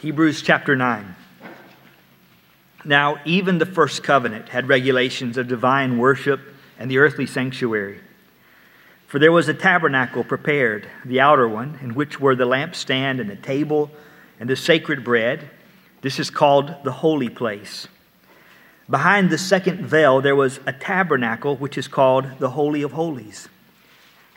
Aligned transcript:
Hebrews 0.00 0.40
chapter 0.40 0.74
9. 0.74 1.14
Now, 2.86 3.20
even 3.26 3.58
the 3.58 3.66
first 3.66 4.02
covenant 4.02 4.48
had 4.48 4.66
regulations 4.66 5.36
of 5.36 5.46
divine 5.46 5.98
worship 5.98 6.40
and 6.78 6.90
the 6.90 6.96
earthly 6.96 7.26
sanctuary. 7.26 8.00
For 9.08 9.18
there 9.18 9.30
was 9.30 9.48
a 9.48 9.52
tabernacle 9.52 10.24
prepared, 10.24 10.88
the 11.04 11.20
outer 11.20 11.46
one, 11.46 11.78
in 11.82 11.94
which 11.94 12.18
were 12.18 12.34
the 12.34 12.46
lampstand 12.46 13.20
and 13.20 13.28
the 13.28 13.36
table 13.36 13.90
and 14.38 14.48
the 14.48 14.56
sacred 14.56 15.04
bread. 15.04 15.50
This 16.00 16.18
is 16.18 16.30
called 16.30 16.76
the 16.82 16.92
holy 16.92 17.28
place. 17.28 17.86
Behind 18.88 19.28
the 19.28 19.36
second 19.36 19.84
veil, 19.84 20.22
there 20.22 20.34
was 20.34 20.60
a 20.64 20.72
tabernacle, 20.72 21.56
which 21.56 21.76
is 21.76 21.88
called 21.88 22.38
the 22.38 22.48
Holy 22.48 22.80
of 22.80 22.92
Holies, 22.92 23.50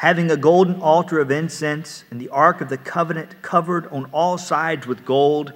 having 0.04 0.30
a 0.30 0.36
golden 0.36 0.82
altar 0.82 1.22
of 1.22 1.32
incense 1.32 2.04
and 2.12 2.20
the 2.20 2.28
ark 2.28 2.60
of 2.60 2.68
the 2.68 2.78
covenant 2.78 3.42
covered 3.42 3.88
on 3.88 4.04
all 4.12 4.38
sides 4.38 4.86
with 4.86 5.06
gold 5.06 5.54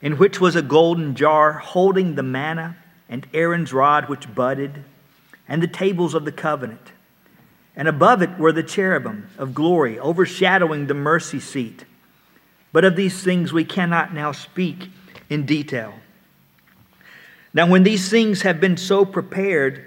in 0.00 0.16
which 0.16 0.40
was 0.40 0.56
a 0.56 0.62
golden 0.62 1.14
jar 1.14 1.52
holding 1.52 2.14
the 2.14 2.22
manna 2.22 2.74
and 3.06 3.26
Aaron's 3.34 3.74
rod 3.74 4.08
which 4.08 4.34
budded, 4.34 4.82
and 5.46 5.62
the 5.62 5.66
tables 5.66 6.14
of 6.14 6.24
the 6.24 6.32
covenant. 6.32 6.92
And 7.76 7.86
above 7.86 8.22
it 8.22 8.38
were 8.38 8.50
the 8.50 8.62
cherubim 8.62 9.28
of 9.36 9.52
glory 9.52 9.98
overshadowing 9.98 10.86
the 10.86 10.94
mercy 10.94 11.38
seat. 11.38 11.84
But 12.72 12.86
of 12.86 12.96
these 12.96 13.22
things 13.22 13.52
we 13.52 13.66
cannot 13.66 14.14
now 14.14 14.32
speak 14.32 14.88
in 15.28 15.44
detail. 15.44 15.92
Now, 17.52 17.68
when 17.68 17.82
these 17.82 18.08
things 18.08 18.40
have 18.40 18.58
been 18.58 18.78
so 18.78 19.04
prepared, 19.04 19.85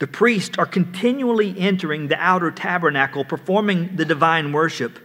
the 0.00 0.08
priests 0.08 0.58
are 0.58 0.66
continually 0.66 1.54
entering 1.56 2.08
the 2.08 2.18
outer 2.18 2.50
tabernacle, 2.50 3.24
performing 3.24 3.94
the 3.94 4.04
divine 4.04 4.52
worship. 4.52 4.98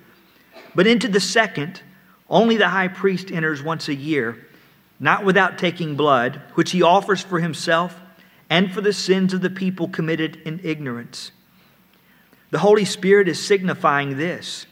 But 0.74 0.88
into 0.88 1.08
the 1.08 1.20
second, 1.20 1.82
only 2.30 2.58
the 2.58 2.70
high 2.70 2.88
priest 2.88 3.32
enters 3.32 3.62
once 3.62 3.88
a 3.88 3.94
year 3.94 4.48
not 5.00 5.26
without 5.26 5.58
taking 5.58 5.96
blood, 5.96 6.42
which 6.54 6.72
he 6.72 6.82
offers 6.82 7.22
for 7.22 7.40
himself 7.40 8.00
and 8.50 8.72
for 8.72 8.82
the 8.82 8.94
sins 8.94 9.34
of 9.34 9.42
the 9.42 9.50
people 9.50 9.90
committed 9.90 10.38
in 10.46 10.60
ignorance. 10.64 11.32
The 12.52 12.60
Holy 12.60 12.86
Spirit 12.86 13.28
is 13.28 13.46
signifying 13.46 14.18
this 14.18 14.66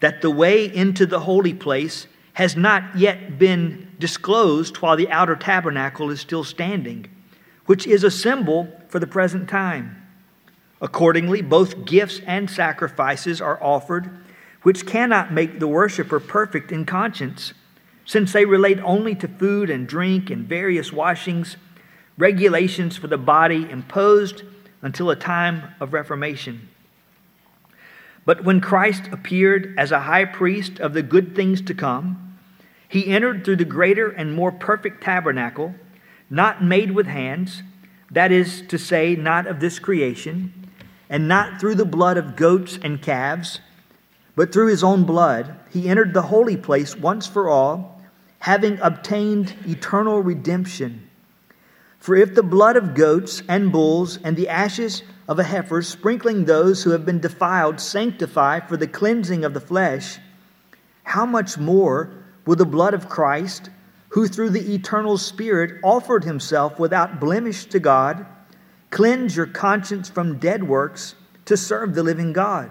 that 0.00 0.20
the 0.20 0.30
way 0.30 0.64
into 0.64 1.06
the 1.06 1.20
holy 1.20 1.54
place 1.54 2.06
has 2.34 2.56
not 2.56 2.98
yet 2.98 3.38
been 3.38 3.88
disclosed 3.98 4.76
while 4.78 4.96
the 4.96 5.08
outer 5.10 5.36
tabernacle 5.36 6.10
is 6.10 6.20
still 6.20 6.44
standing, 6.44 7.06
which 7.66 7.86
is 7.86 8.02
a 8.02 8.10
symbol 8.10 8.68
for 8.94 9.00
the 9.00 9.06
present 9.08 9.48
time. 9.48 10.00
Accordingly, 10.80 11.42
both 11.42 11.84
gifts 11.84 12.20
and 12.28 12.48
sacrifices 12.48 13.40
are 13.40 13.60
offered, 13.60 14.08
which 14.62 14.86
cannot 14.86 15.32
make 15.32 15.58
the 15.58 15.66
worshiper 15.66 16.20
perfect 16.20 16.70
in 16.70 16.86
conscience 16.86 17.54
since 18.04 18.32
they 18.32 18.44
relate 18.44 18.78
only 18.84 19.16
to 19.16 19.26
food 19.26 19.68
and 19.68 19.88
drink 19.88 20.30
and 20.30 20.46
various 20.46 20.92
washings, 20.92 21.56
regulations 22.16 22.96
for 22.96 23.08
the 23.08 23.18
body 23.18 23.68
imposed 23.68 24.44
until 24.80 25.10
a 25.10 25.16
time 25.16 25.74
of 25.80 25.92
reformation. 25.92 26.68
But 28.24 28.44
when 28.44 28.60
Christ 28.60 29.08
appeared 29.10 29.74
as 29.76 29.90
a 29.90 30.02
high 30.02 30.24
priest 30.24 30.78
of 30.78 30.94
the 30.94 31.02
good 31.02 31.34
things 31.34 31.60
to 31.62 31.74
come, 31.74 32.38
he 32.86 33.08
entered 33.08 33.44
through 33.44 33.56
the 33.56 33.64
greater 33.64 34.08
and 34.08 34.32
more 34.32 34.52
perfect 34.52 35.02
tabernacle, 35.02 35.74
not 36.30 36.62
made 36.62 36.92
with 36.92 37.06
hands, 37.06 37.64
that 38.14 38.32
is 38.32 38.62
to 38.68 38.78
say, 38.78 39.14
not 39.14 39.46
of 39.46 39.60
this 39.60 39.78
creation, 39.78 40.70
and 41.08 41.28
not 41.28 41.60
through 41.60 41.74
the 41.74 41.84
blood 41.84 42.16
of 42.16 42.36
goats 42.36 42.78
and 42.82 43.02
calves, 43.02 43.60
but 44.36 44.52
through 44.52 44.68
his 44.68 44.82
own 44.82 45.04
blood, 45.04 45.56
he 45.70 45.88
entered 45.88 46.14
the 46.14 46.22
holy 46.22 46.56
place 46.56 46.96
once 46.96 47.26
for 47.26 47.48
all 47.48 47.94
having 48.44 48.78
obtained 48.80 49.54
eternal 49.66 50.20
redemption. 50.20 51.08
For 51.98 52.14
if 52.14 52.34
the 52.34 52.42
blood 52.42 52.76
of 52.76 52.94
goats 52.94 53.42
and 53.48 53.72
bulls 53.72 54.18
and 54.22 54.36
the 54.36 54.50
ashes 54.50 55.02
of 55.26 55.38
a 55.38 55.44
heifer, 55.44 55.80
sprinkling 55.80 56.44
those 56.44 56.82
who 56.82 56.90
have 56.90 57.06
been 57.06 57.20
defiled, 57.20 57.80
sanctify 57.80 58.60
for 58.60 58.76
the 58.76 58.86
cleansing 58.86 59.46
of 59.46 59.54
the 59.54 59.62
flesh, 59.62 60.18
how 61.04 61.24
much 61.24 61.56
more 61.56 62.10
will 62.44 62.56
the 62.56 62.66
blood 62.66 62.92
of 62.92 63.08
Christ, 63.08 63.70
who 64.14 64.28
through 64.28 64.50
the 64.50 64.72
eternal 64.72 65.18
Spirit 65.18 65.80
offered 65.82 66.22
himself 66.22 66.78
without 66.78 67.18
blemish 67.18 67.64
to 67.64 67.80
God, 67.80 68.24
cleanse 68.90 69.34
your 69.34 69.46
conscience 69.46 70.08
from 70.08 70.38
dead 70.38 70.62
works 70.62 71.16
to 71.46 71.56
serve 71.56 71.96
the 71.96 72.02
living 72.04 72.32
God? 72.32 72.70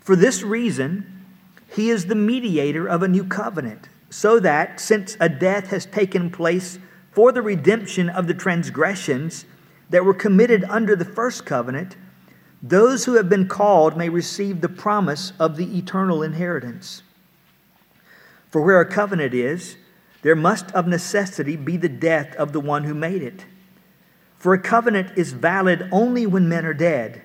For 0.00 0.16
this 0.16 0.42
reason, 0.42 1.24
he 1.70 1.88
is 1.88 2.06
the 2.06 2.16
mediator 2.16 2.84
of 2.88 3.04
a 3.04 3.08
new 3.08 3.22
covenant 3.22 3.88
so 4.10 4.40
that, 4.40 4.80
since 4.80 5.16
a 5.20 5.28
death 5.28 5.68
has 5.68 5.86
taken 5.86 6.30
place 6.30 6.80
for 7.12 7.30
the 7.30 7.40
redemption 7.40 8.08
of 8.08 8.26
the 8.26 8.34
transgressions 8.34 9.44
that 9.90 10.04
were 10.04 10.14
committed 10.14 10.64
under 10.64 10.96
the 10.96 11.04
first 11.04 11.46
covenant, 11.46 11.94
those 12.60 13.04
who 13.04 13.14
have 13.14 13.28
been 13.28 13.46
called 13.46 13.96
may 13.96 14.08
receive 14.08 14.62
the 14.62 14.68
promise 14.68 15.32
of 15.38 15.56
the 15.56 15.78
eternal 15.78 16.24
inheritance. 16.24 17.04
For 18.50 18.60
where 18.62 18.80
a 18.80 18.90
covenant 18.90 19.32
is, 19.32 19.76
there 20.22 20.36
must 20.36 20.70
of 20.72 20.86
necessity 20.86 21.56
be 21.56 21.76
the 21.76 21.88
death 21.88 22.34
of 22.36 22.52
the 22.52 22.60
one 22.60 22.84
who 22.84 22.94
made 22.94 23.22
it. 23.22 23.44
For 24.38 24.54
a 24.54 24.58
covenant 24.58 25.16
is 25.16 25.32
valid 25.32 25.88
only 25.92 26.26
when 26.26 26.48
men 26.48 26.64
are 26.64 26.74
dead, 26.74 27.22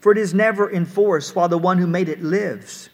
for 0.00 0.12
it 0.12 0.18
is 0.18 0.32
never 0.32 0.68
in 0.68 0.86
force 0.86 1.34
while 1.34 1.48
the 1.48 1.58
one 1.58 1.78
who 1.78 1.86
made 1.86 2.08
it 2.08 2.22
lives. 2.22 2.88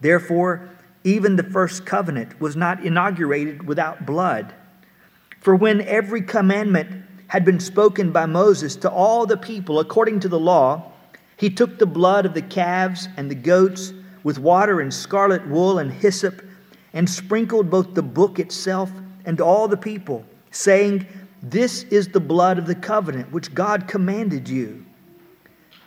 Therefore, 0.00 0.70
even 1.02 1.36
the 1.36 1.42
first 1.42 1.84
covenant 1.84 2.40
was 2.40 2.56
not 2.56 2.84
inaugurated 2.84 3.66
without 3.66 4.06
blood. 4.06 4.54
For 5.40 5.54
when 5.54 5.82
every 5.82 6.22
commandment 6.22 7.04
had 7.26 7.44
been 7.44 7.60
spoken 7.60 8.12
by 8.12 8.26
Moses 8.26 8.76
to 8.76 8.90
all 8.90 9.26
the 9.26 9.36
people 9.36 9.80
according 9.80 10.20
to 10.20 10.28
the 10.28 10.38
law, 10.38 10.92
he 11.36 11.50
took 11.50 11.78
the 11.78 11.86
blood 11.86 12.26
of 12.26 12.34
the 12.34 12.42
calves 12.42 13.08
and 13.16 13.30
the 13.30 13.34
goats 13.34 13.92
with 14.22 14.38
water 14.38 14.80
and 14.80 14.94
scarlet 14.94 15.46
wool 15.46 15.78
and 15.78 15.92
hyssop 15.92 16.43
and 16.94 17.10
sprinkled 17.10 17.68
both 17.68 17.92
the 17.92 18.02
book 18.02 18.38
itself 18.38 18.90
and 19.26 19.40
all 19.40 19.68
the 19.68 19.76
people, 19.76 20.24
saying, 20.50 21.06
This 21.42 21.82
is 21.84 22.08
the 22.08 22.20
blood 22.20 22.56
of 22.58 22.66
the 22.66 22.74
covenant 22.74 23.30
which 23.30 23.52
God 23.52 23.86
commanded 23.86 24.48
you. 24.48 24.86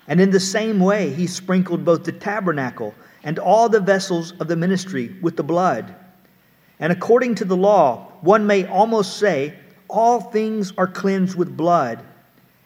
And 0.08 0.22
in 0.22 0.30
the 0.30 0.40
same 0.40 0.80
way, 0.80 1.10
he 1.10 1.26
sprinkled 1.26 1.84
both 1.84 2.04
the 2.04 2.12
tabernacle 2.12 2.94
and 3.24 3.40
all 3.40 3.68
the 3.68 3.80
vessels 3.80 4.34
of 4.40 4.48
the 4.48 4.56
ministry 4.56 5.16
with 5.22 5.36
the 5.36 5.44
blood. 5.44 5.96
And 6.80 6.94
according 6.94 7.36
to 7.36 7.46
the 7.46 7.58
law, 7.58 8.12
one 8.22 8.46
may 8.46 8.66
almost 8.66 9.18
say, 9.18 9.56
all 9.90 10.20
things 10.20 10.74
are 10.78 10.88
cleansed 10.88 11.36
with 11.36 11.56
blood, 11.56 12.04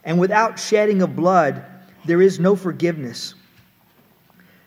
and 0.04 0.20
without 0.20 0.60
shedding 0.60 1.02
of 1.02 1.16
blood, 1.16 1.64
there 2.06 2.22
is 2.22 2.40
no 2.40 2.56
forgiveness. 2.56 3.36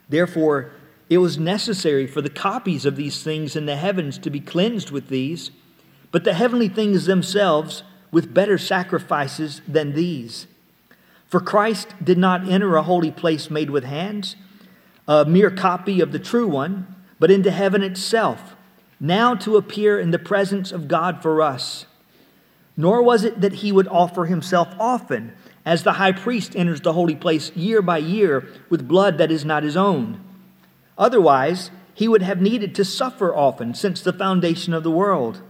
Therefore, 0.09 0.71
it 1.15 1.19
was 1.19 1.39
necessary 1.39 2.07
for 2.07 2.21
the 2.21 2.29
copies 2.29 2.85
of 2.85 2.97
these 2.97 3.23
things 3.23 3.57
in 3.57 3.67
the 3.67 3.77
heavens 3.77 4.19
to 4.19 4.31
be 4.31 4.41
cleansed 4.41 4.91
with 4.91 5.09
these, 5.09 5.51
but 6.11 6.25
the 6.25 6.35
heavenly 6.35 6.69
things 6.69 7.07
themselves 7.07 7.83
with 8.11 8.35
better 8.35 8.59
sacrifices 8.59 9.63
than 9.67 9.95
these. 9.95 10.47
For 11.27 11.41
Christ 11.41 11.95
did 12.03 12.19
not 12.19 12.49
enter 12.49 12.77
a 12.77 12.83
holy 12.83 13.11
place 13.11 13.51
made 13.51 13.71
with 13.71 13.85
hands 13.85 14.37
a 15.07 15.25
mere 15.25 15.51
copy 15.51 16.01
of 16.01 16.13
the 16.13 16.19
true 16.19 16.49
one, 16.49 16.87
but 17.19 17.31
into 17.31 17.51
heaven 17.51 17.83
itself, 17.83 18.57
now 18.99 19.35
to 19.35 19.57
appear 19.57 20.01
in 20.01 20.11
the 20.11 20.19
presence 20.19 20.73
of 20.73 20.89
God 20.89 21.21
for 21.21 21.43
us. 21.43 21.85
Nor 22.77 23.03
was 23.03 23.23
it 23.23 23.41
that 23.43 23.55
he 23.55 23.71
would 23.71 23.89
offer 23.89 24.25
himself 24.25 24.69
often, 24.81 25.33
as 25.67 25.83
the 25.83 25.93
high 25.93 26.13
priest 26.13 26.57
enters 26.57 26.81
the 26.81 26.95
holy 26.95 27.15
place 27.15 27.55
year 27.55 27.83
by 27.83 27.99
year 27.99 28.49
with 28.71 28.89
blood 28.89 29.19
that 29.19 29.31
is 29.31 29.45
not 29.45 29.63
his 29.63 29.77
own. 29.77 30.24
Otherwise, 30.97 31.71
he 31.95 32.09
would 32.09 32.23
have 32.23 32.41
needed 32.41 32.75
to 32.75 32.85
suffer 32.85 33.35
often 33.35 33.75
since 33.75 34.01
the 34.01 34.13
foundation 34.13 34.73
of 34.75 34.83
the 34.83 34.91
world. 34.91 35.43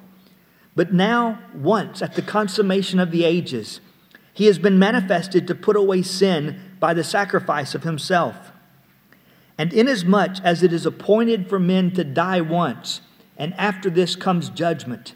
But 0.76 0.93
now, 0.93 1.38
once 1.55 2.02
at 2.02 2.14
the 2.14 2.23
consummation 2.23 2.99
of 2.99 3.11
the 3.11 3.25
ages, 3.25 3.81
he 4.32 4.46
has 4.46 4.58
been 4.58 4.79
manifested 4.79 5.46
to 5.46 5.55
put 5.55 5.76
away 5.76 6.02
sin 6.02 6.61
by 6.81 6.93
the 6.93 7.05
sacrifice 7.05 7.75
of 7.75 7.85
himself. 7.85 8.52
And 9.56 9.73
inasmuch 9.73 10.41
as 10.43 10.62
it 10.62 10.73
is 10.73 10.85
appointed 10.85 11.49
for 11.49 11.61
men 11.61 11.93
to 11.93 12.02
die 12.02 12.40
once, 12.40 13.00
and 13.37 13.55
after 13.55 13.88
this 13.88 14.17
comes 14.17 14.50
judgment, 14.50 15.14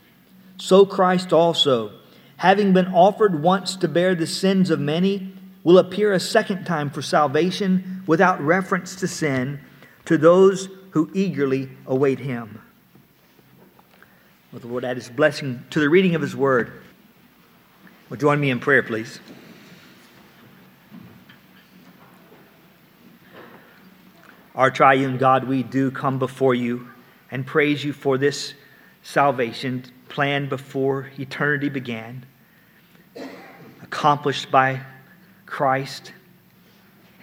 so 0.56 0.86
Christ 0.86 1.32
also, 1.32 1.92
having 2.38 2.72
been 2.72 2.86
offered 2.86 3.42
once 3.42 3.74
to 3.76 3.88
bear 3.88 4.14
the 4.14 4.26
sins 4.26 4.70
of 4.70 4.78
many, 4.78 5.34
will 5.64 5.78
appear 5.78 6.12
a 6.12 6.20
second 6.20 6.64
time 6.64 6.90
for 6.90 7.02
salvation 7.02 8.02
without 8.06 8.40
reference 8.40 8.94
to 8.96 9.08
sin 9.08 9.60
to 10.08 10.16
those 10.16 10.70
who 10.92 11.10
eagerly 11.12 11.68
await 11.86 12.18
him. 12.18 12.62
Well, 14.50 14.60
the 14.60 14.66
Lord 14.66 14.82
add 14.82 14.96
his 14.96 15.10
blessing 15.10 15.62
to 15.68 15.80
the 15.80 15.90
reading 15.90 16.14
of 16.14 16.22
his 16.22 16.34
word. 16.34 16.72
Well, 18.08 18.18
join 18.18 18.40
me 18.40 18.48
in 18.48 18.58
prayer, 18.58 18.82
please. 18.82 19.20
Our 24.54 24.70
triune 24.70 25.18
God, 25.18 25.44
we 25.44 25.62
do 25.62 25.90
come 25.90 26.18
before 26.18 26.54
you 26.54 26.88
and 27.30 27.46
praise 27.46 27.84
you 27.84 27.92
for 27.92 28.16
this 28.16 28.54
salvation 29.02 29.84
planned 30.08 30.48
before 30.48 31.10
eternity 31.18 31.68
began, 31.68 32.24
accomplished 33.82 34.50
by 34.50 34.80
Christ, 35.44 36.14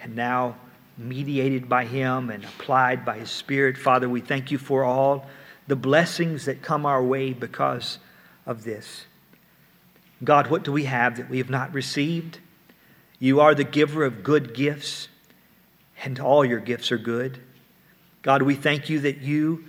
and 0.00 0.14
now 0.14 0.54
mediated 0.98 1.68
by 1.68 1.84
Him 1.84 2.30
and 2.30 2.44
applied 2.44 3.04
by 3.04 3.18
His 3.18 3.30
Spirit. 3.30 3.76
Father, 3.76 4.08
we 4.08 4.20
thank 4.20 4.50
you 4.50 4.58
for 4.58 4.84
all 4.84 5.26
the 5.66 5.76
blessings 5.76 6.44
that 6.46 6.62
come 6.62 6.86
our 6.86 7.02
way 7.02 7.32
because 7.32 7.98
of 8.46 8.64
this. 8.64 9.04
God, 10.24 10.48
what 10.48 10.64
do 10.64 10.72
we 10.72 10.84
have 10.84 11.16
that 11.16 11.28
we 11.28 11.38
have 11.38 11.50
not 11.50 11.72
received? 11.74 12.38
You 13.18 13.40
are 13.40 13.54
the 13.54 13.64
giver 13.64 14.04
of 14.04 14.22
good 14.22 14.54
gifts, 14.54 15.08
and 16.02 16.18
all 16.18 16.44
your 16.44 16.60
gifts 16.60 16.92
are 16.92 16.98
good. 16.98 17.40
God, 18.22 18.42
we 18.42 18.54
thank 18.54 18.88
you 18.88 19.00
that 19.00 19.18
you 19.18 19.64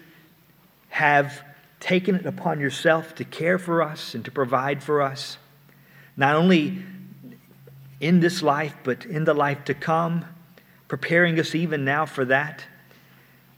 have 0.90 1.44
taken 1.80 2.16
it 2.16 2.26
upon 2.26 2.60
yourself 2.60 3.16
to 3.16 3.24
care 3.24 3.60
for 3.60 3.84
us 3.84 4.16
and 4.16 4.26
to 4.26 4.32
provide 4.32 4.82
for 4.82 5.02
us, 5.02 5.38
not 6.16 6.36
only 6.36 6.82
in 8.00 8.20
this 8.20 8.42
life, 8.42 8.76
but 8.84 9.06
in 9.06 9.26
the 9.26 9.34
life 9.34 9.64
to 9.66 9.74
come, 9.74 10.26
preparing 10.88 11.40
us 11.40 11.54
even 11.56 11.84
now 11.84 12.06
for 12.06 12.26
that. 12.26 12.64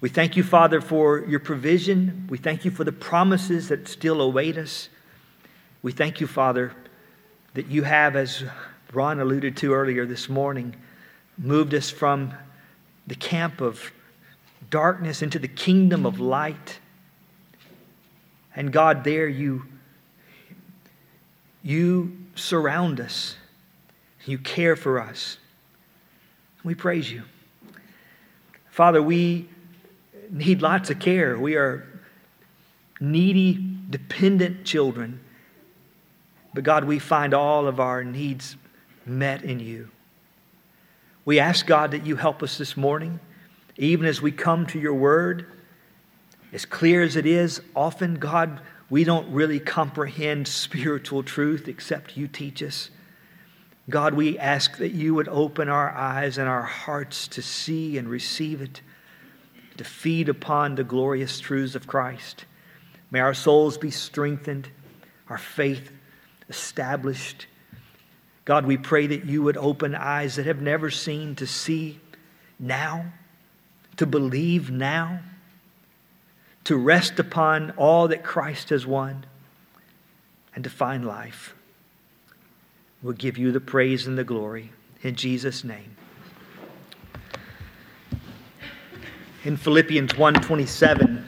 We 0.02 0.10
thank 0.10 0.38
you, 0.38 0.44
Father, 0.44 0.80
for 0.82 1.26
your 1.28 1.40
provision. 1.40 2.28
We 2.30 2.38
thank 2.38 2.64
you 2.64 2.72
for 2.72 2.84
the 2.84 2.92
promises 2.92 3.68
that 3.68 3.88
still 3.88 4.22
await 4.22 4.58
us. 4.58 4.90
We 5.82 5.92
thank 5.92 6.22
you, 6.22 6.28
Father, 6.28 6.74
that 7.54 7.68
you 7.68 7.84
have, 7.84 8.16
as 8.16 8.44
Ron 8.94 9.20
alluded 9.20 9.58
to 9.58 9.74
earlier 9.74 10.06
this 10.06 10.30
morning, 10.30 10.76
moved 11.38 11.74
us 11.74 11.90
from 11.90 12.34
the 13.08 13.16
camp 13.16 13.62
of 13.62 13.92
darkness 14.70 15.22
into 15.22 15.40
the 15.40 15.48
kingdom 15.48 16.06
of 16.06 16.20
light. 16.20 16.80
And 18.56 18.72
God, 18.72 19.04
there 19.04 19.28
you, 19.28 19.66
you 21.62 22.18
surround 22.36 23.00
us. 23.00 23.36
You 24.26 24.38
care 24.38 24.76
for 24.76 25.00
us. 25.00 25.38
We 26.64 26.76
praise 26.76 27.12
you. 27.12 27.24
Father, 28.70 29.02
we 29.02 29.50
need 30.30 30.62
lots 30.62 30.90
of 30.90 31.00
care. 31.00 31.38
We 31.38 31.56
are 31.56 31.88
needy, 33.00 33.66
dependent 33.90 34.66
children. 34.66 35.20
But 36.54 36.64
God, 36.64 36.86
we 36.86 37.00
find 37.00 37.34
all 37.34 37.68
of 37.68 37.80
our 37.80 38.04
needs 38.04 38.58
met 39.06 39.44
in 39.44 39.60
you. 39.60 39.90
We 41.26 41.40
ask, 41.40 41.66
God, 41.66 41.92
that 41.92 42.06
you 42.06 42.16
help 42.16 42.42
us 42.42 42.58
this 42.58 42.76
morning, 42.76 43.20
even 43.78 44.06
as 44.06 44.22
we 44.22 44.32
come 44.32 44.66
to 44.68 44.80
your 44.80 44.94
word. 44.94 45.46
As 46.52 46.66
clear 46.66 47.04
as 47.04 47.16
it 47.16 47.26
is, 47.26 47.62
often, 47.76 48.16
God, 48.16 48.62
we 48.90 49.04
don't 49.04 49.32
really 49.32 49.60
comprehend 49.60 50.48
spiritual 50.48 51.22
truth 51.22 51.68
except 51.68 52.18
you 52.18 52.28
teach 52.28 52.64
us. 52.64 52.90
God, 53.90 54.14
we 54.14 54.38
ask 54.38 54.78
that 54.78 54.92
you 54.92 55.16
would 55.16 55.28
open 55.28 55.68
our 55.68 55.90
eyes 55.90 56.38
and 56.38 56.48
our 56.48 56.62
hearts 56.62 57.28
to 57.30 57.42
see 57.42 57.98
and 57.98 58.08
receive 58.08 58.62
it, 58.62 58.82
to 59.78 59.84
feed 59.84 60.30
upon 60.30 60.76
the 60.76 60.84
glorious 60.84 61.40
truths 61.40 61.74
of 61.74 61.88
Christ. 61.88 62.46
May 63.10 63.20
our 63.20 63.34
souls 63.34 63.80
be 63.80 63.90
strengthened, 63.90 64.70
our 65.28 65.40
faith 65.40 65.92
established. 66.50 67.48
God, 68.46 68.66
we 68.66 68.78
pray 68.78 69.08
that 69.08 69.26
you 69.26 69.42
would 69.42 69.58
open 69.58 69.96
eyes 69.96 70.36
that 70.36 70.46
have 70.46 70.62
never 70.62 70.92
seen 70.92 71.36
to 71.36 71.48
see 71.48 72.00
now, 72.60 73.14
to 73.98 74.06
believe 74.06 74.70
now, 74.70 75.22
to 76.66 76.76
rest 76.76 77.18
upon 77.18 77.72
all 77.72 78.10
that 78.10 78.24
Christ 78.24 78.70
has 78.70 78.86
won, 78.86 79.26
and 80.54 80.64
to 80.64 80.70
find 80.70 81.06
life. 81.06 81.56
We'll 83.02 83.14
give 83.14 83.38
you 83.38 83.52
the 83.52 83.62
praise 83.62 84.08
and 84.08 84.18
the 84.18 84.24
glory 84.24 84.72
in 85.04 85.16
Jesus' 85.16 85.64
name. 85.64 85.96
In 89.46 89.56
Philippians 89.56 90.18
1:27, 90.18 91.24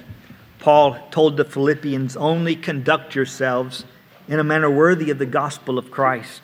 Paul 0.59 0.97
told 1.11 1.37
the 1.37 1.45
Philippians, 1.45 2.17
"Only 2.17 2.55
conduct 2.55 3.15
yourselves 3.15 3.85
in 4.27 4.39
a 4.39 4.43
manner 4.43 4.69
worthy 4.69 5.09
of 5.09 5.17
the 5.17 5.25
gospel 5.25 5.77
of 5.77 5.91
Christ. 5.91 6.43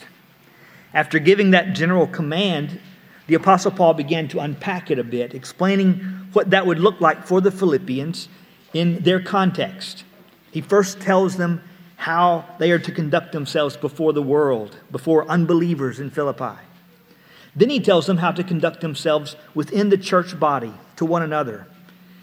After 0.94 1.20
giving 1.20 1.52
that 1.52 1.74
general 1.74 2.08
command, 2.08 2.80
the 3.28 3.36
Apostle 3.36 3.72
Paul 3.72 3.94
began 3.94 4.28
to 4.30 4.40
unpack 4.40 4.90
it 4.90 4.98
a 4.98 5.04
bit, 5.04 5.34
explaining 5.34 6.28
what 6.34 6.50
that 6.50 6.66
would 6.66 6.80
look 6.80 7.00
like 7.02 7.26
for 7.26 7.42
the 7.42 7.52
Philippians 7.52 8.30
in 8.74 9.00
their 9.04 9.20
context. 9.20 10.04
He 10.52 10.62
first 10.62 11.00
tells 11.00 11.36
them 11.38 11.62
how 11.98 12.46
they 12.58 12.72
are 12.72 12.80
to 12.80 12.92
conduct 12.92 13.34
themselves 13.34 13.76
before 13.78 14.14
the 14.14 14.22
world, 14.24 14.78
before 14.92 15.30
unbelievers 15.30 16.00
in 16.00 16.10
Philippi. 16.10 16.58
Then 17.56 17.70
he 17.70 17.80
tells 17.80 18.06
them 18.06 18.18
how 18.18 18.32
to 18.32 18.44
conduct 18.44 18.82
themselves 18.82 19.36
within 19.54 19.90
the 19.90 19.98
church 19.98 20.40
body 20.40 20.74
to 20.96 21.06
one 21.06 21.24
another. 21.24 21.68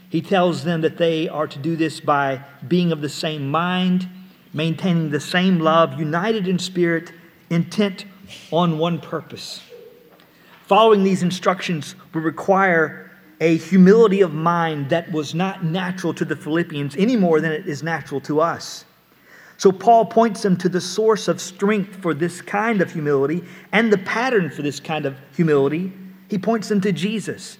He 0.08 0.22
tells 0.22 0.64
them 0.64 0.80
that 0.80 0.96
they 0.96 1.28
are 1.28 1.46
to 1.46 1.58
do 1.58 1.76
this 1.76 2.00
by 2.00 2.44
being 2.66 2.92
of 2.92 3.02
the 3.02 3.08
same 3.08 3.50
mind 3.50 4.08
maintaining 4.54 5.10
the 5.10 5.20
same 5.20 5.58
love, 5.58 5.98
united 5.98 6.48
in 6.48 6.58
spirit, 6.58 7.12
intent 7.50 8.06
on 8.50 8.78
one 8.78 9.00
purpose. 9.00 9.60
Following 10.66 11.02
these 11.04 11.22
instructions 11.22 11.94
would 12.14 12.24
require 12.24 13.10
a 13.40 13.56
humility 13.56 14.22
of 14.22 14.32
mind 14.32 14.88
that 14.88 15.10
was 15.12 15.34
not 15.34 15.64
natural 15.64 16.14
to 16.14 16.24
the 16.24 16.36
Philippians 16.36 16.96
any 16.96 17.16
more 17.16 17.40
than 17.40 17.52
it 17.52 17.66
is 17.66 17.82
natural 17.82 18.20
to 18.22 18.40
us. 18.40 18.84
So, 19.56 19.70
Paul 19.70 20.06
points 20.06 20.42
them 20.42 20.56
to 20.58 20.68
the 20.68 20.80
source 20.80 21.28
of 21.28 21.40
strength 21.40 21.96
for 21.96 22.12
this 22.12 22.40
kind 22.40 22.80
of 22.80 22.92
humility 22.92 23.44
and 23.72 23.92
the 23.92 23.98
pattern 23.98 24.50
for 24.50 24.62
this 24.62 24.80
kind 24.80 25.06
of 25.06 25.16
humility. 25.34 25.92
He 26.28 26.38
points 26.38 26.68
them 26.68 26.80
to 26.80 26.92
Jesus. 26.92 27.58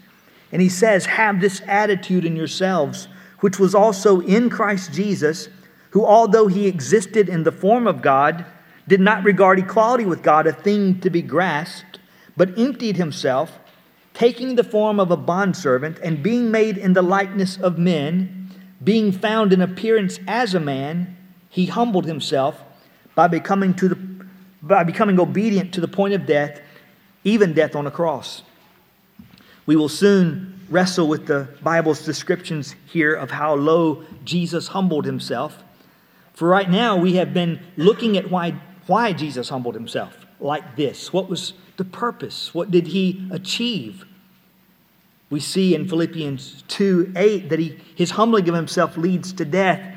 And 0.51 0.61
he 0.61 0.69
says, 0.69 1.07
Have 1.07 1.41
this 1.41 1.63
attitude 1.67 2.25
in 2.25 2.35
yourselves, 2.37 3.09
which 3.41 3.59
was 3.59 3.75
also 3.75 4.21
in 4.21 4.51
Christ 4.51 4.93
Jesus 4.93 5.49
who, 5.95 6.05
although 6.05 6.49
he 6.49 6.67
existed 6.67 7.29
in 7.29 7.45
the 7.45 7.53
form 7.53 7.87
of 7.87 8.03
God, 8.03 8.45
did 8.89 9.01
not 9.01 9.23
regard 9.23 9.61
equality 9.61 10.05
with 10.05 10.25
God 10.25 10.45
a 10.45 10.53
thing 10.53 10.99
to 10.99 11.09
be 11.09 11.23
grasped, 11.23 12.01
but 12.37 12.59
emptied 12.59 12.97
himself, 12.97 13.61
taking 14.13 14.57
the 14.57 14.65
form 14.65 14.99
of 14.99 15.13
a 15.13 15.17
bondservant, 15.17 16.01
and 16.03 16.21
being 16.21 16.51
made 16.51 16.77
in 16.77 16.95
the 16.95 17.03
likeness 17.03 17.57
of 17.59 17.79
men, 17.79 18.51
being 18.83 19.13
found 19.13 19.53
in 19.53 19.63
appearance 19.63 20.19
as 20.27 20.53
a 20.53 20.59
man, 20.59 21.17
he 21.55 21.67
humbled 21.67 22.05
himself 22.05 22.61
by 23.15 23.29
becoming, 23.29 23.75
to 23.75 23.89
the, 23.89 23.99
by 24.61 24.83
becoming 24.83 25.21
obedient 25.21 25.73
to 25.75 25.81
the 25.81 25.87
point 25.87 26.13
of 26.13 26.27
death, 26.27 26.61
even 27.23 27.53
death 27.53 27.77
on 27.77 27.87
a 27.87 27.93
cross. 27.93 28.43
We 29.65 29.77
will 29.77 29.89
soon 29.89 30.59
wrestle 30.69 31.07
with 31.07 31.29
the 31.29 31.47
Bible's 31.63 32.05
descriptions 32.05 32.75
here 32.87 33.15
of 33.15 33.31
how 33.31 33.55
low 33.55 34.03
Jesus 34.25 34.67
humbled 34.67 35.05
himself. 35.05 35.63
For 36.33 36.49
right 36.49 36.69
now, 36.69 36.97
we 36.97 37.13
have 37.15 37.33
been 37.33 37.61
looking 37.77 38.17
at 38.17 38.33
why, 38.33 38.57
why 38.89 39.13
Jesus 39.13 39.49
humbled 39.49 39.77
himself 39.77 40.27
like 40.41 40.75
this. 40.75 41.13
What 41.13 41.31
was 41.31 41.53
the 41.77 41.85
purpose? 41.85 42.53
What 42.53 42.73
did 42.73 42.89
he 42.89 43.29
achieve? 43.31 44.05
We 45.31 45.39
see 45.39 45.77
in 45.77 45.89
Philippians 45.89 46.65
2 46.67 47.13
8 47.15 47.49
that 47.49 47.61
he, 47.61 47.79
his 47.95 48.11
humbling 48.11 48.49
of 48.49 48.57
himself 48.57 48.97
leads 48.97 49.33
to 49.35 49.45
death, 49.45 49.94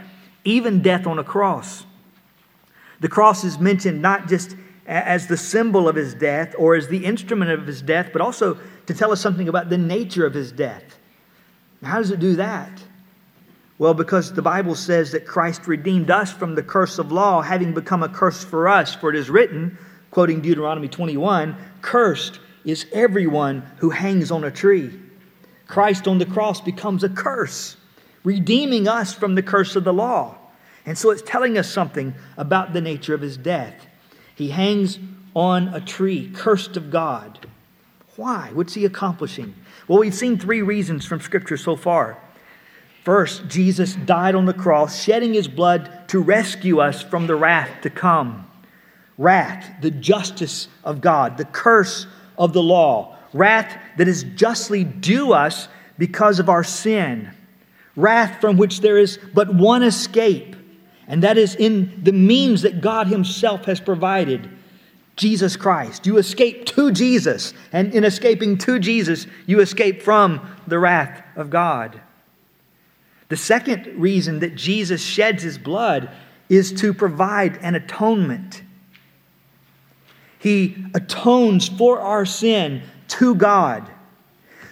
even 0.48 0.82
death 0.82 1.06
on 1.06 1.20
a 1.20 1.24
cross. 1.24 1.86
The 3.02 3.10
cross 3.10 3.44
is 3.44 3.60
mentioned 3.60 4.02
not 4.02 4.28
just 4.28 4.56
as 4.86 5.28
the 5.28 5.36
symbol 5.36 5.90
of 5.90 5.96
his 5.96 6.14
death 6.14 6.56
or 6.58 6.76
as 6.76 6.88
the 6.88 7.04
instrument 7.04 7.52
of 7.52 7.68
his 7.68 7.82
death, 7.82 8.10
but 8.14 8.22
also 8.22 8.58
to 8.86 8.94
tell 8.94 9.12
us 9.12 9.20
something 9.20 9.50
about 9.50 9.70
the 9.70 9.78
nature 9.78 10.26
of 10.26 10.34
his 10.34 10.54
death. 10.54 10.98
How 11.84 11.98
does 11.98 12.12
it 12.12 12.22
do 12.22 12.38
that? 12.38 12.72
Well, 13.78 13.94
because 13.94 14.34
the 14.34 14.42
Bible 14.42 14.74
says 14.74 15.12
that 15.12 15.28
Christ 15.28 15.68
redeemed 15.68 16.10
us 16.10 16.32
from 16.32 16.56
the 16.56 16.64
curse 16.64 16.98
of 16.98 17.12
law, 17.12 17.42
having 17.42 17.74
become 17.74 18.02
a 18.02 18.10
curse 18.10 18.44
for 18.44 18.70
us. 18.70 18.96
For 18.96 19.10
it 19.10 19.18
is 19.18 19.30
written, 19.30 19.78
quoting 20.12 20.42
Deuteronomy 20.42 20.88
21, 20.88 21.56
Cursed 21.82 22.40
is 22.64 22.88
everyone 22.94 23.70
who 23.78 23.90
hangs 23.90 24.32
on 24.32 24.46
a 24.46 24.52
tree. 24.52 24.98
Christ 25.68 26.08
on 26.08 26.18
the 26.18 26.26
cross 26.26 26.62
becomes 26.62 27.04
a 27.04 27.10
curse, 27.10 27.76
redeeming 28.24 28.88
us 28.88 29.14
from 29.14 29.36
the 29.36 29.44
curse 29.44 29.76
of 29.76 29.84
the 29.84 29.94
law. 29.94 30.38
And 30.86 30.98
so 30.98 31.12
it's 31.12 31.22
telling 31.22 31.58
us 31.58 31.72
something 31.72 32.16
about 32.38 32.74
the 32.74 32.82
nature 32.82 33.14
of 33.14 33.22
his 33.22 33.38
death. 33.38 33.88
He 34.36 34.50
hangs 34.50 35.00
on 35.36 35.68
a 35.70 35.82
tree, 35.82 36.32
cursed 36.34 36.78
of 36.78 36.90
God. 36.90 37.48
Why? 38.16 38.50
What's 38.54 38.74
he 38.74 38.86
accomplishing? 38.86 39.54
Well, 39.88 40.00
we've 40.00 40.14
seen 40.14 40.38
three 40.38 40.62
reasons 40.62 41.06
from 41.06 41.22
Scripture 41.22 41.58
so 41.58 41.76
far. 41.76 42.18
First, 43.04 43.48
Jesus 43.48 43.96
died 43.96 44.36
on 44.36 44.46
the 44.46 44.54
cross, 44.54 45.02
shedding 45.02 45.34
his 45.34 45.48
blood 45.48 46.10
to 46.10 46.20
rescue 46.20 46.80
us 46.80 47.02
from 47.02 47.28
the 47.28 47.36
wrath 47.36 47.82
to 47.84 47.90
come. 47.90 48.50
Wrath, 49.18 49.82
the 49.82 49.92
justice 49.92 50.68
of 50.84 51.00
God, 51.00 51.38
the 51.38 51.46
curse 51.46 52.08
of 52.38 52.54
the 52.54 52.62
law. 52.62 53.16
Wrath 53.34 53.78
that 53.98 54.08
is 54.08 54.24
justly 54.36 54.84
due 54.84 55.34
us 55.34 55.68
because 55.98 56.40
of 56.40 56.50
our 56.50 56.64
sin. 56.64 57.32
Wrath 57.98 58.40
from 58.40 58.56
which 58.56 58.80
there 58.80 58.98
is 58.98 59.20
but 59.34 59.54
one 59.54 59.84
escape, 59.84 60.56
and 61.08 61.24
that 61.24 61.38
is 61.38 61.56
in 61.56 62.02
the 62.04 62.14
means 62.14 62.62
that 62.62 62.80
God 62.80 63.08
Himself 63.08 63.66
has 63.66 63.82
provided 63.82 64.50
Jesus 65.18 65.58
Christ. 65.58 66.06
You 66.06 66.18
escape 66.18 66.66
to 66.68 66.92
Jesus, 66.92 67.54
and 67.74 67.94
in 67.94 68.04
escaping 68.04 68.58
to 68.60 68.80
Jesus, 68.80 69.26
you 69.48 69.60
escape 69.60 70.04
from 70.04 70.48
the 70.68 70.80
wrath 70.80 71.24
of 71.36 71.50
God. 71.50 72.00
The 73.30 73.36
second 73.36 73.88
reason 74.00 74.40
that 74.40 74.56
Jesus 74.56 75.02
sheds 75.02 75.44
His 75.44 75.58
blood 75.58 76.10
is 76.50 76.72
to 76.74 76.94
provide 76.94 77.58
an 77.58 77.76
atonement. 77.76 78.62
He 80.40 80.86
atones 80.94 81.68
for 81.68 82.00
our 82.00 82.26
sin 82.26 82.84
to 83.10 83.36
God. 83.36 83.90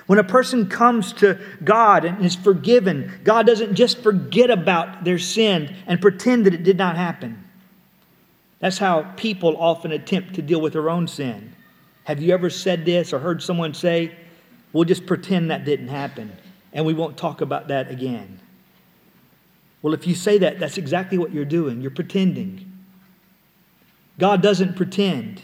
When 0.08 0.20
a 0.20 0.24
person 0.24 0.70
comes 0.70 1.14
to 1.14 1.40
God 1.64 2.06
and 2.06 2.24
is 2.24 2.36
forgiven, 2.36 3.20
God 3.24 3.48
doesn't 3.48 3.74
just 3.76 4.04
forget 4.04 4.52
about 4.52 5.04
their 5.04 5.18
sin 5.18 5.76
and 5.88 6.00
pretend 6.00 6.46
that 6.46 6.54
it 6.54 6.64
did 6.64 6.78
not 6.78 6.96
happen. 6.96 7.44
That's 8.60 8.78
how 8.78 9.04
people 9.18 9.58
often 9.58 9.92
attempt 9.92 10.36
to 10.36 10.42
deal 10.42 10.62
with 10.62 10.74
their 10.74 10.90
own 10.90 11.08
sin. 11.08 11.56
Have 12.04 12.22
you 12.22 12.34
ever 12.34 12.50
said 12.50 12.86
this 12.86 13.14
or 13.14 13.20
heard 13.20 13.42
someone 13.42 13.74
say, 13.74 14.16
We'll 14.74 14.84
just 14.84 15.06
pretend 15.06 15.52
that 15.52 15.64
didn't 15.64 15.88
happen 15.88 16.36
and 16.74 16.86
we 16.86 16.94
won't 16.94 17.16
talk 17.16 17.40
about 17.40 17.70
that 17.70 17.90
again? 17.90 18.40
Well, 19.82 19.94
if 19.94 20.06
you 20.06 20.16
say 20.16 20.38
that, 20.40 20.60
that's 20.60 20.78
exactly 20.78 21.18
what 21.18 21.32
you're 21.32 21.46
doing. 21.46 21.80
You're 21.80 21.92
pretending. 21.92 22.74
God 24.20 24.42
doesn't 24.42 24.76
pretend. 24.76 25.42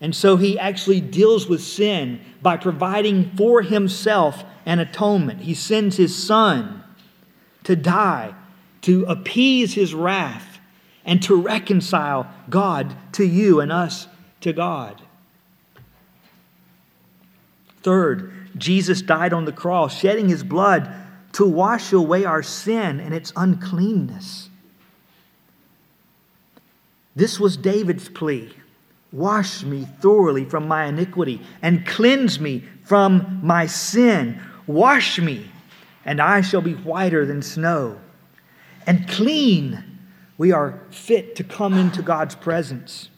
And 0.00 0.14
so 0.14 0.36
he 0.36 0.58
actually 0.58 1.00
deals 1.00 1.46
with 1.46 1.62
sin 1.62 2.20
by 2.40 2.56
providing 2.56 3.30
for 3.36 3.62
himself 3.62 4.44
an 4.64 4.78
atonement. 4.78 5.42
He 5.42 5.54
sends 5.54 5.96
his 5.96 6.16
son 6.16 6.82
to 7.64 7.76
die, 7.76 8.34
to 8.82 9.04
appease 9.04 9.74
his 9.74 9.94
wrath, 9.94 10.58
and 11.04 11.22
to 11.22 11.34
reconcile 11.34 12.32
God 12.48 12.94
to 13.12 13.24
you 13.24 13.60
and 13.60 13.70
us 13.70 14.06
to 14.40 14.52
God. 14.52 15.00
Third, 17.82 18.32
Jesus 18.56 19.02
died 19.02 19.32
on 19.32 19.44
the 19.44 19.52
cross, 19.52 19.98
shedding 19.98 20.28
his 20.28 20.42
blood 20.42 20.92
to 21.32 21.46
wash 21.46 21.92
away 21.92 22.24
our 22.24 22.42
sin 22.42 23.00
and 23.00 23.14
its 23.14 23.32
uncleanness. 23.36 24.48
This 27.14 27.38
was 27.38 27.56
David's 27.56 28.08
plea. 28.08 28.52
Wash 29.12 29.64
me 29.64 29.86
thoroughly 30.00 30.44
from 30.44 30.68
my 30.68 30.86
iniquity 30.86 31.40
and 31.62 31.86
cleanse 31.86 32.38
me 32.38 32.64
from 32.84 33.40
my 33.42 33.66
sin. 33.66 34.40
Wash 34.66 35.18
me, 35.18 35.50
and 36.04 36.20
I 36.20 36.42
shall 36.42 36.60
be 36.60 36.74
whiter 36.74 37.26
than 37.26 37.42
snow. 37.42 37.98
And 38.86 39.08
clean, 39.08 39.82
we 40.38 40.52
are 40.52 40.80
fit 40.90 41.36
to 41.36 41.44
come 41.44 41.74
into 41.74 42.02
God's 42.02 42.34
presence. 42.34 43.08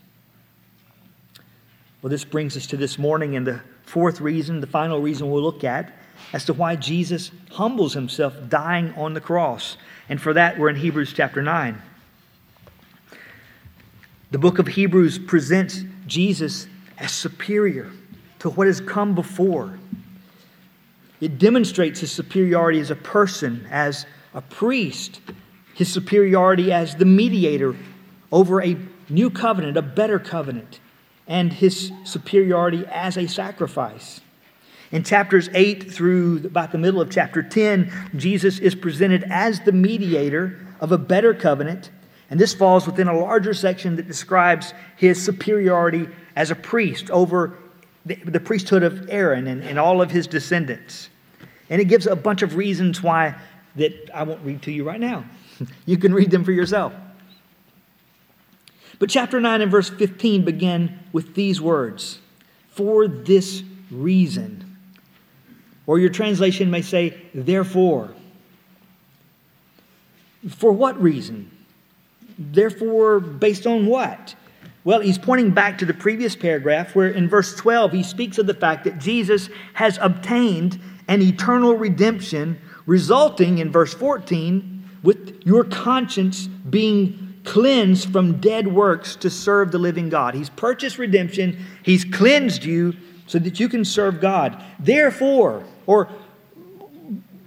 Well, 2.00 2.10
this 2.10 2.24
brings 2.24 2.56
us 2.56 2.66
to 2.68 2.76
this 2.76 2.98
morning 2.98 3.36
and 3.36 3.46
the 3.46 3.60
fourth 3.84 4.20
reason, 4.20 4.60
the 4.60 4.66
final 4.66 5.00
reason 5.00 5.30
we'll 5.30 5.42
look 5.42 5.62
at 5.62 5.92
as 6.32 6.44
to 6.46 6.52
why 6.52 6.76
Jesus 6.76 7.30
humbles 7.50 7.92
himself 7.94 8.34
dying 8.48 8.92
on 8.94 9.14
the 9.14 9.20
cross. 9.20 9.76
And 10.08 10.20
for 10.20 10.32
that, 10.32 10.58
we're 10.58 10.70
in 10.70 10.76
Hebrews 10.76 11.12
chapter 11.12 11.42
9. 11.42 11.80
The 14.32 14.38
book 14.38 14.58
of 14.58 14.66
Hebrews 14.66 15.18
presents 15.18 15.84
Jesus 16.06 16.66
as 16.96 17.12
superior 17.12 17.90
to 18.38 18.48
what 18.48 18.66
has 18.66 18.80
come 18.80 19.14
before. 19.14 19.78
It 21.20 21.38
demonstrates 21.38 22.00
his 22.00 22.12
superiority 22.12 22.80
as 22.80 22.90
a 22.90 22.96
person, 22.96 23.66
as 23.70 24.06
a 24.32 24.40
priest, 24.40 25.20
his 25.74 25.92
superiority 25.92 26.72
as 26.72 26.96
the 26.96 27.04
mediator 27.04 27.76
over 28.32 28.62
a 28.62 28.78
new 29.10 29.28
covenant, 29.28 29.76
a 29.76 29.82
better 29.82 30.18
covenant, 30.18 30.80
and 31.28 31.52
his 31.52 31.92
superiority 32.04 32.86
as 32.90 33.18
a 33.18 33.28
sacrifice. 33.28 34.22
In 34.92 35.04
chapters 35.04 35.50
8 35.52 35.92
through 35.92 36.38
about 36.46 36.72
the 36.72 36.78
middle 36.78 37.02
of 37.02 37.10
chapter 37.10 37.42
10, 37.42 38.12
Jesus 38.16 38.58
is 38.60 38.74
presented 38.74 39.24
as 39.24 39.60
the 39.60 39.72
mediator 39.72 40.58
of 40.80 40.90
a 40.90 40.96
better 40.96 41.34
covenant 41.34 41.90
and 42.32 42.40
this 42.40 42.54
falls 42.54 42.86
within 42.86 43.08
a 43.08 43.14
larger 43.14 43.52
section 43.52 43.96
that 43.96 44.08
describes 44.08 44.72
his 44.96 45.22
superiority 45.22 46.08
as 46.34 46.50
a 46.50 46.54
priest 46.54 47.10
over 47.10 47.58
the, 48.06 48.14
the 48.14 48.40
priesthood 48.40 48.82
of 48.82 49.10
Aaron 49.10 49.46
and, 49.46 49.62
and 49.62 49.78
all 49.78 50.00
of 50.00 50.10
his 50.10 50.26
descendants. 50.26 51.10
And 51.68 51.78
it 51.78 51.88
gives 51.88 52.06
a 52.06 52.16
bunch 52.16 52.40
of 52.40 52.56
reasons 52.56 53.02
why 53.02 53.34
that 53.76 53.92
I 54.14 54.22
won't 54.22 54.40
read 54.46 54.62
to 54.62 54.72
you 54.72 54.82
right 54.82 54.98
now. 54.98 55.26
you 55.84 55.98
can 55.98 56.14
read 56.14 56.30
them 56.30 56.42
for 56.42 56.52
yourself. 56.52 56.94
But 58.98 59.10
chapter 59.10 59.38
9 59.38 59.60
and 59.60 59.70
verse 59.70 59.90
15 59.90 60.42
begin 60.42 61.00
with 61.12 61.34
these 61.34 61.60
words 61.60 62.18
For 62.70 63.08
this 63.08 63.62
reason. 63.90 64.78
Or 65.86 65.98
your 65.98 66.08
translation 66.08 66.70
may 66.70 66.80
say, 66.80 67.14
therefore. 67.34 68.14
For 70.48 70.72
what 70.72 70.98
reason? 70.98 71.50
Therefore, 72.38 73.20
based 73.20 73.66
on 73.66 73.86
what? 73.86 74.34
Well, 74.84 75.00
he's 75.00 75.18
pointing 75.18 75.52
back 75.52 75.78
to 75.78 75.84
the 75.84 75.94
previous 75.94 76.34
paragraph 76.34 76.96
where 76.96 77.08
in 77.08 77.28
verse 77.28 77.54
12 77.54 77.92
he 77.92 78.02
speaks 78.02 78.38
of 78.38 78.46
the 78.46 78.54
fact 78.54 78.84
that 78.84 78.98
Jesus 78.98 79.48
has 79.74 79.98
obtained 80.00 80.80
an 81.08 81.22
eternal 81.22 81.74
redemption, 81.74 82.60
resulting 82.86 83.58
in 83.58 83.70
verse 83.70 83.94
14 83.94 84.88
with 85.02 85.40
your 85.44 85.64
conscience 85.64 86.46
being 86.46 87.34
cleansed 87.44 88.10
from 88.12 88.40
dead 88.40 88.68
works 88.68 89.16
to 89.16 89.30
serve 89.30 89.72
the 89.72 89.78
living 89.78 90.08
God. 90.08 90.34
He's 90.34 90.50
purchased 90.50 90.98
redemption, 90.98 91.58
he's 91.82 92.04
cleansed 92.04 92.64
you 92.64 92.94
so 93.26 93.38
that 93.38 93.58
you 93.58 93.68
can 93.68 93.84
serve 93.84 94.20
God. 94.20 94.62
Therefore, 94.78 95.64
or 95.86 96.08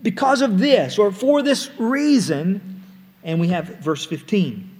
because 0.01 0.41
of 0.41 0.59
this, 0.59 0.99
or 0.99 1.11
for 1.11 1.41
this 1.41 1.71
reason, 1.79 2.83
and 3.23 3.39
we 3.39 3.47
have 3.49 3.79
verse 3.79 4.05
15. 4.05 4.74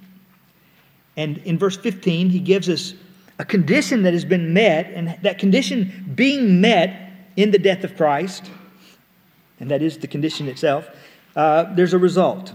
And 1.16 1.38
in 1.38 1.58
verse 1.58 1.76
15, 1.76 2.30
he 2.30 2.40
gives 2.40 2.68
us 2.68 2.94
a 3.38 3.44
condition 3.44 4.02
that 4.02 4.12
has 4.12 4.24
been 4.24 4.52
met, 4.52 4.90
and 4.94 5.16
that 5.22 5.38
condition 5.38 6.12
being 6.14 6.60
met 6.60 7.12
in 7.36 7.50
the 7.50 7.58
death 7.58 7.84
of 7.84 7.96
Christ, 7.96 8.50
and 9.60 9.70
that 9.70 9.82
is 9.82 9.98
the 9.98 10.06
condition 10.06 10.48
itself, 10.48 10.88
uh, 11.34 11.64
there's 11.74 11.92
a 11.92 11.98
result. 11.98 12.52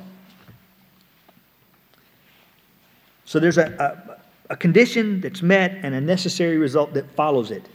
So 3.25 3.39
there's 3.39 3.57
a, 3.57 4.17
a, 4.49 4.53
a 4.53 4.57
condition 4.57 5.21
that's 5.21 5.41
met 5.41 5.77
and 5.83 5.95
a 5.95 6.01
necessary 6.01 6.57
result 6.57 6.93
that 6.95 7.09
follows 7.11 7.51
it. 7.51 7.67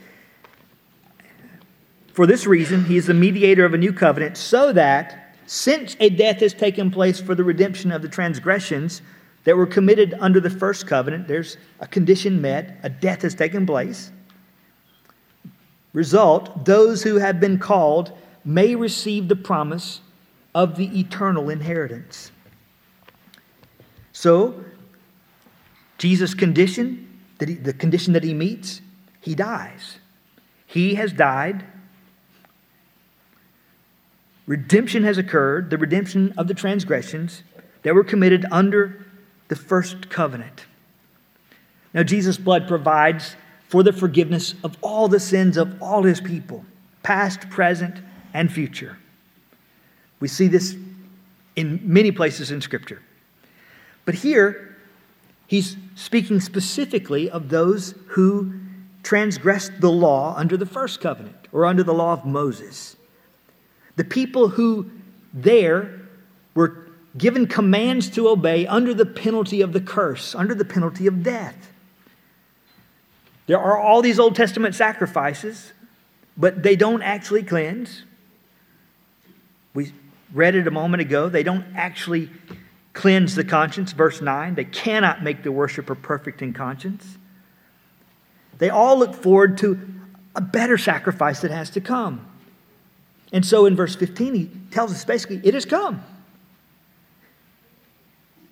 For 2.13 2.27
this 2.27 2.47
reason, 2.47 2.85
he 2.85 2.97
is 2.97 3.07
the 3.07 3.15
mediator 3.15 3.65
of 3.65 3.75
a 3.75 3.79
new 3.79 3.93
covenant, 3.93 4.37
so 4.37 4.73
that 4.73 5.35
since 5.47 5.97
a 6.01 6.11
death 6.11 6.41
has 6.41 6.53
taken 6.53 6.91
place 6.91 7.21
for 7.21 7.35
the 7.35 7.45
redemption 7.45 7.93
of 7.93 8.03
the 8.03 8.09
transgressions, 8.09 9.01
that 9.47 9.57
were 9.57 9.67
committed 9.67 10.13
under 10.19 10.41
the 10.41 10.51
first 10.51 10.89
covenant, 10.89 11.29
there's 11.29 11.57
a 11.79 11.87
condition 11.87 12.41
met, 12.41 12.81
a 12.83 12.91
death 12.91 13.23
has 13.23 13.33
taken 13.33 13.65
place. 13.65 14.11
Result, 15.93 16.65
those 16.65 17.05
who 17.05 17.15
have 17.15 17.39
been 17.39 17.57
called 17.57 18.11
may 18.45 18.75
receive 18.75 19.29
the 19.29 19.37
promise 19.37 20.01
of 20.53 20.77
the 20.77 20.99
eternal 20.99 21.49
inheritance. 21.49 22.33
So, 24.13 24.65
Jesus' 25.99 26.35
condition, 26.35 27.21
the 27.39 27.73
condition 27.73 28.15
that 28.15 28.25
he 28.25 28.35
meets, 28.35 28.81
he 29.21 29.37
dies. 29.37 29.99
He 30.67 30.97
has 30.97 31.13
died. 31.13 31.65
Redemption 34.49 35.05
has 35.05 35.19
occurred, 35.19 35.71
the 35.71 35.79
redemption 35.79 36.35
of 36.37 36.49
the 36.49 36.55
transgressions 36.55 37.45
that 37.85 37.95
were 37.95 38.05
committed 38.05 38.45
under 38.51 39.06
the 39.49 39.57
first 39.57 40.11
covenant. 40.11 40.67
Now, 41.95 42.03
Jesus' 42.03 42.37
blood 42.37 42.69
provides 42.69 43.37
for 43.69 43.83
the 43.83 43.93
forgiveness 43.93 44.55
of 44.63 44.77
all 44.83 45.09
the 45.09 45.21
sins 45.21 45.57
of 45.57 45.83
all 45.83 46.03
his 46.03 46.21
people, 46.21 46.65
past, 47.03 47.49
present, 47.51 47.97
and 48.35 48.53
future. 48.53 48.99
We 50.21 50.29
see 50.29 50.47
this 50.47 50.77
in 51.57 51.81
many 51.83 52.13
places 52.13 52.51
in 52.51 52.61
Scripture. 52.61 53.03
But 54.05 54.15
here, 54.15 54.77
he's 55.47 55.77
speaking 55.95 56.41
specifically 56.41 57.31
of 57.31 57.49
those 57.49 57.95
who 58.09 58.53
transgressed 59.03 59.81
the 59.81 59.91
law 59.91 60.35
under 60.37 60.57
the 60.57 60.67
first 60.67 61.01
covenant 61.01 61.49
or 61.53 61.67
under 61.67 61.83
the 61.83 61.95
law 61.95 62.13
of 62.13 62.25
Moses. 62.25 62.97
The 63.97 64.05
people 64.05 64.49
who 64.49 64.91
there 65.33 66.01
were 66.55 66.86
given 67.17 67.47
commands 67.47 68.11
to 68.11 68.29
obey 68.29 68.67
under 68.67 68.93
the 68.93 69.07
penalty 69.07 69.61
of 69.61 69.73
the 69.73 69.81
curse, 69.81 70.35
under 70.35 70.55
the 70.55 70.65
penalty 70.65 71.07
of 71.07 71.23
death. 71.23 71.73
There 73.47 73.59
are 73.59 73.79
all 73.79 74.03
these 74.03 74.19
Old 74.19 74.35
Testament 74.35 74.75
sacrifices, 74.75 75.73
but 76.37 76.63
they 76.63 76.77
don't 76.77 77.03
actually 77.03 77.43
cleanse. 77.43 78.03
We 79.73 79.93
read 80.33 80.55
it 80.55 80.67
a 80.67 80.71
moment 80.71 81.01
ago. 81.01 81.29
They 81.29 81.43
don't 81.43 81.65
actually 81.75 82.31
cleanse 82.93 83.35
the 83.35 83.45
conscience, 83.45 83.93
verse 83.93 84.21
9. 84.21 84.55
They 84.55 84.65
cannot 84.65 85.23
make 85.23 85.43
the 85.43 85.53
worshiper 85.53 85.95
perfect 85.95 86.43
in 86.43 86.53
conscience. 86.53 87.19
They 88.59 88.71
all 88.71 88.99
look 88.99 89.15
forward 89.15 89.59
to 89.59 89.79
a 90.35 90.41
better 90.41 90.77
sacrifice 90.77 91.41
that 91.41 91.51
has 91.51 91.71
to 91.71 91.81
come. 91.81 92.27
And 93.33 93.45
so 93.45 93.67
in 93.67 93.77
verse 93.77 93.95
15, 93.95 94.35
he 94.35 94.51
tells 94.71 94.93
us 94.93 95.05
basically, 95.05 95.41
it 95.45 95.55
has 95.55 95.65
come. 95.65 96.03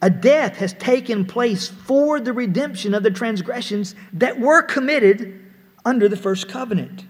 A 0.04 0.10
death 0.10 0.56
has 0.56 0.74
taken 0.74 1.24
place 1.24 1.66
for 1.66 2.20
the 2.20 2.34
redemption 2.34 2.92
of 2.92 3.02
the 3.02 3.10
transgressions 3.10 3.94
that 4.12 4.38
were 4.38 4.60
committed 4.60 5.42
under 5.82 6.10
the 6.10 6.16
first 6.16 6.46
covenant. 6.46 7.06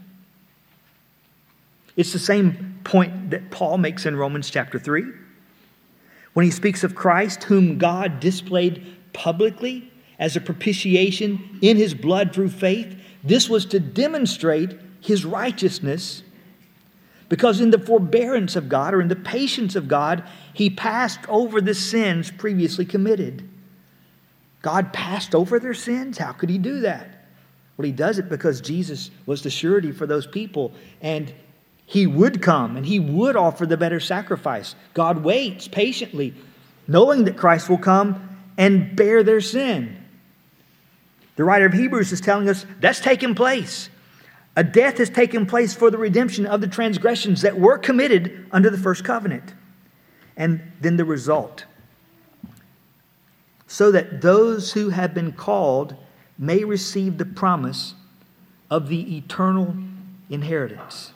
It's 1.96 2.12
the 2.12 2.20
same 2.20 2.78
point 2.84 3.30
that 3.30 3.50
Paul 3.50 3.78
makes 3.78 4.06
in 4.06 4.14
Romans 4.14 4.48
chapter 4.48 4.78
3 4.78 5.06
when 6.34 6.44
he 6.44 6.52
speaks 6.52 6.84
of 6.84 6.94
Christ, 6.94 7.42
whom 7.42 7.78
God 7.78 8.20
displayed 8.20 8.86
publicly 9.12 9.90
as 10.20 10.36
a 10.36 10.40
propitiation 10.40 11.58
in 11.62 11.76
his 11.76 11.94
blood 11.94 12.32
through 12.32 12.50
faith. 12.50 12.96
This 13.24 13.48
was 13.48 13.66
to 13.66 13.80
demonstrate 13.80 14.78
his 15.00 15.24
righteousness 15.24 16.22
because 17.28 17.61
in 17.61 17.71
the 17.71 17.78
forbearance 17.78 18.57
of 18.57 18.69
God 18.69 18.95
or 18.95 19.00
in 19.00 19.09
the 19.09 19.16
patience 19.16 19.76
of 19.76 19.88
God, 19.88 20.25
he 20.52 20.71
passed 20.71 21.21
over 21.28 21.61
the 21.61 21.75
sins 21.75 22.31
previously 22.31 22.85
committed. 22.85 23.49
God 24.62 24.93
passed 24.93 25.35
over 25.35 25.59
their 25.59 25.75
sins. 25.75 26.19
How 26.19 26.33
could 26.33 26.50
he 26.50 26.59
do 26.59 26.81
that? 26.81 27.26
Well, 27.76 27.87
he 27.87 27.93
does 27.93 28.19
it 28.19 28.28
because 28.28 28.61
Jesus 28.61 29.11
was 29.26 29.43
the 29.43 29.50
surety 29.50 29.93
for 29.93 30.07
those 30.07 30.26
people, 30.26 30.73
and 31.00 31.33
he 31.87 32.07
would 32.07 32.40
come 32.40 32.76
and 32.76 32.87
he 32.87 33.00
would 33.00 33.37
offer 33.37 33.66
the 33.66 33.76
better 33.76 34.00
sacrifice. 34.00 34.75
God 34.95 35.25
waits 35.25 35.69
patiently, 35.69 36.35
knowing 36.87 37.25
that 37.25 37.37
Christ 37.37 37.69
will 37.69 37.78
come 37.78 38.38
and 38.57 38.95
bear 38.95 39.23
their 39.23 39.40
sin. 39.40 39.97
The 41.37 41.45
writer 41.45 41.66
of 41.66 41.73
Hebrews 41.73 42.12
is 42.12 42.21
telling 42.21 42.49
us 42.49 42.64
that's 42.81 43.00
taken 43.00 43.35
place. 43.35 43.88
A 44.56 44.62
death 44.62 44.99
has 44.99 45.11
taken 45.11 45.46
place 45.46 45.75
for 45.75 45.90
the 45.90 45.99
redemption 45.99 46.46
of 46.46 46.61
the 46.61 46.68
transgressions 46.68 47.42
that 47.42 47.58
were 47.58 47.78
committed 47.78 48.46
under 48.52 48.70
the 48.70 48.78
first 48.78 49.04
covenant. 49.04 49.52
And 50.37 50.61
then 50.80 50.96
the 50.96 51.04
result. 51.04 51.64
So 53.66 53.90
that 53.90 54.20
those 54.20 54.73
who 54.73 54.90
have 54.90 55.14
been 55.14 55.32
called 55.32 55.96
may 56.38 56.64
receive 56.64 57.18
the 57.18 57.25
promise 57.25 57.94
of 58.70 58.88
the 58.88 59.16
eternal 59.16 59.75
inheritance. 60.30 61.12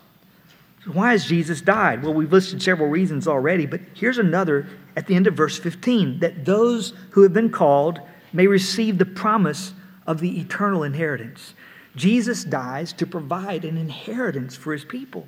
Why 0.92 1.12
has 1.12 1.26
Jesus 1.26 1.60
died? 1.60 2.02
Well, 2.02 2.14
we've 2.14 2.32
listed 2.32 2.62
several 2.62 2.88
reasons 2.88 3.28
already, 3.28 3.66
but 3.66 3.80
here's 3.94 4.18
another 4.18 4.66
at 4.96 5.06
the 5.06 5.14
end 5.14 5.26
of 5.26 5.34
verse 5.34 5.58
15 5.58 6.20
that 6.20 6.44
those 6.44 6.94
who 7.10 7.22
have 7.22 7.32
been 7.32 7.50
called 7.50 8.00
may 8.32 8.46
receive 8.46 8.98
the 8.98 9.04
promise 9.04 9.72
of 10.06 10.20
the 10.20 10.40
eternal 10.40 10.82
inheritance. 10.82 11.54
Jesus 11.96 12.44
dies 12.44 12.92
to 12.94 13.06
provide 13.06 13.64
an 13.64 13.76
inheritance 13.76 14.56
for 14.56 14.72
his 14.72 14.84
people. 14.84 15.26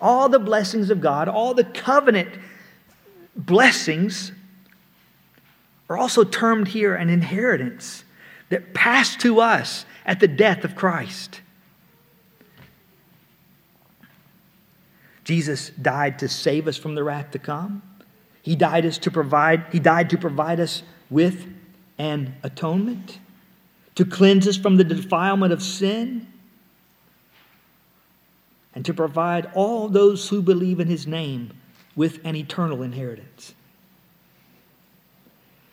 All 0.00 0.28
the 0.28 0.38
blessings 0.38 0.90
of 0.90 1.00
God, 1.00 1.28
all 1.28 1.54
the 1.54 1.64
covenant 1.64 2.30
blessings 3.36 4.32
are 5.88 5.98
also 5.98 6.24
termed 6.24 6.68
here 6.68 6.94
an 6.94 7.10
inheritance 7.10 8.04
that 8.48 8.74
passed 8.74 9.20
to 9.20 9.40
us 9.40 9.84
at 10.06 10.20
the 10.20 10.28
death 10.28 10.64
of 10.64 10.74
Christ. 10.74 11.40
Jesus 15.24 15.70
died 15.70 16.18
to 16.20 16.28
save 16.28 16.66
us 16.66 16.76
from 16.76 16.94
the 16.94 17.04
wrath 17.04 17.30
to 17.32 17.38
come. 17.38 17.82
He 18.42 18.56
died 18.56 18.86
us 18.86 18.98
to 18.98 19.10
provide, 19.10 19.66
he 19.70 19.78
died 19.78 20.10
to 20.10 20.18
provide 20.18 20.58
us 20.58 20.82
with 21.10 21.46
an 21.98 22.34
atonement, 22.42 23.18
to 24.00 24.06
cleanse 24.06 24.48
us 24.48 24.56
from 24.56 24.78
the 24.78 24.84
defilement 24.84 25.52
of 25.52 25.62
sin, 25.62 26.26
and 28.74 28.82
to 28.86 28.94
provide 28.94 29.50
all 29.52 29.90
those 29.90 30.26
who 30.26 30.40
believe 30.40 30.80
in 30.80 30.88
his 30.88 31.06
name 31.06 31.52
with 31.96 32.18
an 32.24 32.34
eternal 32.34 32.82
inheritance. 32.82 33.52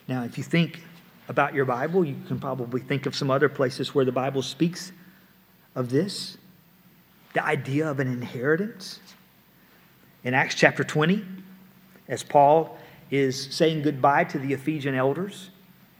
Now, 0.08 0.24
if 0.24 0.36
you 0.36 0.44
think 0.44 0.82
about 1.30 1.54
your 1.54 1.64
Bible, 1.64 2.04
you 2.04 2.16
can 2.26 2.38
probably 2.38 2.82
think 2.82 3.06
of 3.06 3.16
some 3.16 3.30
other 3.30 3.48
places 3.48 3.94
where 3.94 4.04
the 4.04 4.12
Bible 4.12 4.42
speaks 4.42 4.92
of 5.74 5.88
this 5.88 6.36
the 7.32 7.42
idea 7.42 7.90
of 7.90 7.98
an 7.98 8.08
inheritance. 8.08 9.00
In 10.22 10.34
Acts 10.34 10.54
chapter 10.54 10.84
20, 10.84 11.24
as 12.08 12.22
Paul 12.22 12.76
is 13.10 13.54
saying 13.54 13.80
goodbye 13.80 14.24
to 14.24 14.38
the 14.38 14.52
Ephesian 14.52 14.94
elders, 14.94 15.48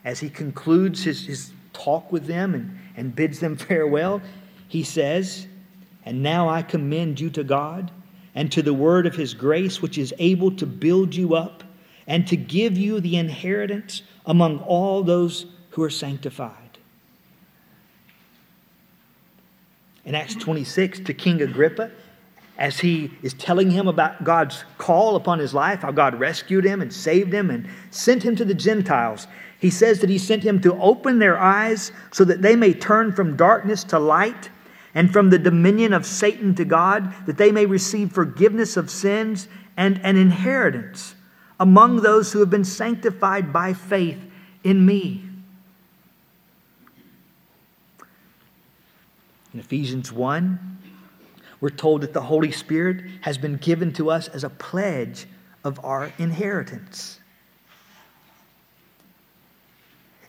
as 0.05 0.21
he 0.21 0.29
concludes 0.29 1.05
his, 1.05 1.25
his 1.27 1.53
talk 1.79 2.13
with 2.13 2.27
them 2.27 2.55
and, 2.55 2.79
and 2.97 3.15
bids 3.15 3.41
them 3.41 3.57
farewell, 3.69 4.21
he 4.69 4.83
says, 4.83 5.47
And 6.05 6.23
now 6.23 6.49
I 6.49 6.63
commend 6.63 7.21
you 7.21 7.31
to 7.31 7.45
God 7.45 7.91
and 8.35 8.53
to 8.53 8.63
the 8.63 8.75
word 8.75 9.07
of 9.07 9.15
his 9.15 9.35
grace, 9.35 9.81
which 9.81 9.99
is 9.99 10.15
able 10.19 10.51
to 10.53 10.67
build 10.67 11.15
you 11.15 11.35
up 11.35 11.65
and 12.07 12.27
to 12.27 12.37
give 12.37 12.77
you 12.77 13.01
the 13.01 13.17
inheritance 13.17 14.03
among 14.27 14.59
all 14.61 15.03
those 15.03 15.47
who 15.71 15.83
are 15.83 15.91
sanctified. 15.91 16.53
In 20.05 20.15
Acts 20.15 20.35
26, 20.37 21.01
to 21.01 21.15
King 21.15 21.43
Agrippa, 21.43 21.91
as 22.59 22.81
he 22.81 23.11
is 23.23 23.35
telling 23.35 23.71
him 23.71 23.87
about 23.87 24.25
God's 24.25 24.65
call 24.79 25.15
upon 25.15 25.39
his 25.39 25.55
life, 25.55 25.81
how 25.83 25.93
God 25.93 26.19
rescued 26.19 26.65
him 26.65 26.83
and 26.83 26.93
saved 26.93 27.33
him 27.33 27.51
and 27.51 27.69
sent 27.91 28.25
him 28.25 28.35
to 28.37 28.45
the 28.45 28.55
Gentiles. 28.55 29.29
He 29.61 29.71
says 29.71 30.01
that 30.01 30.11
he 30.11 30.19
sent 30.19 30.43
him 30.43 30.61
to 30.63 30.75
open 30.81 31.21
their 31.21 31.39
eyes 31.39 31.93
so 32.13 32.25
that 32.25 32.43
they 32.43 32.57
may 32.57 32.75
turn 32.75 33.13
from 33.13 33.37
darkness 33.37 33.85
to 33.85 33.99
light 33.99 34.51
and 34.95 35.13
from 35.13 35.31
the 35.31 35.39
dominion 35.39 35.93
of 35.93 36.05
Satan 36.05 36.55
to 36.57 36.65
God, 36.65 37.13
that 37.27 37.39
they 37.39 37.53
may 37.53 37.67
receive 37.67 38.11
forgiveness 38.11 38.77
of 38.77 38.91
sins 38.91 39.47
and 39.77 40.01
an 40.03 40.17
inheritance 40.17 41.15
among 41.61 41.97
those 42.03 42.33
who 42.33 42.41
have 42.41 42.51
been 42.51 42.65
sanctified 42.65 43.53
by 43.53 43.73
faith 43.73 44.19
in 44.65 44.85
me. 44.85 45.23
In 49.55 49.61
Ephesians 49.61 50.13
1, 50.13 50.78
we're 51.61 51.71
told 51.71 52.03
that 52.03 52.13
the 52.13 52.23
Holy 52.23 52.53
Spirit 52.53 53.05
has 53.23 53.37
been 53.37 53.57
given 53.57 53.93
to 53.95 54.11
us 54.11 54.29
as 54.29 54.45
a 54.45 54.51
pledge 54.51 55.27
of 55.65 55.85
our 55.85 56.13
inheritance. 56.19 57.19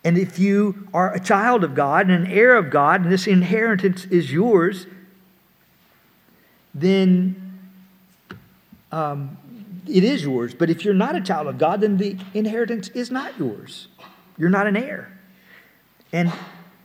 And 0.03 0.17
if 0.17 0.39
you 0.39 0.87
are 0.93 1.13
a 1.13 1.19
child 1.19 1.63
of 1.63 1.75
God 1.75 2.09
and 2.09 2.25
an 2.25 2.31
heir 2.31 2.55
of 2.55 2.69
God, 2.69 3.03
and 3.03 3.11
this 3.11 3.27
inheritance 3.27 4.05
is 4.05 4.31
yours, 4.31 4.87
then 6.73 7.59
um, 8.91 9.37
it 9.87 10.03
is 10.03 10.23
yours. 10.23 10.53
But 10.53 10.69
if 10.69 10.85
you're 10.85 10.93
not 10.93 11.15
a 11.15 11.21
child 11.21 11.47
of 11.47 11.57
God, 11.57 11.81
then 11.81 11.97
the 11.97 12.17
inheritance 12.33 12.87
is 12.89 13.11
not 13.11 13.37
yours. 13.37 13.87
You're 14.37 14.49
not 14.49 14.67
an 14.67 14.77
heir. 14.77 15.15
And 16.13 16.31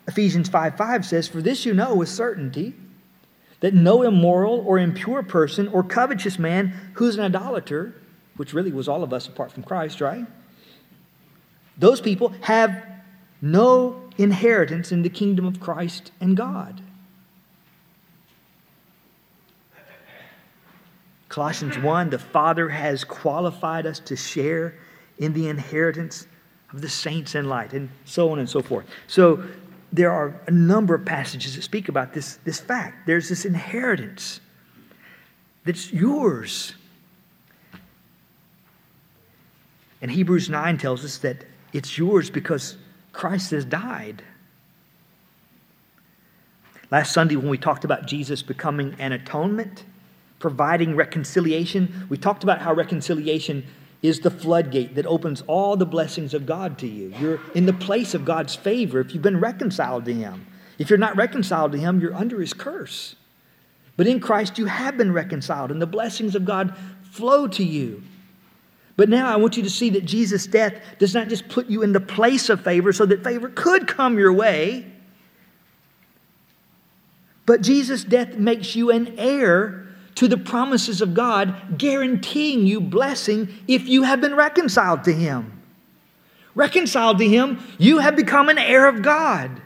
Ephesians 0.08 0.48
5 0.48 0.76
5 0.76 1.06
says, 1.06 1.28
For 1.28 1.40
this 1.40 1.64
you 1.64 1.72
know 1.72 1.94
with 1.94 2.08
certainty 2.08 2.74
that 3.64 3.72
no 3.72 4.02
immoral 4.02 4.62
or 4.66 4.78
impure 4.78 5.22
person 5.22 5.68
or 5.68 5.82
covetous 5.82 6.38
man 6.38 6.74
who's 6.92 7.16
an 7.16 7.24
idolater, 7.24 7.94
which 8.36 8.52
really 8.52 8.70
was 8.70 8.88
all 8.88 9.02
of 9.02 9.10
us 9.10 9.26
apart 9.26 9.50
from 9.50 9.62
Christ, 9.62 10.02
right? 10.02 10.26
Those 11.78 11.98
people 11.98 12.34
have 12.42 12.86
no 13.40 14.02
inheritance 14.18 14.92
in 14.92 15.00
the 15.00 15.08
kingdom 15.08 15.46
of 15.46 15.60
Christ 15.60 16.12
and 16.20 16.36
God. 16.36 16.82
Colossians 21.30 21.78
1 21.78 22.10
the 22.10 22.18
Father 22.18 22.68
has 22.68 23.02
qualified 23.02 23.86
us 23.86 23.98
to 24.00 24.14
share 24.14 24.74
in 25.16 25.32
the 25.32 25.48
inheritance 25.48 26.26
of 26.70 26.82
the 26.82 26.90
saints 26.90 27.34
in 27.34 27.48
light, 27.48 27.72
and 27.72 27.88
so 28.04 28.30
on 28.30 28.40
and 28.40 28.50
so 28.50 28.60
forth. 28.60 28.84
So 29.06 29.42
there 29.94 30.10
are 30.10 30.34
a 30.48 30.50
number 30.50 30.92
of 30.92 31.04
passages 31.04 31.54
that 31.54 31.62
speak 31.62 31.88
about 31.88 32.12
this, 32.12 32.40
this 32.42 32.58
fact. 32.58 33.06
There's 33.06 33.28
this 33.28 33.44
inheritance 33.44 34.40
that's 35.64 35.92
yours. 35.92 36.74
And 40.02 40.10
Hebrews 40.10 40.50
9 40.50 40.78
tells 40.78 41.04
us 41.04 41.18
that 41.18 41.44
it's 41.72 41.96
yours 41.96 42.28
because 42.28 42.76
Christ 43.12 43.52
has 43.52 43.64
died. 43.64 44.20
Last 46.90 47.12
Sunday, 47.12 47.36
when 47.36 47.48
we 47.48 47.56
talked 47.56 47.84
about 47.84 48.06
Jesus 48.06 48.42
becoming 48.42 48.96
an 48.98 49.12
atonement, 49.12 49.84
providing 50.40 50.96
reconciliation, 50.96 52.06
we 52.08 52.16
talked 52.16 52.42
about 52.42 52.60
how 52.60 52.74
reconciliation 52.74 53.64
is 54.04 54.20
the 54.20 54.30
floodgate 54.30 54.96
that 54.96 55.06
opens 55.06 55.42
all 55.46 55.76
the 55.76 55.86
blessings 55.86 56.34
of 56.34 56.44
God 56.44 56.76
to 56.76 56.86
you. 56.86 57.14
You're 57.18 57.40
in 57.54 57.64
the 57.64 57.72
place 57.72 58.12
of 58.12 58.26
God's 58.26 58.54
favor 58.54 59.00
if 59.00 59.14
you've 59.14 59.22
been 59.22 59.40
reconciled 59.40 60.04
to 60.04 60.12
Him. 60.12 60.46
If 60.78 60.90
you're 60.90 60.98
not 60.98 61.16
reconciled 61.16 61.72
to 61.72 61.78
Him, 61.78 62.00
you're 62.00 62.14
under 62.14 62.38
His 62.38 62.52
curse. 62.52 63.16
But 63.96 64.06
in 64.06 64.20
Christ, 64.20 64.58
you 64.58 64.66
have 64.66 64.98
been 64.98 65.10
reconciled, 65.10 65.70
and 65.70 65.80
the 65.80 65.86
blessings 65.86 66.34
of 66.34 66.44
God 66.44 66.76
flow 67.12 67.46
to 67.48 67.64
you. 67.64 68.02
But 68.98 69.08
now 69.08 69.26
I 69.26 69.36
want 69.36 69.56
you 69.56 69.62
to 69.62 69.70
see 69.70 69.88
that 69.90 70.04
Jesus' 70.04 70.46
death 70.46 70.74
does 70.98 71.14
not 71.14 71.28
just 71.28 71.48
put 71.48 71.68
you 71.68 71.82
in 71.82 71.94
the 71.94 72.00
place 72.00 72.50
of 72.50 72.62
favor 72.62 72.92
so 72.92 73.06
that 73.06 73.24
favor 73.24 73.48
could 73.48 73.88
come 73.88 74.18
your 74.18 74.34
way, 74.34 74.84
but 77.46 77.62
Jesus' 77.62 78.04
death 78.04 78.36
makes 78.36 78.76
you 78.76 78.90
an 78.90 79.14
heir 79.16 79.83
to 80.16 80.28
the 80.28 80.36
promises 80.36 81.00
of 81.00 81.14
God, 81.14 81.78
guaranteeing 81.78 82.66
you 82.66 82.80
blessing 82.80 83.48
if 83.66 83.86
you 83.88 84.02
have 84.02 84.20
been 84.20 84.34
reconciled 84.34 85.04
to 85.04 85.12
Him. 85.12 85.60
Reconciled 86.54 87.18
to 87.18 87.28
Him, 87.28 87.60
you 87.78 87.98
have 87.98 88.16
become 88.16 88.48
an 88.48 88.58
heir 88.58 88.86
of 88.86 89.02
God. 89.02 89.60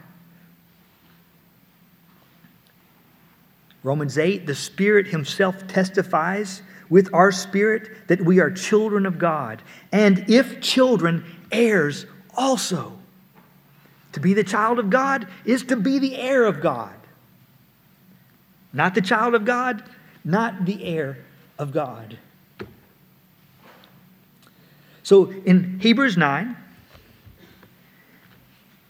Romans 3.83 4.17
8, 4.17 4.45
the 4.45 4.55
Spirit 4.55 5.07
Himself 5.07 5.67
testifies 5.67 6.61
with 6.89 7.13
our 7.13 7.31
spirit 7.31 8.07
that 8.07 8.21
we 8.21 8.39
are 8.39 8.49
children 8.49 9.05
of 9.05 9.19
God, 9.19 9.61
and 9.91 10.25
if 10.27 10.59
children, 10.59 11.23
heirs 11.51 12.05
also. 12.35 12.97
To 14.13 14.19
be 14.19 14.33
the 14.33 14.43
child 14.43 14.79
of 14.79 14.89
God 14.89 15.27
is 15.45 15.63
to 15.65 15.75
be 15.75 15.99
the 15.99 16.15
heir 16.15 16.45
of 16.45 16.61
God. 16.61 16.95
Not 18.73 18.95
the 18.95 19.01
child 19.01 19.35
of 19.35 19.45
God, 19.45 19.83
not 20.23 20.65
the 20.65 20.83
heir 20.83 21.17
of 21.57 21.71
God. 21.71 22.17
So 25.03 25.31
in 25.45 25.79
Hebrews 25.79 26.17
9, 26.17 26.55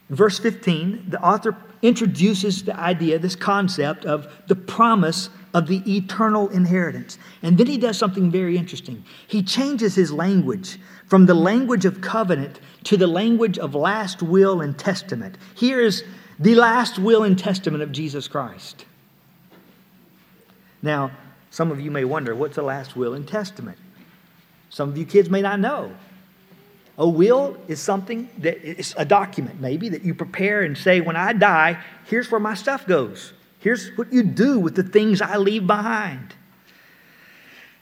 verse 0.09 0.39
15, 0.39 1.05
the 1.09 1.21
author 1.21 1.55
introduces 1.81 2.63
the 2.63 2.77
idea, 2.77 3.19
this 3.19 3.35
concept 3.35 4.05
of 4.05 4.27
the 4.47 4.55
promise 4.55 5.29
of 5.53 5.67
the 5.67 5.81
eternal 5.95 6.49
inheritance. 6.49 7.17
And 7.41 7.57
then 7.57 7.67
he 7.67 7.77
does 7.77 7.97
something 7.97 8.29
very 8.29 8.57
interesting. 8.57 9.03
He 9.27 9.41
changes 9.41 9.95
his 9.95 10.11
language 10.11 10.77
from 11.07 11.25
the 11.25 11.33
language 11.33 11.85
of 11.85 12.01
covenant 12.01 12.59
to 12.83 12.97
the 12.97 13.07
language 13.07 13.57
of 13.57 13.73
last 13.73 14.21
will 14.21 14.61
and 14.61 14.77
testament. 14.77 15.37
Here 15.55 15.79
is 15.79 16.03
the 16.37 16.55
last 16.55 16.99
will 16.99 17.23
and 17.23 17.37
testament 17.37 17.81
of 17.81 17.91
Jesus 17.91 18.27
Christ. 18.27 18.85
Now, 20.81 21.11
some 21.51 21.71
of 21.71 21.79
you 21.79 21.91
may 21.91 22.05
wonder 22.05 22.35
what's 22.35 22.57
a 22.57 22.61
last 22.61 22.95
will 22.95 23.13
and 23.13 23.27
testament? 23.27 23.77
Some 24.69 24.89
of 24.89 24.97
you 24.97 25.05
kids 25.05 25.29
may 25.29 25.41
not 25.41 25.59
know. 25.59 25.91
A 26.97 27.07
will 27.07 27.57
is 27.67 27.79
something 27.79 28.29
that 28.39 28.57
is 28.63 28.93
a 28.97 29.05
document, 29.05 29.61
maybe, 29.61 29.89
that 29.89 30.03
you 30.03 30.13
prepare 30.13 30.63
and 30.63 30.77
say, 30.77 30.99
when 30.99 31.15
I 31.15 31.33
die, 31.33 31.81
here's 32.05 32.29
where 32.29 32.41
my 32.41 32.53
stuff 32.53 32.85
goes. 32.85 33.33
Here's 33.59 33.89
what 33.97 34.11
you 34.11 34.23
do 34.23 34.59
with 34.59 34.75
the 34.75 34.83
things 34.83 35.21
I 35.21 35.37
leave 35.37 35.65
behind. 35.65 36.35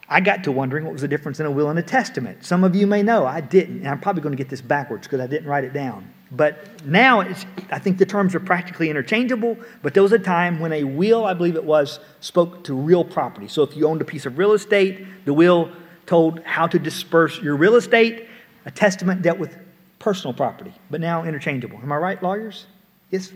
I 0.10 0.22
got 0.22 0.44
to 0.46 0.52
wondering 0.52 0.86
what 0.86 0.94
was 0.94 1.02
the 1.02 1.08
difference 1.08 1.40
in 1.40 1.46
a 1.46 1.52
will 1.52 1.70
and 1.70 1.78
a 1.78 1.84
testament. 1.84 2.46
Some 2.46 2.64
of 2.64 2.76
you 2.76 2.88
may 2.88 3.04
know, 3.04 3.26
I 3.26 3.42
didn't, 3.42 3.80
and 3.80 3.88
I'm 3.88 4.00
probably 4.00 4.22
going 4.22 4.32
to 4.32 4.42
get 4.42 4.50
this 4.50 4.62
backwards 4.62 5.08
because 5.08 5.20
I 5.20 5.28
didn't 5.28 5.48
write 5.48 5.64
it 5.64 5.74
down. 5.74 6.14
But 6.32 6.86
now 6.86 7.22
I 7.22 7.80
think 7.80 7.98
the 7.98 8.06
terms 8.06 8.36
are 8.36 8.40
practically 8.40 8.90
interchangeable, 8.90 9.58
but 9.82 9.94
there 9.94 10.04
was 10.04 10.12
a 10.12 10.20
time 10.20 10.60
when 10.60 10.74
a 10.74 10.84
will, 10.84 11.26
I 11.26 11.34
believe 11.34 11.56
it 11.56 11.64
was, 11.64 12.00
spoke 12.20 12.66
to 12.66 12.74
real 12.74 13.06
property. 13.06 13.48
So 13.48 13.64
if 13.64 13.78
you 13.78 13.88
owned 13.88 14.02
a 14.02 14.06
piece 14.06 14.26
of 14.26 14.38
real 14.38 14.52
estate, 14.54 15.06
the 15.26 15.34
will 15.34 15.72
told 16.06 16.42
how 16.44 16.68
to 16.68 16.80
disperse 16.80 17.40
your 17.40 17.56
real 17.56 17.76
estate. 17.76 18.28
A 18.66 18.72
testament 18.72 19.22
dealt 19.22 19.40
with 19.40 19.58
personal 20.00 20.34
property, 20.34 20.74
but 20.90 21.00
now 21.00 21.24
interchangeable. 21.24 21.80
Am 21.82 21.92
I 21.92 21.98
right, 21.98 22.22
lawyers? 22.22 22.66
Yes? 23.10 23.32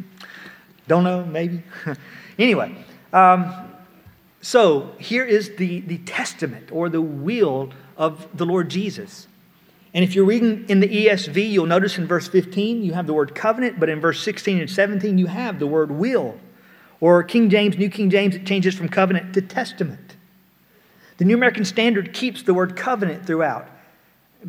Don't 0.88 1.04
know, 1.04 1.24
maybe? 1.24 1.64
anyway, 2.40 2.76
um, 3.14 3.72
so 4.42 4.94
here 5.00 5.24
is 5.24 5.56
the, 5.56 5.82
the 5.82 6.00
testament 6.00 6.70
or 6.72 6.90
the 6.90 7.02
will 7.02 7.72
of 7.96 8.28
the 8.36 8.46
Lord 8.46 8.70
Jesus. 8.70 9.28
And 9.94 10.04
if 10.04 10.16
you're 10.16 10.26
reading 10.26 10.66
in 10.70 10.80
the 10.80 10.88
ESV, 10.88 11.52
you'll 11.52 11.66
notice 11.66 11.98
in 11.98 12.08
verse 12.08 12.28
15 12.28 12.84
you 12.84 12.94
have 12.94 13.08
the 13.08 13.14
word 13.14 13.36
covenant, 13.36 13.80
but 13.80 13.90
in 13.90 14.00
verse 14.00 14.22
16 14.24 14.60
and 14.60 14.70
17 14.70 15.18
you 15.18 15.28
have 15.28 15.60
the 15.60 15.68
word 15.68 15.92
will. 15.92 16.40
Or 17.02 17.24
King 17.24 17.50
James, 17.50 17.78
New 17.78 17.90
King 17.90 18.10
James, 18.10 18.36
it 18.36 18.46
changes 18.46 18.76
from 18.76 18.88
covenant 18.88 19.34
to 19.34 19.42
testament. 19.42 20.16
The 21.18 21.26
New 21.26 21.36
American 21.36 21.66
Standard 21.66 22.14
keeps 22.14 22.44
the 22.44 22.54
word 22.54 22.76
covenant 22.76 23.26
throughout 23.26 23.68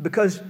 because 0.01 0.41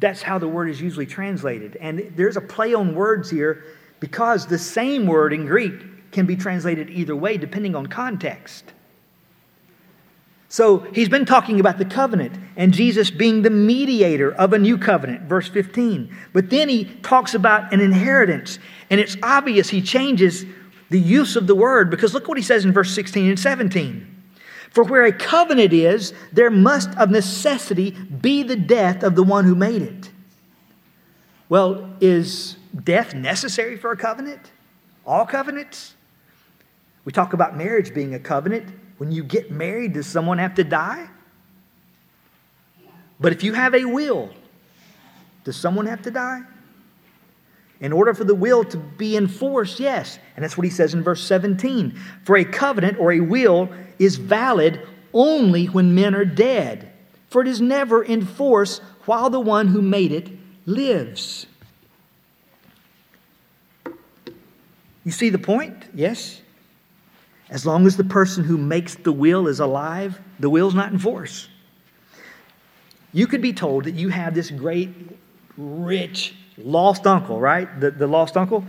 that's 0.00 0.22
how 0.22 0.38
the 0.38 0.48
word 0.48 0.70
is 0.70 0.80
usually 0.80 1.06
translated. 1.06 1.76
And 1.76 2.12
there's 2.16 2.36
a 2.36 2.40
play 2.40 2.74
on 2.74 2.94
words 2.94 3.30
here 3.30 3.64
because 4.00 4.46
the 4.46 4.58
same 4.58 5.06
word 5.06 5.32
in 5.32 5.46
Greek 5.46 6.10
can 6.12 6.24
be 6.24 6.36
translated 6.36 6.88
either 6.90 7.14
way 7.14 7.36
depending 7.36 7.74
on 7.74 7.86
context. 7.86 8.64
So 10.48 10.78
he's 10.94 11.10
been 11.10 11.26
talking 11.26 11.60
about 11.60 11.76
the 11.76 11.84
covenant 11.84 12.32
and 12.56 12.72
Jesus 12.72 13.10
being 13.10 13.42
the 13.42 13.50
mediator 13.50 14.32
of 14.32 14.54
a 14.54 14.58
new 14.58 14.78
covenant, 14.78 15.22
verse 15.22 15.48
15. 15.48 16.14
But 16.32 16.48
then 16.48 16.68
he 16.68 16.84
talks 17.02 17.34
about 17.34 17.72
an 17.72 17.80
inheritance. 17.80 18.58
And 18.88 18.98
it's 18.98 19.16
obvious 19.22 19.68
he 19.68 19.82
changes 19.82 20.46
the 20.88 20.98
use 20.98 21.36
of 21.36 21.46
the 21.46 21.54
word 21.54 21.90
because 21.90 22.14
look 22.14 22.28
what 22.28 22.38
he 22.38 22.42
says 22.42 22.64
in 22.64 22.72
verse 22.72 22.94
16 22.94 23.28
and 23.28 23.38
17. 23.38 24.14
For 24.70 24.84
where 24.84 25.04
a 25.04 25.12
covenant 25.12 25.72
is, 25.72 26.14
there 26.32 26.50
must 26.50 26.96
of 26.96 27.10
necessity 27.10 27.90
be 27.90 28.42
the 28.42 28.56
death 28.56 29.02
of 29.02 29.16
the 29.16 29.22
one 29.22 29.44
who 29.44 29.54
made 29.54 29.82
it. 29.82 30.10
Well, 31.48 31.90
is 32.00 32.56
death 32.84 33.14
necessary 33.14 33.76
for 33.76 33.92
a 33.92 33.96
covenant? 33.96 34.52
All 35.06 35.24
covenants? 35.24 35.94
We 37.04 37.12
talk 37.12 37.32
about 37.32 37.56
marriage 37.56 37.94
being 37.94 38.14
a 38.14 38.18
covenant. 38.18 38.68
When 38.98 39.10
you 39.12 39.24
get 39.24 39.50
married, 39.50 39.94
does 39.94 40.06
someone 40.06 40.38
have 40.38 40.56
to 40.56 40.64
die? 40.64 41.08
But 43.20 43.32
if 43.32 43.42
you 43.42 43.52
have 43.54 43.74
a 43.74 43.84
will, 43.84 44.30
does 45.44 45.56
someone 45.56 45.86
have 45.86 46.02
to 46.02 46.10
die? 46.10 46.42
In 47.80 47.92
order 47.92 48.12
for 48.12 48.24
the 48.24 48.34
will 48.34 48.64
to 48.64 48.76
be 48.76 49.16
enforced, 49.16 49.78
yes. 49.78 50.18
And 50.34 50.44
that's 50.44 50.56
what 50.56 50.64
he 50.64 50.70
says 50.70 50.94
in 50.94 51.02
verse 51.02 51.22
17. 51.22 51.98
For 52.24 52.36
a 52.36 52.44
covenant 52.44 52.98
or 52.98 53.12
a 53.12 53.20
will 53.20 53.68
is 53.98 54.16
valid 54.16 54.86
only 55.14 55.66
when 55.66 55.94
men 55.94 56.14
are 56.14 56.24
dead, 56.24 56.92
for 57.28 57.40
it 57.40 57.48
is 57.48 57.60
never 57.60 58.02
in 58.02 58.26
force 58.26 58.80
while 59.04 59.30
the 59.30 59.40
one 59.40 59.68
who 59.68 59.80
made 59.80 60.12
it 60.12 60.28
lives. 60.66 61.46
You 65.04 65.12
see 65.12 65.30
the 65.30 65.38
point? 65.38 65.84
Yes? 65.94 66.42
As 67.50 67.64
long 67.64 67.86
as 67.86 67.96
the 67.96 68.04
person 68.04 68.44
who 68.44 68.58
makes 68.58 68.94
the 68.94 69.12
will 69.12 69.48
is 69.48 69.60
alive, 69.60 70.20
the 70.38 70.50
will's 70.50 70.74
not 70.74 70.92
in 70.92 70.98
force. 70.98 71.48
You 73.12 73.26
could 73.26 73.40
be 73.40 73.52
told 73.52 73.84
that 73.84 73.94
you 73.94 74.10
have 74.10 74.34
this 74.34 74.50
great, 74.50 74.90
rich, 75.56 76.34
lost 76.58 77.06
uncle, 77.06 77.40
right? 77.40 77.80
The, 77.80 77.90
the 77.90 78.06
lost 78.06 78.36
uncle. 78.36 78.64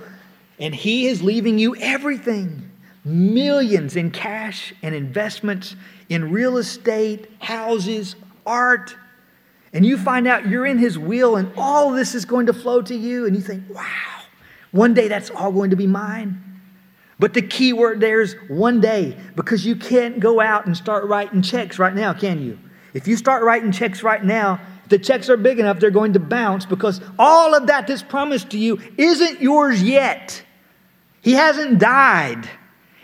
And 0.60 0.74
he 0.74 1.08
is 1.08 1.22
leaving 1.22 1.60
you 1.60 1.76
everything 1.76 2.72
millions 3.06 3.96
in 3.96 4.12
cash 4.12 4.74
and 4.82 4.94
investments 4.94 5.76
in 6.10 6.32
real 6.32 6.58
estate, 6.58 7.30
houses, 7.40 8.16
art. 8.46 8.96
And 9.74 9.86
you 9.86 9.98
find 9.98 10.28
out 10.28 10.48
you're 10.48 10.66
in 10.66 10.78
his 10.78 10.98
will 10.98 11.36
and 11.36 11.52
all 11.58 11.92
this 11.92 12.16
is 12.16 12.26
going 12.26 12.48
to 12.48 12.54
flow 12.54 12.82
to 12.82 12.96
you. 12.96 13.26
And 13.26 13.36
you 13.36 13.42
think, 13.42 13.64
wow, 13.70 14.22
one 14.72 14.94
day 14.94 15.08
that's 15.08 15.30
all 15.30 15.52
going 15.52 15.70
to 15.70 15.76
be 15.76 15.88
mine. 15.88 16.49
But 17.20 17.34
the 17.34 17.42
key 17.42 17.74
word 17.74 18.00
there 18.00 18.22
is 18.22 18.36
one 18.48 18.80
day 18.80 19.18
because 19.36 19.66
you 19.66 19.76
can't 19.76 20.20
go 20.20 20.40
out 20.40 20.66
and 20.66 20.76
start 20.76 21.06
writing 21.06 21.42
checks 21.42 21.78
right 21.78 21.94
now, 21.94 22.14
can 22.14 22.42
you? 22.42 22.58
If 22.94 23.08
you 23.08 23.18
start 23.18 23.44
writing 23.44 23.72
checks 23.72 24.02
right 24.02 24.24
now, 24.24 24.62
the 24.88 24.98
checks 24.98 25.30
are 25.30 25.38
big 25.38 25.60
enough, 25.60 25.80
they're 25.80 25.92
going 25.92 26.14
to 26.14 26.20
bounce 26.20 26.66
because 26.66 27.02
all 27.20 27.54
of 27.54 27.68
that 27.68 27.88
that's 27.88 28.02
promised 28.02 28.52
to 28.52 28.58
you 28.58 28.80
isn't 28.98 29.42
yours 29.42 29.84
yet. 29.84 30.44
He 31.22 31.34
hasn't 31.34 31.78
died. 31.78 32.50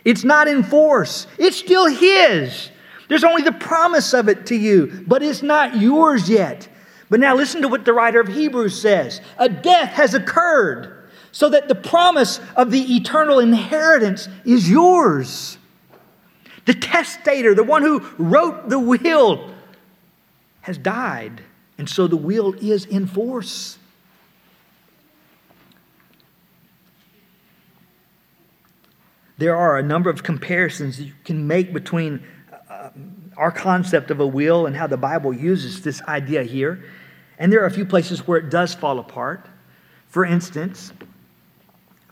It's 0.03 0.23
not 0.23 0.47
in 0.47 0.63
force. 0.63 1.27
It's 1.37 1.57
still 1.57 1.85
His. 1.85 2.71
There's 3.07 3.23
only 3.23 3.43
the 3.43 3.51
promise 3.51 4.13
of 4.13 4.29
it 4.29 4.47
to 4.47 4.55
you, 4.55 5.03
but 5.05 5.21
it's 5.21 5.43
not 5.43 5.77
yours 5.79 6.29
yet. 6.29 6.67
But 7.09 7.19
now 7.19 7.35
listen 7.35 7.61
to 7.61 7.67
what 7.67 7.85
the 7.85 7.93
writer 7.93 8.19
of 8.19 8.27
Hebrews 8.27 8.81
says 8.81 9.21
a 9.37 9.49
death 9.49 9.91
has 9.91 10.13
occurred 10.13 10.94
so 11.35 11.49
that 11.49 11.67
the 11.67 11.75
promise 11.75 12.39
of 12.55 12.71
the 12.71 12.95
eternal 12.95 13.39
inheritance 13.39 14.29
is 14.45 14.69
yours. 14.69 15.57
The 16.63 16.73
testator, 16.73 17.53
the 17.53 17.61
one 17.61 17.81
who 17.81 17.99
wrote 18.17 18.69
the 18.69 18.79
will, 18.79 19.51
has 20.61 20.77
died, 20.77 21.41
and 21.77 21.89
so 21.89 22.07
the 22.07 22.15
will 22.15 22.53
is 22.53 22.85
in 22.85 23.05
force. 23.05 23.77
There 29.37 29.57
are 29.57 29.77
a 29.77 29.83
number 29.83 30.09
of 30.09 30.23
comparisons 30.23 31.01
you 31.01 31.11
can 31.25 31.45
make 31.45 31.73
between 31.73 32.23
uh, 32.69 32.91
our 33.35 33.51
concept 33.51 34.09
of 34.09 34.21
a 34.21 34.27
will 34.27 34.67
and 34.67 34.73
how 34.73 34.87
the 34.87 34.95
Bible 34.95 35.33
uses 35.33 35.81
this 35.81 36.01
idea 36.03 36.43
here. 36.43 36.85
And 37.37 37.51
there 37.51 37.61
are 37.61 37.67
a 37.67 37.71
few 37.71 37.85
places 37.85 38.25
where 38.25 38.39
it 38.39 38.49
does 38.49 38.73
fall 38.73 38.99
apart. 38.99 39.49
For 40.07 40.23
instance, 40.23 40.93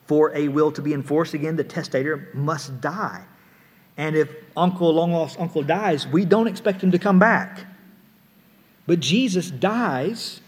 for 0.05 0.35
a 0.35 0.47
will 0.47 0.71
to 0.71 0.81
be 0.81 0.93
enforced, 0.93 1.33
again, 1.33 1.55
the 1.55 1.63
testator 1.63 2.29
must 2.33 2.81
die. 2.81 3.23
And 3.97 4.15
if 4.15 4.29
uncle, 4.57 4.93
long 4.93 5.11
lost 5.11 5.39
uncle 5.39 5.63
dies, 5.63 6.07
we 6.07 6.25
don't 6.25 6.47
expect 6.47 6.81
him 6.81 6.91
to 6.91 6.99
come 6.99 7.19
back. 7.19 7.65
But 8.85 8.99
Jesus 8.99 9.49
dies 9.49 10.41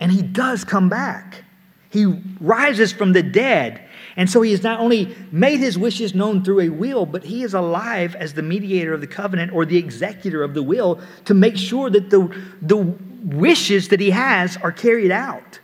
and 0.00 0.10
he 0.10 0.22
does 0.22 0.64
come 0.64 0.88
back. 0.88 1.44
He 1.90 2.06
rises 2.40 2.92
from 2.92 3.12
the 3.12 3.22
dead. 3.22 3.88
And 4.16 4.30
so 4.30 4.42
he 4.42 4.52
has 4.52 4.62
not 4.62 4.80
only 4.80 5.14
made 5.30 5.58
his 5.58 5.76
wishes 5.76 6.14
known 6.14 6.44
through 6.44 6.60
a 6.60 6.68
will, 6.68 7.04
but 7.04 7.24
he 7.24 7.42
is 7.42 7.54
alive 7.54 8.14
as 8.14 8.34
the 8.34 8.42
mediator 8.42 8.94
of 8.94 9.00
the 9.00 9.06
covenant 9.06 9.52
or 9.52 9.64
the 9.64 9.76
executor 9.76 10.42
of 10.42 10.54
the 10.54 10.62
will 10.62 11.00
to 11.24 11.34
make 11.34 11.56
sure 11.56 11.90
that 11.90 12.10
the, 12.10 12.28
the 12.62 12.76
wishes 12.76 13.88
that 13.88 14.00
he 14.00 14.10
has 14.10 14.56
are 14.58 14.72
carried 14.72 15.10
out. 15.10 15.58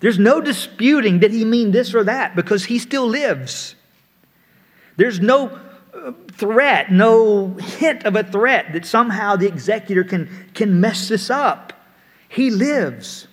There's 0.00 0.18
no 0.18 0.40
disputing 0.40 1.20
that 1.20 1.30
he 1.30 1.44
mean 1.44 1.70
this 1.70 1.94
or 1.94 2.04
that 2.04 2.34
because 2.34 2.64
he 2.64 2.78
still 2.78 3.06
lives. 3.06 3.74
There's 4.96 5.20
no 5.20 5.58
uh, 5.94 6.12
threat, 6.32 6.90
no 6.90 7.54
hint 7.54 8.04
of 8.04 8.16
a 8.16 8.24
threat 8.24 8.72
that 8.72 8.86
somehow 8.86 9.36
the 9.36 9.46
executor 9.46 10.04
can, 10.04 10.28
can 10.54 10.80
mess 10.80 11.08
this 11.08 11.30
up. 11.30 11.72
He 12.28 12.50
lives. 12.50 13.28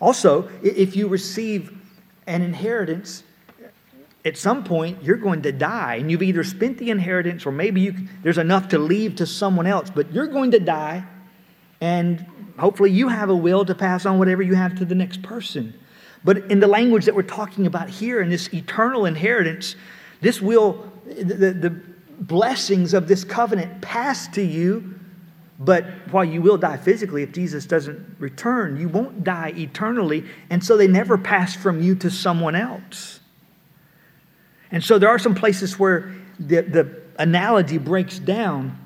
Also, 0.00 0.48
if 0.62 0.94
you 0.94 1.08
receive 1.08 1.76
an 2.26 2.42
inheritance, 2.42 3.24
at 4.26 4.36
some 4.36 4.64
point 4.64 5.02
you're 5.02 5.16
going 5.16 5.42
to 5.42 5.52
die 5.52 5.94
and 5.94 6.10
you've 6.10 6.22
either 6.22 6.42
spent 6.42 6.78
the 6.78 6.90
inheritance 6.90 7.46
or 7.46 7.52
maybe 7.52 7.80
you, 7.80 7.94
there's 8.22 8.38
enough 8.38 8.68
to 8.68 8.78
leave 8.78 9.14
to 9.14 9.24
someone 9.24 9.68
else 9.68 9.88
but 9.88 10.12
you're 10.12 10.26
going 10.26 10.50
to 10.50 10.58
die 10.58 11.04
and 11.80 12.26
hopefully 12.58 12.90
you 12.90 13.06
have 13.06 13.30
a 13.30 13.36
will 13.36 13.64
to 13.64 13.74
pass 13.74 14.04
on 14.04 14.18
whatever 14.18 14.42
you 14.42 14.56
have 14.56 14.74
to 14.74 14.84
the 14.84 14.96
next 14.96 15.22
person 15.22 15.72
but 16.24 16.38
in 16.50 16.60
the 16.60 16.66
language 16.66 17.04
that 17.04 17.14
we're 17.14 17.22
talking 17.22 17.66
about 17.66 17.88
here 17.88 18.20
in 18.20 18.28
this 18.28 18.52
eternal 18.52 19.06
inheritance 19.06 19.76
this 20.20 20.40
will 20.40 20.90
the, 21.04 21.52
the 21.52 21.70
blessings 22.20 22.94
of 22.94 23.08
this 23.08 23.24
covenant 23.24 23.80
pass 23.82 24.26
to 24.28 24.42
you 24.42 24.92
but 25.58 25.84
while 26.10 26.24
you 26.24 26.42
will 26.42 26.58
die 26.58 26.76
physically 26.76 27.22
if 27.22 27.32
jesus 27.32 27.66
doesn't 27.66 28.16
return 28.18 28.76
you 28.76 28.88
won't 28.88 29.22
die 29.22 29.52
eternally 29.56 30.24
and 30.50 30.64
so 30.64 30.76
they 30.76 30.86
never 30.86 31.18
pass 31.18 31.54
from 31.54 31.82
you 31.82 31.94
to 31.94 32.10
someone 32.10 32.54
else. 32.54 33.20
And 34.70 34.82
so 34.82 34.98
there 34.98 35.08
are 35.08 35.18
some 35.18 35.34
places 35.34 35.78
where 35.78 36.12
the, 36.38 36.62
the 36.62 37.02
analogy 37.18 37.78
breaks 37.78 38.18
down, 38.18 38.78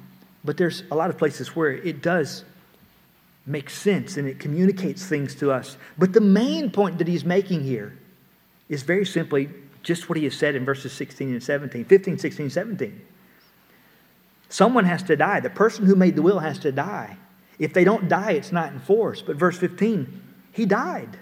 but 0.44 0.56
there's 0.56 0.82
a 0.90 0.94
lot 0.94 1.10
of 1.10 1.18
places 1.18 1.56
where 1.56 1.70
it 1.70 2.02
does 2.02 2.44
make 3.50 3.68
sense 3.68 4.16
and 4.16 4.28
it 4.28 4.38
communicates 4.38 5.04
things 5.06 5.34
to 5.36 5.50
us. 5.50 5.76
But 5.98 6.12
the 6.12 6.20
main 6.20 6.70
point 6.70 6.98
that 6.98 7.08
he's 7.08 7.24
making 7.24 7.64
here 7.64 7.98
is 8.68 8.82
very 8.82 9.04
simply 9.04 9.48
just 9.82 10.08
what 10.08 10.16
he 10.16 10.24
has 10.24 10.36
said 10.36 10.54
in 10.54 10.64
verses 10.64 10.92
16 10.92 11.32
and 11.32 11.42
17, 11.42 11.84
15, 11.84 12.18
16, 12.18 12.50
17. 12.50 13.00
Someone 14.48 14.84
has 14.84 15.02
to 15.04 15.16
die. 15.16 15.40
The 15.40 15.50
person 15.50 15.86
who 15.86 15.94
made 15.94 16.16
the 16.16 16.22
will 16.22 16.40
has 16.40 16.58
to 16.60 16.72
die. 16.72 17.16
If 17.58 17.72
they 17.72 17.84
don't 17.84 18.08
die, 18.08 18.32
it's 18.32 18.52
not 18.52 18.72
in 18.72 18.78
force. 18.78 19.22
But 19.22 19.36
verse 19.36 19.58
15, 19.58 20.22
he 20.52 20.66
died. 20.66 21.18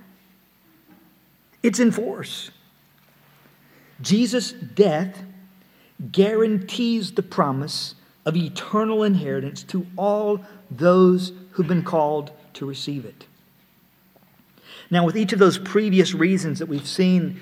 It's 1.63 1.81
in 1.81 1.93
force. 1.93 2.51
Jesus' 4.01 4.53
death 4.53 5.25
guarantees 6.13 7.13
the 7.13 7.23
promise 7.23 7.97
of 8.25 8.37
eternal 8.37 9.03
inheritance 9.03 9.63
to 9.65 9.87
all 9.97 10.41
those 10.71 11.33
who've 11.59 11.67
been 11.67 11.83
called 11.83 12.31
to 12.53 12.65
receive 12.65 13.05
it. 13.05 13.27
Now, 14.93 15.05
with 15.05 15.17
each 15.17 15.33
of 15.33 15.41
those 15.41 15.59
previous 15.59 16.15
reasons 16.15 16.61
that 16.61 16.67
we've 16.67 16.87
seen, 16.87 17.41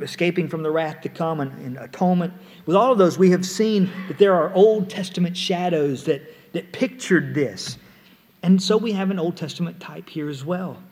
escaping 0.00 0.48
from 0.48 0.64
the 0.64 0.70
wrath 0.72 1.00
to 1.02 1.08
come 1.08 1.38
and, 1.38 1.52
and 1.64 1.78
atonement, 1.78 2.32
with 2.66 2.74
all 2.74 2.90
of 2.90 2.98
those, 2.98 3.16
we 3.18 3.30
have 3.30 3.46
seen 3.46 3.88
that 4.08 4.18
there 4.18 4.34
are 4.34 4.52
Old 4.52 4.90
Testament 4.90 5.36
shadows 5.36 6.02
that, 6.06 6.22
that 6.54 6.72
pictured 6.72 7.36
this. 7.36 7.78
And 8.42 8.60
so 8.60 8.76
we 8.76 8.90
have 8.90 9.12
an 9.12 9.20
Old 9.20 9.36
Testament 9.36 9.78
type 9.78 10.08
here 10.08 10.28
as 10.28 10.44
well. 10.44 10.82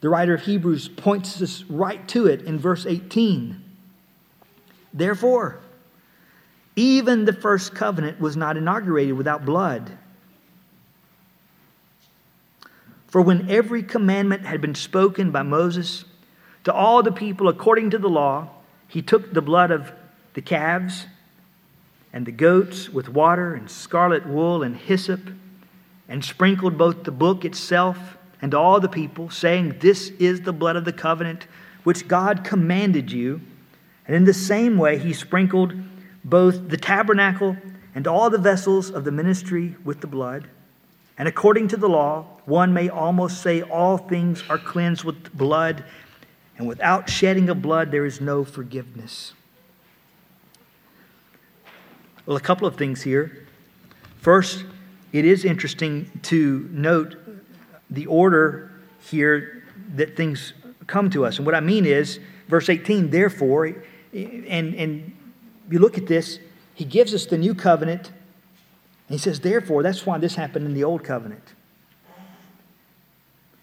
The 0.00 0.08
writer 0.08 0.34
of 0.34 0.42
Hebrews 0.42 0.88
points 0.88 1.40
us 1.40 1.62
right 1.68 2.06
to 2.08 2.26
it 2.26 2.42
in 2.42 2.58
verse 2.58 2.84
18. 2.84 3.62
Therefore, 4.92 5.60
even 6.74 7.26
the 7.26 7.32
first 7.32 7.76
covenant 7.76 8.18
was 8.18 8.36
not 8.36 8.56
inaugurated 8.56 9.14
without 9.14 9.44
blood. 9.44 9.96
For 13.10 13.20
when 13.20 13.50
every 13.50 13.82
commandment 13.82 14.46
had 14.46 14.60
been 14.60 14.76
spoken 14.76 15.32
by 15.32 15.42
Moses 15.42 16.04
to 16.64 16.72
all 16.72 17.02
the 17.02 17.12
people 17.12 17.48
according 17.48 17.90
to 17.90 17.98
the 17.98 18.08
law, 18.08 18.50
he 18.86 19.02
took 19.02 19.32
the 19.32 19.42
blood 19.42 19.70
of 19.70 19.92
the 20.34 20.42
calves 20.42 21.06
and 22.12 22.24
the 22.24 22.32
goats 22.32 22.88
with 22.88 23.08
water 23.08 23.54
and 23.54 23.68
scarlet 23.68 24.26
wool 24.26 24.62
and 24.62 24.76
hyssop 24.76 25.20
and 26.08 26.24
sprinkled 26.24 26.78
both 26.78 27.02
the 27.02 27.10
book 27.10 27.44
itself 27.44 28.16
and 28.42 28.54
all 28.54 28.80
the 28.80 28.88
people, 28.88 29.28
saying, 29.28 29.76
This 29.80 30.10
is 30.18 30.40
the 30.42 30.52
blood 30.52 30.76
of 30.76 30.84
the 30.84 30.92
covenant 30.92 31.46
which 31.84 32.08
God 32.08 32.44
commanded 32.44 33.10
you. 33.10 33.40
And 34.06 34.16
in 34.16 34.24
the 34.24 34.34
same 34.34 34.76
way, 34.76 34.98
he 34.98 35.12
sprinkled 35.12 35.74
both 36.24 36.68
the 36.68 36.76
tabernacle 36.76 37.56
and 37.94 38.06
all 38.06 38.30
the 38.30 38.38
vessels 38.38 38.90
of 38.90 39.04
the 39.04 39.12
ministry 39.12 39.76
with 39.84 40.00
the 40.00 40.06
blood. 40.06 40.48
And 41.20 41.28
according 41.28 41.68
to 41.68 41.76
the 41.76 41.86
law, 41.86 42.24
one 42.46 42.72
may 42.72 42.88
almost 42.88 43.42
say 43.42 43.60
all 43.60 43.98
things 43.98 44.42
are 44.48 44.56
cleansed 44.56 45.04
with 45.04 45.30
blood, 45.36 45.84
and 46.56 46.66
without 46.66 47.10
shedding 47.10 47.50
of 47.50 47.60
blood, 47.60 47.90
there 47.90 48.06
is 48.06 48.22
no 48.22 48.42
forgiveness. 48.42 49.34
Well, 52.24 52.38
a 52.38 52.40
couple 52.40 52.66
of 52.66 52.76
things 52.76 53.02
here. 53.02 53.46
First, 54.16 54.64
it 55.12 55.26
is 55.26 55.44
interesting 55.44 56.10
to 56.22 56.66
note 56.72 57.16
the 57.90 58.06
order 58.06 58.72
here 59.00 59.64
that 59.96 60.16
things 60.16 60.54
come 60.86 61.10
to 61.10 61.26
us. 61.26 61.36
And 61.36 61.44
what 61.44 61.54
I 61.54 61.60
mean 61.60 61.84
is, 61.84 62.18
verse 62.48 62.70
18, 62.70 63.10
therefore, 63.10 63.66
and, 64.14 64.74
and 64.74 65.12
you 65.70 65.80
look 65.80 65.98
at 65.98 66.06
this, 66.06 66.38
he 66.72 66.86
gives 66.86 67.12
us 67.12 67.26
the 67.26 67.36
new 67.36 67.54
covenant. 67.54 68.10
He 69.10 69.18
says, 69.18 69.40
therefore, 69.40 69.82
that's 69.82 70.06
why 70.06 70.18
this 70.18 70.36
happened 70.36 70.66
in 70.66 70.72
the 70.72 70.84
old 70.84 71.02
covenant. 71.02 71.42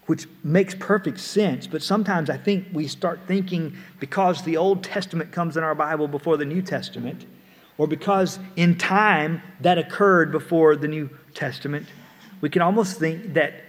Which 0.05 0.27
makes 0.43 0.75
perfect 0.75 1.19
sense, 1.19 1.67
but 1.67 1.81
sometimes 1.81 2.29
I 2.29 2.37
think 2.37 2.67
we 2.73 2.87
start 2.87 3.21
thinking 3.27 3.75
because 3.99 4.43
the 4.43 4.57
Old 4.57 4.83
Testament 4.83 5.31
comes 5.31 5.57
in 5.57 5.63
our 5.63 5.75
Bible 5.75 6.07
before 6.07 6.37
the 6.37 6.45
New 6.45 6.61
Testament, 6.61 7.25
or 7.77 7.87
because 7.87 8.39
in 8.57 8.77
time 8.77 9.41
that 9.61 9.77
occurred 9.77 10.31
before 10.31 10.75
the 10.75 10.87
New 10.87 11.09
Testament, 11.33 11.87
we 12.41 12.49
can 12.49 12.61
almost 12.61 12.99
think 12.99 13.33
that 13.33 13.63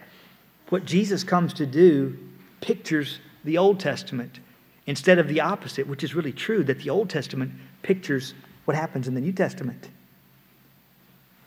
what 0.69 0.85
Jesus 0.85 1.25
comes 1.25 1.55
to 1.55 1.67
do 1.67 2.19
pictures 2.61 3.21
the 3.45 3.57
Old 3.57 3.79
Testament 3.81 4.41
instead 4.87 5.19
of 5.19 5.29
the 5.29 5.41
opposite, 5.41 5.87
which 5.87 6.03
is 6.03 6.14
really 6.14 6.33
true, 6.33 6.64
that 6.64 6.81
the 6.81 6.91
Old 6.91 7.09
Testament 7.09 7.53
pictures 7.83 8.35
what 8.64 8.77
happens 8.77 9.07
in 9.07 9.14
the 9.14 9.21
New 9.21 9.33
Testament. 9.33 9.88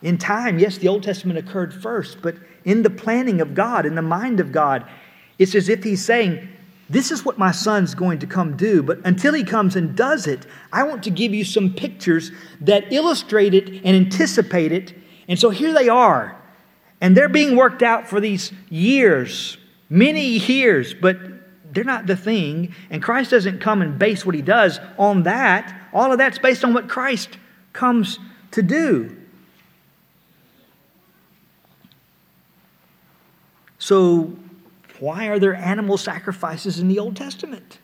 In 0.02 0.18
time, 0.18 0.58
yes, 0.58 0.78
the 0.78 0.88
Old 0.88 1.02
Testament 1.02 1.38
occurred 1.38 1.72
first, 1.72 2.22
but 2.22 2.36
in 2.64 2.82
the 2.82 2.90
planning 2.90 3.40
of 3.40 3.54
God, 3.54 3.86
in 3.86 3.94
the 3.94 4.02
mind 4.02 4.40
of 4.40 4.52
God, 4.52 4.88
it's 5.38 5.54
as 5.54 5.68
if 5.68 5.84
He's 5.84 6.04
saying, 6.04 6.48
This 6.90 7.10
is 7.10 7.24
what 7.24 7.38
my 7.38 7.52
son's 7.52 7.94
going 7.94 8.18
to 8.18 8.26
come 8.26 8.56
do, 8.56 8.82
but 8.82 8.98
until 9.04 9.32
He 9.32 9.44
comes 9.44 9.76
and 9.76 9.96
does 9.96 10.26
it, 10.26 10.46
I 10.72 10.82
want 10.82 11.04
to 11.04 11.10
give 11.10 11.32
you 11.32 11.44
some 11.44 11.72
pictures 11.72 12.32
that 12.60 12.92
illustrate 12.92 13.54
it 13.54 13.68
and 13.84 13.96
anticipate 13.96 14.72
it. 14.72 14.94
And 15.28 15.38
so 15.38 15.50
here 15.50 15.72
they 15.72 15.88
are. 15.88 16.36
And 17.00 17.16
they're 17.16 17.28
being 17.28 17.56
worked 17.56 17.82
out 17.82 18.08
for 18.08 18.20
these 18.20 18.52
years, 18.70 19.56
many 19.88 20.38
years, 20.38 20.94
but 20.94 21.16
they're 21.72 21.84
not 21.84 22.06
the 22.06 22.16
thing. 22.16 22.74
And 22.90 23.02
Christ 23.02 23.30
doesn't 23.30 23.60
come 23.60 23.82
and 23.82 23.98
base 23.98 24.26
what 24.26 24.34
he 24.34 24.42
does 24.42 24.78
on 24.98 25.22
that. 25.24 25.74
All 25.92 26.12
of 26.12 26.18
that's 26.18 26.38
based 26.38 26.64
on 26.64 26.74
what 26.74 26.88
Christ 26.88 27.38
comes 27.72 28.18
to 28.52 28.62
do. 28.62 29.16
So, 33.82 34.32
why 35.00 35.26
are 35.26 35.40
there 35.40 35.56
animal 35.56 35.98
sacrifices 35.98 36.78
in 36.78 36.86
the 36.86 37.00
Old 37.00 37.16
Testament? 37.16 37.80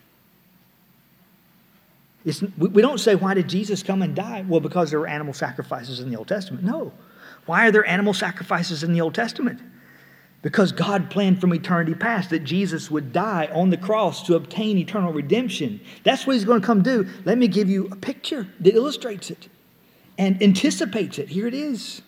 It's, 2.25 2.41
we 2.57 2.81
don't 2.81 2.99
say, 2.99 3.17
why 3.17 3.35
did 3.35 3.49
Jesus 3.49 3.83
come 3.83 4.01
and 4.03 4.15
die? 4.15 4.45
Well, 4.47 4.61
because 4.61 4.91
there 4.91 5.01
were 5.01 5.09
animal 5.09 5.35
sacrifices 5.35 5.99
in 5.99 6.09
the 6.09 6.17
Old 6.17 6.29
Testament. 6.29 6.63
No. 6.63 6.93
Why 7.47 7.67
are 7.67 7.73
there 7.73 7.85
animal 7.85 8.15
sacrifices 8.15 8.85
in 8.85 8.93
the 8.93 9.01
Old 9.01 9.17
Testament? 9.17 9.61
Because 10.41 10.71
God 10.71 11.11
planned 11.11 11.41
from 11.41 11.53
eternity 11.53 11.97
past 11.97 12.31
that 12.31 12.45
Jesus 12.45 12.93
would 12.93 13.13
die 13.13 13.49
on 13.53 13.71
the 13.71 13.77
cross 13.77 14.23
to 14.29 14.37
obtain 14.37 14.79
eternal 14.79 15.13
redemption. 15.13 15.81
That's 16.05 16.29
what 16.29 16.35
he's 16.35 16.45
going 16.45 16.61
to 16.61 16.67
come 16.67 16.85
do. 16.85 17.09
Let 17.25 17.39
me 17.39 17.49
give 17.49 17.69
you 17.69 17.89
a 17.91 17.97
picture 17.97 18.47
that 18.61 18.73
illustrates 18.73 19.33
it 19.33 19.49
and 20.17 20.41
anticipates 20.41 21.19
it. 21.19 21.31
Here 21.31 21.49
it 21.49 21.55
is. 21.55 22.03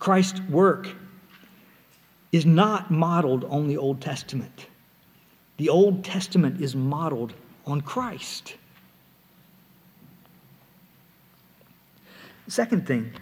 Christ's 0.00 0.40
work 0.48 0.88
is 2.32 2.44
not 2.44 2.90
modeled 2.90 3.44
on 3.44 3.68
the 3.68 3.76
Old 3.76 4.00
Testament. 4.00 4.66
The 5.58 5.68
Old 5.68 6.04
Testament 6.04 6.60
is 6.60 6.74
modeled 6.74 7.34
on 7.66 7.80
Christ. 7.80 8.56
Second 12.48 12.86
thing, 12.86 13.12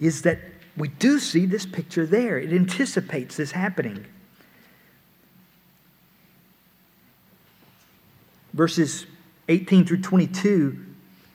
is 0.00 0.22
that 0.22 0.38
we 0.76 0.88
do 0.88 1.18
see 1.18 1.46
this 1.46 1.64
picture 1.64 2.04
there. 2.04 2.38
It 2.38 2.52
anticipates 2.52 3.36
this 3.36 3.52
happening. 3.52 4.04
Verses 8.52 9.06
18 9.48 9.86
through 9.86 10.02
22 10.02 10.78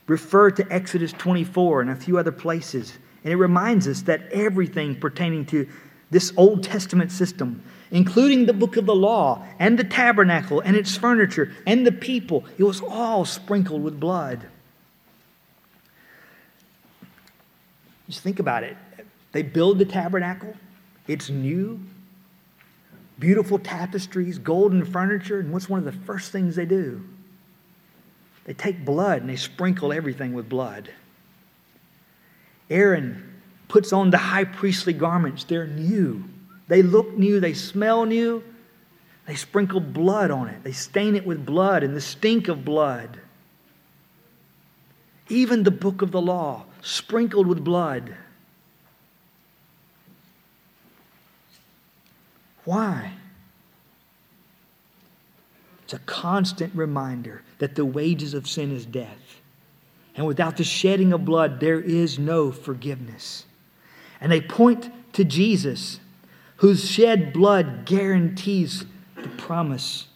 refer 0.08 0.52
to 0.52 0.72
Exodus 0.72 1.14
24 1.14 1.82
and 1.82 1.90
a 1.92 1.96
few 1.96 2.18
other 2.18 2.32
places. 2.32 2.98
And 3.24 3.34
it 3.34 3.38
reminds 3.38 3.88
us 3.88 4.04
that 4.04 4.32
everything 4.32 4.96
pertaining 4.96 5.46
to 5.48 5.68
this 6.12 6.34
Old 6.38 6.64
Testament 6.64 7.12
system, 7.12 7.64
including 7.92 8.46
the 8.46 8.54
book 8.54 8.78
of 8.78 8.86
the 8.86 8.96
law 8.96 9.46
and 9.60 9.78
the 9.78 9.84
tabernacle 9.84 10.60
and 10.62 10.76
its 10.76 10.96
furniture 10.98 11.52
and 11.68 11.86
the 11.86 11.92
people, 11.92 12.46
it 12.58 12.64
was 12.64 12.82
all 12.82 13.26
sprinkled 13.26 13.84
with 13.84 14.00
blood. 14.00 14.46
Just 18.08 18.22
think 18.22 18.40
about 18.40 18.64
it. 18.64 18.76
They 19.32 19.44
build 19.44 19.78
the 19.78 19.86
tabernacle, 19.86 20.56
it's 21.08 21.30
new, 21.30 21.80
beautiful 23.20 23.60
tapestries, 23.60 24.40
golden 24.40 24.86
furniture, 24.86 25.40
and 25.40 25.52
what's 25.52 25.70
one 25.70 25.80
of 25.80 25.86
the 25.86 26.06
first 26.06 26.32
things 26.32 26.56
they 26.56 26.66
do? 26.66 27.04
They 28.46 28.54
take 28.54 28.84
blood 28.84 29.22
and 29.22 29.30
they 29.30 29.36
sprinkle 29.36 29.94
everything 29.94 30.34
with 30.34 30.50
blood. 30.50 30.90
Aaron 32.70 33.42
puts 33.68 33.94
on 33.94 34.10
the 34.10 34.18
high 34.18 34.44
priestly 34.44 34.94
garments. 34.94 35.44
They're 35.44 35.68
new. 35.68 36.24
They 36.68 36.82
look 36.82 37.18
new. 37.18 37.40
They 37.40 37.54
smell 37.54 38.06
new. 38.06 38.44
They 39.26 39.36
sprinkle 39.36 39.80
blood 39.80 40.32
on 40.32 40.48
it. 40.48 40.64
They 40.64 40.72
stain 40.72 41.16
it 41.16 41.26
with 41.26 41.46
blood 41.46 41.84
and 41.84 41.96
the 41.96 42.02
stink 42.02 42.48
of 42.48 42.66
blood. 42.66 43.20
Even 45.30 45.64
the 45.64 45.72
book 45.72 46.02
of 46.02 46.12
the 46.12 46.22
law, 46.22 46.66
sprinkled 46.82 47.46
with 47.46 47.64
blood. 47.64 48.16
Why? 52.66 53.14
It's 55.84 55.94
a 55.94 56.00
constant 56.00 56.74
reminder 56.76 57.42
that 57.60 57.76
the 57.76 57.86
wages 57.86 58.34
of 58.34 58.48
sin 58.48 58.72
is 58.72 58.86
death. 58.86 59.42
And 60.20 60.28
without 60.28 60.58
the 60.58 60.66
shedding 60.66 61.14
of 61.14 61.24
blood, 61.24 61.62
there 61.62 61.80
is 61.80 62.20
no 62.20 62.52
forgiveness. 62.52 63.46
And 64.20 64.30
they 64.30 64.42
point 64.42 64.92
to 65.14 65.24
Jesus, 65.24 66.02
whose 66.58 66.92
shed 66.92 67.32
blood 67.32 67.86
guarantees 67.86 68.84
the 69.16 69.30
promise 69.30 70.08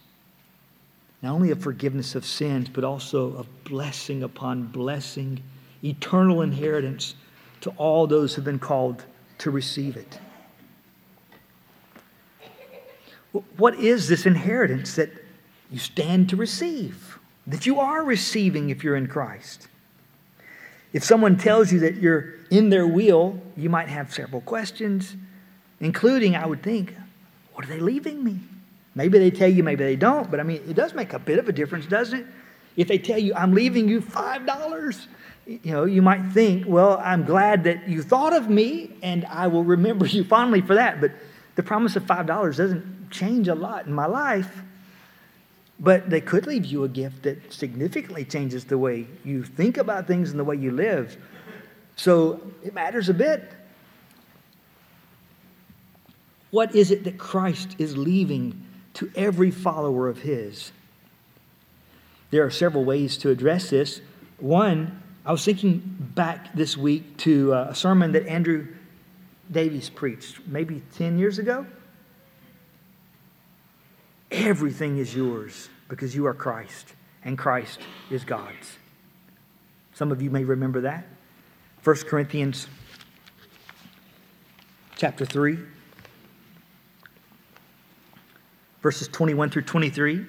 not 1.22 1.32
only 1.32 1.50
of 1.50 1.62
forgiveness 1.62 2.14
of 2.14 2.26
sins, 2.26 2.68
but 2.68 2.84
also 2.84 3.34
of 3.36 3.46
blessing 3.64 4.22
upon 4.22 4.64
blessing, 4.64 5.42
eternal 5.82 6.42
inheritance 6.42 7.14
to 7.62 7.70
all 7.78 8.06
those 8.06 8.34
who've 8.34 8.44
been 8.44 8.58
called 8.58 9.06
to 9.38 9.50
receive 9.50 9.96
it. 9.96 10.18
What 13.56 13.76
is 13.76 14.06
this 14.06 14.26
inheritance 14.26 14.96
that 14.96 15.10
you 15.70 15.78
stand 15.78 16.28
to 16.28 16.36
receive, 16.36 17.18
that 17.46 17.64
you 17.64 17.80
are 17.80 18.04
receiving 18.04 18.68
if 18.68 18.84
you're 18.84 18.96
in 18.96 19.06
Christ? 19.06 19.68
If 20.94 21.02
someone 21.02 21.36
tells 21.36 21.72
you 21.72 21.80
that 21.80 21.96
you're 21.96 22.34
in 22.50 22.70
their 22.70 22.86
will, 22.86 23.38
you 23.56 23.68
might 23.68 23.88
have 23.88 24.14
several 24.14 24.40
questions, 24.40 25.16
including, 25.80 26.36
I 26.36 26.46
would 26.46 26.62
think, 26.62 26.94
what 27.52 27.66
are 27.66 27.68
they 27.68 27.80
leaving 27.80 28.22
me? 28.22 28.38
Maybe 28.94 29.18
they 29.18 29.32
tell 29.32 29.48
you, 29.48 29.64
maybe 29.64 29.82
they 29.82 29.96
don't, 29.96 30.30
but 30.30 30.38
I 30.38 30.44
mean, 30.44 30.62
it 30.68 30.74
does 30.74 30.94
make 30.94 31.12
a 31.12 31.18
bit 31.18 31.40
of 31.40 31.48
a 31.48 31.52
difference, 31.52 31.86
doesn't 31.86 32.20
it? 32.20 32.26
If 32.76 32.86
they 32.86 32.98
tell 32.98 33.18
you, 33.18 33.34
I'm 33.34 33.52
leaving 33.52 33.88
you 33.88 34.00
$5, 34.00 35.06
you 35.46 35.72
know, 35.72 35.84
you 35.84 36.00
might 36.00 36.22
think, 36.30 36.64
well, 36.68 37.00
I'm 37.02 37.24
glad 37.24 37.64
that 37.64 37.88
you 37.88 38.00
thought 38.00 38.32
of 38.32 38.48
me 38.48 38.92
and 39.02 39.24
I 39.26 39.48
will 39.48 39.64
remember 39.64 40.06
you 40.06 40.22
fondly 40.22 40.60
for 40.60 40.76
that. 40.76 41.00
But 41.00 41.10
the 41.56 41.64
promise 41.64 41.96
of 41.96 42.04
$5 42.04 42.26
doesn't 42.56 43.10
change 43.10 43.48
a 43.48 43.54
lot 43.56 43.86
in 43.86 43.92
my 43.92 44.06
life. 44.06 44.62
But 45.80 46.08
they 46.08 46.20
could 46.20 46.46
leave 46.46 46.64
you 46.64 46.84
a 46.84 46.88
gift 46.88 47.24
that 47.24 47.52
significantly 47.52 48.24
changes 48.24 48.64
the 48.64 48.78
way 48.78 49.06
you 49.24 49.42
think 49.42 49.76
about 49.76 50.06
things 50.06 50.30
and 50.30 50.38
the 50.38 50.44
way 50.44 50.56
you 50.56 50.70
live. 50.70 51.16
So 51.96 52.40
it 52.62 52.74
matters 52.74 53.08
a 53.08 53.14
bit. 53.14 53.52
What 56.50 56.74
is 56.74 56.92
it 56.92 57.04
that 57.04 57.18
Christ 57.18 57.74
is 57.78 57.96
leaving 57.96 58.64
to 58.94 59.10
every 59.16 59.50
follower 59.50 60.08
of 60.08 60.18
His? 60.18 60.70
There 62.30 62.44
are 62.44 62.50
several 62.50 62.84
ways 62.84 63.16
to 63.18 63.30
address 63.30 63.70
this. 63.70 64.00
One, 64.38 65.02
I 65.26 65.32
was 65.32 65.44
thinking 65.44 65.82
back 66.14 66.54
this 66.54 66.76
week 66.76 67.16
to 67.18 67.54
uh, 67.54 67.66
a 67.70 67.74
sermon 67.74 68.12
that 68.12 68.26
Andrew 68.26 68.68
Davies 69.50 69.88
preached 69.88 70.46
maybe 70.46 70.82
10 70.94 71.18
years 71.18 71.38
ago. 71.38 71.66
Everything 74.34 74.98
is 74.98 75.14
yours 75.14 75.68
because 75.88 76.12
you 76.12 76.26
are 76.26 76.34
Christ, 76.34 76.94
and 77.24 77.38
Christ 77.38 77.78
is 78.10 78.24
God's. 78.24 78.78
Some 79.94 80.10
of 80.10 80.20
you 80.20 80.28
may 80.28 80.42
remember 80.42 80.80
that. 80.80 81.06
1 81.84 81.96
Corinthians 82.08 82.66
chapter 84.96 85.24
3, 85.24 85.56
verses 88.82 89.06
21 89.06 89.50
through 89.50 89.62
23. 89.62 90.26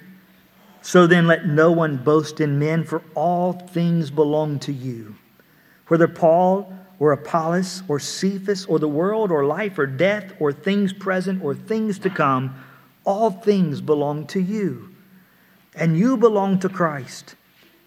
So 0.82 1.08
then, 1.08 1.26
let 1.26 1.46
no 1.46 1.72
one 1.72 1.96
boast 1.96 2.40
in 2.40 2.60
men, 2.60 2.84
for 2.84 3.02
all 3.16 3.54
things 3.54 4.12
belong 4.12 4.60
to 4.60 4.72
you. 4.72 5.16
Whether 5.88 6.06
Paul 6.06 6.72
or 7.00 7.10
Apollos 7.10 7.82
or 7.88 7.98
Cephas 7.98 8.66
or 8.66 8.78
the 8.78 8.86
world 8.88 9.32
or 9.32 9.44
life 9.44 9.80
or 9.80 9.86
death 9.86 10.32
or 10.38 10.52
things 10.52 10.92
present 10.92 11.42
or 11.42 11.56
things 11.56 11.98
to 11.98 12.10
come, 12.10 12.54
all 13.06 13.30
things 13.30 13.80
belong 13.80 14.26
to 14.26 14.40
you. 14.40 14.90
And 15.74 15.96
you 15.96 16.16
belong 16.16 16.58
to 16.60 16.68
Christ, 16.68 17.36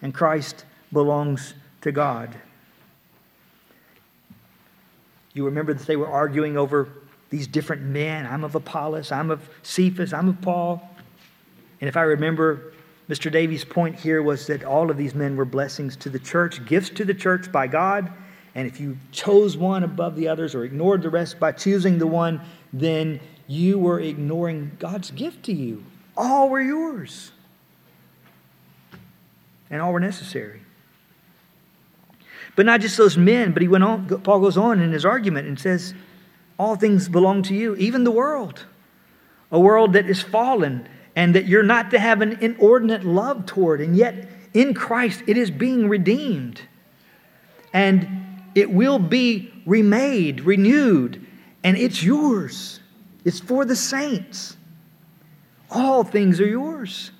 and 0.01 0.13
Christ 0.13 0.65
belongs 0.91 1.53
to 1.81 1.91
God. 1.91 2.35
You 5.33 5.45
remember 5.45 5.73
that 5.73 5.85
they 5.85 5.95
were 5.95 6.07
arguing 6.07 6.57
over 6.57 6.89
these 7.29 7.47
different 7.47 7.83
men. 7.83 8.25
I'm 8.25 8.43
of 8.43 8.55
Apollos, 8.55 9.11
I'm 9.11 9.29
of 9.29 9.47
Cephas, 9.61 10.13
I'm 10.13 10.29
of 10.29 10.41
Paul. 10.41 10.81
And 11.81 11.87
if 11.87 11.95
I 11.95 12.01
remember, 12.01 12.73
Mr. 13.09 13.31
Davies' 13.31 13.65
point 13.65 13.95
here 13.95 14.21
was 14.21 14.47
that 14.47 14.63
all 14.63 14.89
of 14.89 14.97
these 14.97 15.15
men 15.15 15.35
were 15.35 15.45
blessings 15.45 15.95
to 15.97 16.09
the 16.09 16.19
church, 16.19 16.65
gifts 16.65 16.89
to 16.91 17.05
the 17.05 17.13
church 17.13 17.51
by 17.51 17.67
God. 17.67 18.11
And 18.55 18.67
if 18.67 18.79
you 18.79 18.97
chose 19.11 19.57
one 19.57 19.83
above 19.83 20.15
the 20.15 20.27
others 20.27 20.55
or 20.55 20.63
ignored 20.63 21.01
the 21.01 21.09
rest 21.09 21.39
by 21.39 21.51
choosing 21.51 21.97
the 21.97 22.07
one, 22.07 22.41
then 22.73 23.19
you 23.49 23.79
were 23.79 23.99
ignoring 23.99 24.71
God's 24.77 25.09
gift 25.09 25.43
to 25.45 25.53
you. 25.53 25.83
All 26.15 26.49
were 26.49 26.61
yours, 26.61 27.31
and 29.71 29.81
all 29.81 29.91
were 29.91 29.99
necessary. 29.99 30.61
But 32.55 32.67
not 32.67 32.81
just 32.81 32.95
those 32.95 33.17
men, 33.17 33.51
but 33.51 33.63
he 33.63 33.67
went 33.67 33.83
on, 33.83 34.05
Paul 34.21 34.39
goes 34.39 34.55
on 34.55 34.79
in 34.79 34.91
his 34.91 35.03
argument 35.03 35.47
and 35.47 35.59
says, 35.59 35.95
All 36.59 36.75
things 36.75 37.09
belong 37.09 37.41
to 37.43 37.55
you, 37.55 37.75
even 37.77 38.03
the 38.03 38.11
world. 38.11 38.65
A 39.51 39.59
world 39.59 39.93
that 39.93 40.07
is 40.07 40.21
fallen 40.21 40.87
and 41.15 41.33
that 41.33 41.47
you're 41.47 41.63
not 41.63 41.89
to 41.91 41.99
have 41.99 42.21
an 42.21 42.37
inordinate 42.41 43.03
love 43.03 43.47
toward, 43.47 43.81
and 43.81 43.95
yet 43.95 44.29
in 44.53 44.75
Christ 44.75 45.23
it 45.25 45.37
is 45.37 45.49
being 45.49 45.89
redeemed. 45.89 46.61
And 47.73 48.51
it 48.53 48.69
will 48.69 48.99
be 48.99 49.51
remade, 49.65 50.41
renewed, 50.41 51.25
and 51.63 51.77
it's 51.77 52.03
yours. 52.03 52.78
It's 53.29 53.39
for 53.39 53.63
the 53.63 53.75
saints. 53.75 54.57
All 55.69 56.03
things 56.03 56.41
are 56.41 56.47
yours. 56.47 57.11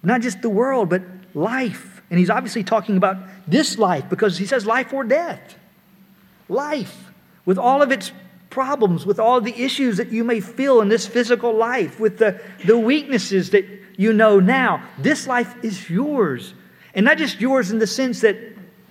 Not 0.00 0.20
just 0.20 0.42
the 0.42 0.48
world, 0.48 0.88
but 0.88 1.02
life. 1.34 2.00
And 2.08 2.16
he's 2.16 2.30
obviously 2.30 2.62
talking 2.62 2.96
about 2.96 3.16
this 3.48 3.78
life 3.78 4.08
because 4.08 4.38
he 4.38 4.46
says 4.46 4.64
life 4.64 4.92
or 4.92 5.02
death. 5.02 5.56
Life 6.48 7.10
with 7.44 7.58
all 7.58 7.82
of 7.82 7.90
its 7.90 8.12
problems, 8.48 9.04
with 9.04 9.18
all 9.18 9.40
the 9.40 9.60
issues 9.60 9.96
that 9.96 10.12
you 10.12 10.22
may 10.22 10.38
feel 10.38 10.80
in 10.82 10.88
this 10.88 11.08
physical 11.08 11.52
life, 11.52 11.98
with 11.98 12.18
the, 12.18 12.40
the 12.64 12.78
weaknesses 12.78 13.50
that 13.50 13.64
you 13.96 14.12
know 14.12 14.38
now. 14.38 14.88
This 14.98 15.26
life 15.26 15.52
is 15.64 15.90
yours. 15.90 16.54
And 16.94 17.04
not 17.04 17.18
just 17.18 17.40
yours 17.40 17.72
in 17.72 17.80
the 17.80 17.88
sense 17.88 18.20
that 18.20 18.36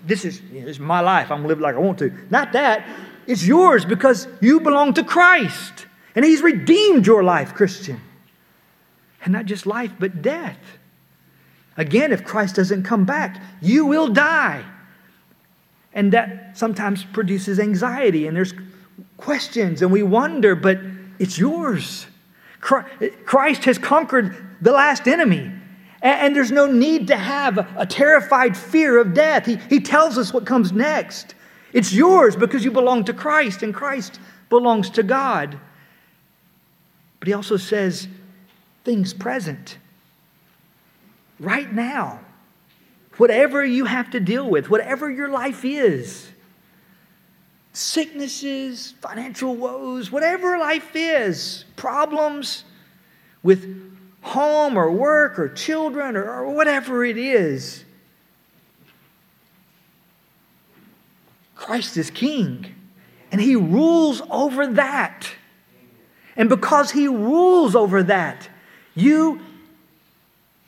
this 0.05 0.25
is, 0.25 0.41
this 0.51 0.65
is 0.65 0.79
my 0.81 0.99
life, 0.99 1.31
I'm 1.31 1.37
going 1.37 1.43
to 1.43 1.47
live 1.47 1.61
like 1.61 1.75
I 1.75 1.79
want 1.79 1.99
to. 1.99 2.11
Not 2.29 2.51
that. 2.51 2.85
It's 3.29 3.45
yours 3.45 3.85
because 3.85 4.27
you 4.41 4.59
belong 4.59 4.95
to 4.95 5.03
Christ. 5.03 5.85
And 6.15 6.25
He's 6.25 6.41
redeemed 6.41 7.05
your 7.05 7.23
life, 7.23 7.53
Christian. 7.53 8.01
And 9.23 9.31
not 9.31 9.45
just 9.45 9.67
life, 9.67 9.91
but 9.99 10.23
death. 10.23 10.57
Again, 11.77 12.11
if 12.11 12.23
Christ 12.23 12.55
doesn't 12.55 12.83
come 12.83 13.05
back, 13.05 13.39
you 13.61 13.85
will 13.85 14.07
die. 14.07 14.65
And 15.93 16.11
that 16.11 16.57
sometimes 16.57 17.03
produces 17.03 17.59
anxiety, 17.59 18.25
and 18.25 18.35
there's 18.35 18.53
questions, 19.17 19.83
and 19.83 19.91
we 19.91 20.01
wonder, 20.01 20.55
but 20.55 20.79
it's 21.19 21.37
yours. 21.37 22.07
Christ 22.61 23.63
has 23.65 23.77
conquered 23.77 24.35
the 24.59 24.71
last 24.71 25.07
enemy. 25.07 25.51
And 26.01 26.35
there's 26.35 26.51
no 26.51 26.65
need 26.65 27.07
to 27.07 27.15
have 27.15 27.59
a 27.77 27.85
terrified 27.85 28.57
fear 28.57 28.97
of 28.97 29.13
death. 29.13 29.45
He, 29.45 29.57
he 29.69 29.79
tells 29.79 30.17
us 30.17 30.33
what 30.33 30.47
comes 30.47 30.71
next. 30.71 31.35
It's 31.73 31.93
yours 31.93 32.35
because 32.35 32.65
you 32.65 32.71
belong 32.71 33.03
to 33.05 33.13
Christ 33.13 33.63
and 33.63 33.73
Christ 33.73 34.19
belongs 34.49 34.89
to 34.91 35.03
God. 35.03 35.59
But 37.19 37.27
he 37.27 37.33
also 37.33 37.57
says 37.57 38.07
things 38.83 39.13
present, 39.13 39.77
right 41.39 41.71
now. 41.71 42.19
Whatever 43.17 43.65
you 43.65 43.85
have 43.85 44.11
to 44.11 44.19
deal 44.19 44.49
with, 44.49 44.69
whatever 44.69 45.11
your 45.11 45.29
life 45.29 45.65
is, 45.65 46.29
sicknesses, 47.73 48.93
financial 49.01 49.55
woes, 49.55 50.11
whatever 50.11 50.57
life 50.57 50.91
is, 50.95 51.65
problems 51.75 52.63
with 53.43 53.91
home 54.21 54.77
or 54.77 54.89
work 54.89 55.37
or 55.37 55.49
children 55.49 56.15
or, 56.15 56.23
or 56.23 56.49
whatever 56.51 57.03
it 57.03 57.17
is. 57.17 57.83
Christ 61.59 61.97
is 61.97 62.09
king, 62.09 62.73
and 63.33 63.41
he 63.41 63.57
rules 63.57 64.21
over 64.31 64.65
that. 64.65 65.29
And 66.37 66.47
because 66.47 66.89
he 66.91 67.09
rules 67.09 67.75
over 67.75 68.01
that, 68.03 68.49
you 68.95 69.41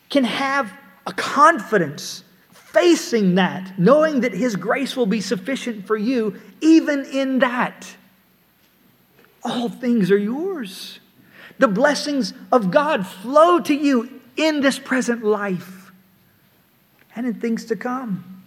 can 0.09 0.25
have 0.25 0.69
a 1.07 1.13
confidence 1.13 2.25
facing 2.51 3.35
that, 3.35 3.79
knowing 3.79 4.19
that 4.19 4.33
his 4.33 4.57
grace 4.57 4.97
will 4.97 5.05
be 5.05 5.21
sufficient 5.21 5.87
for 5.87 5.95
you, 5.95 6.41
even 6.59 7.05
in 7.05 7.39
that. 7.39 7.95
All 9.43 9.69
things 9.69 10.11
are 10.11 10.17
yours. 10.17 10.99
The 11.57 11.69
blessings 11.69 12.33
of 12.51 12.69
God 12.69 13.07
flow 13.07 13.61
to 13.61 13.73
you 13.73 14.19
in 14.35 14.59
this 14.59 14.77
present 14.77 15.23
life 15.23 15.93
and 17.15 17.25
in 17.25 17.35
things 17.35 17.63
to 17.65 17.77
come. 17.77 18.40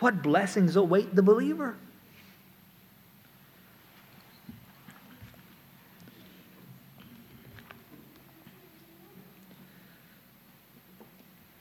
What 0.00 0.22
blessings 0.22 0.76
await 0.76 1.14
the 1.14 1.22
believer? 1.22 1.76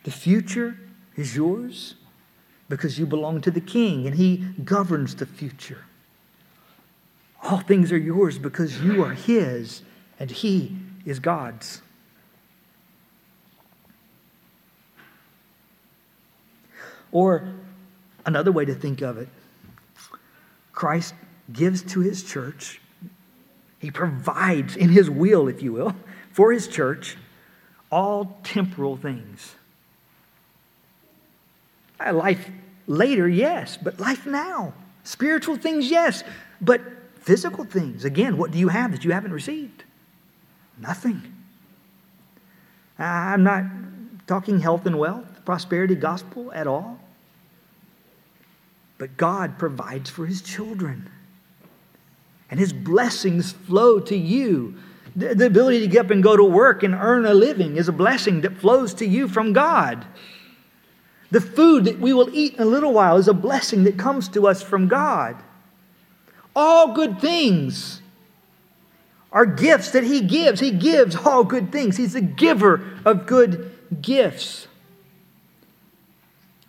The 0.03 0.11
future 0.11 0.77
is 1.15 1.35
yours 1.35 1.95
because 2.69 2.97
you 2.97 3.05
belong 3.05 3.41
to 3.41 3.51
the 3.51 3.59
King 3.59 4.05
and 4.07 4.15
He 4.15 4.38
governs 4.63 5.15
the 5.15 5.25
future. 5.25 5.83
All 7.43 7.59
things 7.59 7.91
are 7.91 7.97
yours 7.97 8.38
because 8.38 8.81
you 8.81 9.03
are 9.03 9.13
His 9.13 9.81
and 10.19 10.29
He 10.29 10.77
is 11.05 11.19
God's. 11.19 11.81
Or 17.11 17.49
another 18.28 18.51
way 18.51 18.65
to 18.65 18.75
think 18.75 19.01
of 19.01 19.17
it 19.17 19.30
Christ 20.73 21.15
gives 21.51 21.82
to 21.82 22.01
his 22.01 22.21
church, 22.21 22.80
he 23.80 23.89
provides 23.89 24.75
in 24.75 24.89
his 24.89 25.09
will, 25.09 25.47
if 25.47 25.63
you 25.63 25.73
will, 25.73 25.95
for 26.32 26.51
his 26.51 26.67
church 26.67 27.17
all 27.91 28.38
temporal 28.43 28.95
things. 28.95 29.55
Uh, 31.99 32.13
life 32.13 32.47
later, 32.86 33.28
yes, 33.28 33.75
but 33.75 33.99
life 33.99 34.28
now. 34.28 34.73
Spiritual 35.03 35.55
things, 35.55 35.89
yes, 35.89 36.23
but 36.61 36.82
physical 37.21 37.63
things. 37.63 38.05
Again, 38.05 38.38
what 38.38 38.51
do 38.51 38.59
you 38.59 38.67
have 38.67 38.91
that 38.91 39.03
you 39.03 39.11
haven't 39.13 39.32
received? 39.32 39.84
Nothing. 40.78 41.23
I'm 42.99 43.43
not 43.43 43.63
talking 44.28 44.59
health 44.59 44.86
and 44.86 44.99
wealth, 44.99 45.43
prosperity 45.43 45.95
gospel 45.95 46.51
at 46.53 46.67
all. 46.67 46.99
But 48.98 49.18
God 49.18 49.58
provides 49.60 50.10
for 50.10 50.26
his 50.26 50.41
children. 50.41 51.10
And 52.50 52.60
his 52.60 52.74
blessings 52.74 53.52
flow 53.52 54.00
to 54.00 54.16
you. 54.16 54.76
The, 55.16 55.36
the 55.36 55.45
ability 55.48 55.82
to 55.82 55.88
get 55.88 56.06
up 56.06 56.12
and 56.12 56.24
go 56.24 56.38
to 56.38 56.43
work 56.43 56.84
and 56.84 56.93
earn 56.93 57.26
a 57.26 57.34
living 57.34 57.78
is 57.78 57.88
a 57.88 57.93
blessing 57.93 58.41
that 58.41 58.58
flows 58.58 58.93
to 58.95 59.06
you 59.06 59.28
from 59.28 59.54
God. 59.54 60.06
The 61.30 61.41
food 61.41 61.86
that 61.86 62.00
we 62.00 62.14
will 62.14 62.30
eat 62.34 62.56
in 62.56 62.62
a 62.62 62.66
little 62.66 62.93
while 62.93 63.18
is 63.18 63.28
a 63.28 63.34
blessing 63.34 63.84
that 63.84 63.98
comes 63.98 64.30
to 64.30 64.48
us 64.48 64.62
from 64.62 64.88
God. 64.88 65.36
All 66.56 66.93
good 66.93 67.20
things 67.20 68.02
are 69.32 69.45
gifts 69.45 69.91
that 69.91 70.06
He 70.06 70.22
gives. 70.22 70.60
He 70.60 70.72
gives 70.72 71.16
all 71.16 71.43
good 71.43 71.72
things. 71.72 71.98
He's 71.98 72.14
the 72.14 72.22
giver 72.22 72.82
of 73.04 73.26
good 73.26 73.76
gifts. 74.02 74.68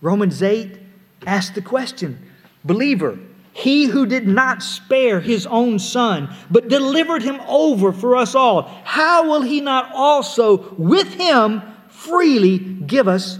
Romans 0.00 0.42
8 0.42 0.87
asks 1.26 1.54
the 1.54 1.62
question 1.62 2.18
Believer, 2.64 3.18
he 3.52 3.86
who 3.86 4.06
did 4.06 4.28
not 4.28 4.62
spare 4.62 5.20
his 5.20 5.46
own 5.46 5.78
son, 5.78 6.32
but 6.50 6.68
delivered 6.68 7.22
him 7.22 7.40
over 7.48 7.92
for 7.92 8.14
us 8.14 8.34
all, 8.34 8.62
how 8.84 9.28
will 9.28 9.42
he 9.42 9.60
not 9.60 9.90
also 9.92 10.74
with 10.74 11.14
him 11.14 11.62
freely 11.88 12.58
give 12.58 13.08
us 13.08 13.38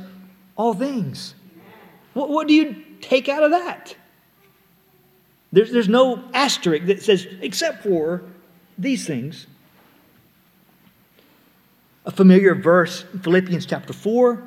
all 0.57 0.75
things? 0.75 1.35
What, 2.15 2.31
what 2.31 2.49
do 2.49 2.55
you 2.55 2.85
take 3.01 3.29
out 3.29 3.45
of 3.45 3.53
that? 3.53 3.95
There's, 5.53 5.71
there's 5.71 5.89
no 5.89 6.25
asterisk 6.35 6.87
that 6.87 7.03
says, 7.03 7.27
except 7.41 7.83
for 7.83 8.23
these 8.77 9.07
things. 9.07 9.47
A 12.05 12.11
familiar 12.11 12.55
verse, 12.55 13.05
Philippians 13.23 13.67
chapter 13.67 13.93
4, 13.93 14.43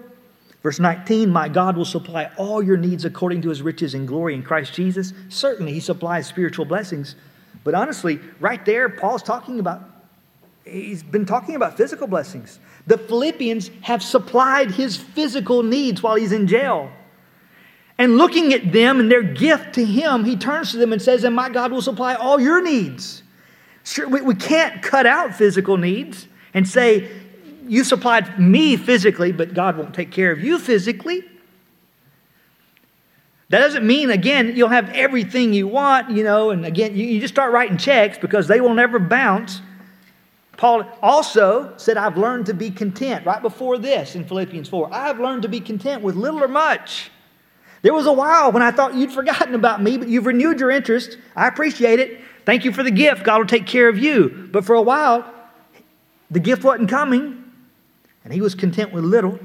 verse 0.64 0.80
19 0.80 1.30
My 1.30 1.50
God 1.50 1.78
will 1.78 1.86
supply 1.86 2.30
all 2.38 2.64
your 2.64 2.78
needs 2.78 3.06
according 3.06 3.42
to 3.44 3.50
his 3.50 3.62
riches 3.62 3.94
and 3.94 4.08
glory 4.08 4.34
in 4.34 4.44
Christ 4.44 4.74
Jesus. 4.74 5.14
Certainly, 5.30 5.74
he 5.74 5.80
supplies 5.80 6.28
spiritual 6.28 6.66
blessings. 6.66 7.16
But 7.64 7.76
honestly, 7.76 8.20
right 8.40 8.64
there, 8.66 8.90
Paul's 8.90 9.24
talking 9.24 9.60
about, 9.60 9.84
he's 10.66 11.04
been 11.04 11.26
talking 11.26 11.56
about 11.56 11.78
physical 11.78 12.08
blessings. 12.08 12.60
The 12.88 12.98
Philippians 12.98 13.70
have 13.82 14.02
supplied 14.02 14.72
his 14.72 14.98
physical 14.98 15.62
needs 15.64 16.02
while 16.02 16.16
he's 16.16 16.32
in 16.32 16.48
jail. 16.48 16.92
And 17.98 18.18
looking 18.18 18.52
at 18.54 18.72
them 18.72 19.00
and 19.00 19.12
their 19.12 19.22
gift 19.22 19.76
to 19.76 19.86
him, 19.86 20.26
he 20.26 20.36
turns 20.36 20.72
to 20.72 20.78
them 20.78 20.92
and 20.92 21.00
says, 21.00 21.24
And 21.24 21.36
my 21.36 21.50
God 21.50 21.72
will 21.72 21.84
supply 21.84 22.16
all 22.16 22.40
your 22.40 22.62
needs. 22.62 23.22
Sure, 23.84 24.08
we, 24.08 24.22
we 24.22 24.34
can't 24.34 24.82
cut 24.82 25.06
out 25.06 25.36
physical 25.36 25.78
needs 25.78 26.28
and 26.54 26.68
say, 26.68 27.12
You 27.68 27.84
supplied 27.84 28.40
me 28.40 28.76
physically, 28.76 29.32
but 29.32 29.54
God 29.54 29.78
won't 29.78 29.94
take 29.94 30.12
care 30.12 30.32
of 30.32 30.44
you 30.44 30.60
physically. 30.60 31.24
That 33.50 33.60
doesn't 33.60 33.86
mean, 33.86 34.10
again, 34.10 34.54
you'll 34.56 34.70
have 34.70 34.90
everything 34.92 35.52
you 35.52 35.68
want, 35.68 36.10
you 36.10 36.24
know, 36.24 36.52
and 36.52 36.66
again, 36.66 36.96
you, 36.96 37.06
you 37.06 37.20
just 37.20 37.34
start 37.34 37.52
writing 37.52 37.78
checks 37.78 38.18
because 38.18 38.48
they 38.48 38.62
will 38.62 38.74
never 38.74 38.98
bounce. 38.98 39.62
Paul 40.56 40.88
also 41.02 41.74
said, 41.76 41.98
I've 41.98 42.18
learned 42.18 42.46
to 42.46 42.54
be 42.54 42.72
content 42.72 43.26
right 43.26 43.42
before 43.42 43.78
this 43.78 44.16
in 44.16 44.24
Philippians 44.24 44.70
4. 44.70 44.94
I've 44.94 45.20
learned 45.20 45.42
to 45.42 45.50
be 45.50 45.60
content 45.60 46.02
with 46.02 46.16
little 46.16 46.42
or 46.42 46.48
much. 46.48 47.12
There 47.82 47.94
was 47.94 48.06
a 48.06 48.14
while 48.14 48.52
when 48.52 48.62
I 48.62 48.72
thought 48.72 48.94
you'd 48.94 49.12
forgotten 49.12 49.56
about 49.56 49.82
me, 49.82 49.98
but 49.98 50.08
you've 50.08 50.28
renewed 50.28 50.60
your 50.60 50.72
interest. 50.72 51.18
I 51.36 51.48
appreciate 51.48 52.00
it. 52.00 52.22
Thank 52.46 52.64
you 52.64 52.72
for 52.72 52.84
the 52.84 52.92
gift. 52.92 53.24
God 53.24 53.40
will 53.40 53.48
take 53.48 53.66
care 53.66 53.90
of 53.90 53.98
you. 53.98 54.50
But 54.52 54.66
for 54.66 54.76
a 54.76 54.82
while, 54.82 55.26
the 56.30 56.40
gift 56.40 56.64
wasn't 56.64 56.90
coming, 56.90 57.41
and 58.24 58.34
he 58.34 58.42
was 58.42 58.56
content 58.56 58.92
with 58.92 59.04
little. 59.04 59.40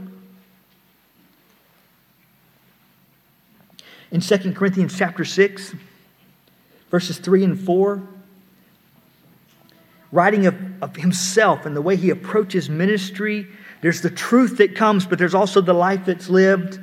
In 4.10 4.20
2 4.20 4.52
Corinthians 4.52 4.96
chapter 4.96 5.24
6, 5.24 5.74
verses 6.90 7.18
3 7.18 7.44
and 7.44 7.60
4, 7.60 8.02
writing 10.12 10.46
of, 10.46 10.54
of 10.82 10.96
himself 10.96 11.66
and 11.66 11.74
the 11.74 11.82
way 11.82 11.96
he 11.96 12.10
approaches 12.10 12.70
ministry, 12.70 13.46
there's 13.80 14.02
the 14.02 14.10
truth 14.10 14.58
that 14.58 14.74
comes, 14.74 15.06
but 15.06 15.18
there's 15.18 15.34
also 15.34 15.60
the 15.60 15.74
life 15.74 16.04
that's 16.06 16.28
lived. 16.28 16.78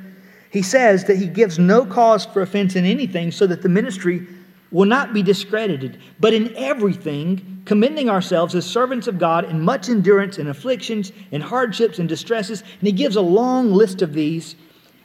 He 0.50 0.62
says 0.62 1.04
that 1.04 1.16
he 1.16 1.26
gives 1.26 1.58
no 1.58 1.84
cause 1.84 2.26
for 2.26 2.42
offense 2.42 2.76
in 2.76 2.84
anything 2.84 3.32
so 3.32 3.46
that 3.46 3.62
the 3.62 3.68
ministry 3.68 4.26
will 4.70 4.86
not 4.86 5.12
be 5.12 5.22
discredited, 5.22 5.98
but 6.18 6.34
in 6.34 6.54
everything, 6.56 7.62
commending 7.64 8.10
ourselves 8.10 8.54
as 8.54 8.66
servants 8.66 9.06
of 9.06 9.18
God 9.18 9.44
in 9.44 9.60
much 9.60 9.88
endurance 9.88 10.38
and 10.38 10.48
afflictions 10.48 11.12
and 11.32 11.42
hardships 11.42 11.98
and 11.98 12.08
distresses. 12.08 12.62
And 12.62 12.82
he 12.82 12.92
gives 12.92 13.16
a 13.16 13.22
long 13.22 13.72
list 13.72 14.02
of 14.02 14.12
these. 14.12 14.56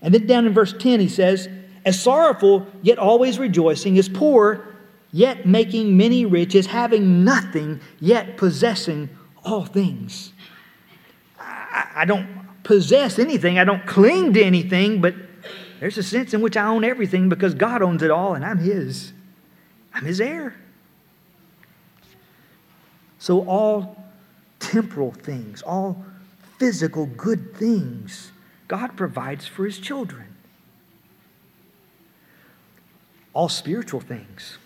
And 0.02 0.14
then 0.14 0.26
down 0.26 0.48
in 0.48 0.54
verse 0.54 0.74
10, 0.78 1.00
he 1.00 1.08
says, 1.08 1.48
As 1.86 2.02
sorrowful, 2.02 2.66
yet 2.82 2.98
always 2.98 3.38
rejoicing, 3.38 3.98
as 3.98 4.10
poor, 4.10 4.66
yet 5.12 5.46
making 5.46 5.96
many 5.96 6.26
rich, 6.26 6.56
as 6.56 6.66
having 6.66 7.24
nothing, 7.24 7.80
yet 8.00 8.38
possessing 8.38 9.10
all 9.44 9.66
things. 9.66 10.34
I, 11.40 11.88
I 11.98 12.06
don't 12.06 12.28
possess 12.64 13.20
anything, 13.20 13.58
I 13.58 13.64
don't 13.64 13.86
cling 13.86 14.34
to 14.34 14.44
anything, 14.44 15.02
but 15.02 15.16
there's 15.80 15.98
a 15.98 16.04
sense 16.04 16.34
in 16.34 16.42
which 16.42 16.58
I 16.58 16.66
own 16.66 16.84
everything 16.84 17.30
because 17.30 17.54
God 17.54 17.82
owns 17.82 18.04
it 18.04 18.12
all 18.12 18.34
and 18.36 18.44
I'm 18.44 18.58
His. 18.58 19.14
I'm 20.00 20.06
his 20.06 20.20
heir. 20.20 20.56
So, 23.20 23.46
all 23.48 24.04
temporal 24.60 25.12
things, 25.12 25.62
all 25.62 26.04
physical 26.58 27.06
good 27.06 27.56
things, 27.56 28.32
God 28.68 28.96
provides 28.96 29.46
for 29.46 29.66
his 29.66 29.78
children. 29.78 30.30
all 33.34 33.50
spiritual 33.50 34.02
things. 34.02 34.58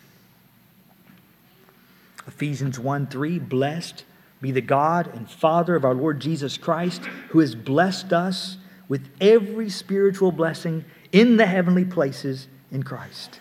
Ephesians 2.26 2.80
1 2.80 3.08
3, 3.08 3.40
blessed 3.40 4.04
be 4.42 4.52
the 4.52 4.62
God 4.62 5.14
and 5.14 5.30
Father 5.30 5.76
of 5.76 5.86
our 5.86 5.94
Lord 5.94 6.20
Jesus 6.20 6.58
Christ, 6.58 7.02
who 7.30 7.40
has 7.40 7.56
blessed 7.56 8.12
us 8.12 8.58
with 8.88 9.08
every 9.22 9.70
spiritual 9.70 10.32
blessing 10.32 10.86
in 11.12 11.38
the 11.38 11.46
heavenly 11.46 11.86
places 11.86 12.48
in 12.72 12.84
Christ. 12.84 13.40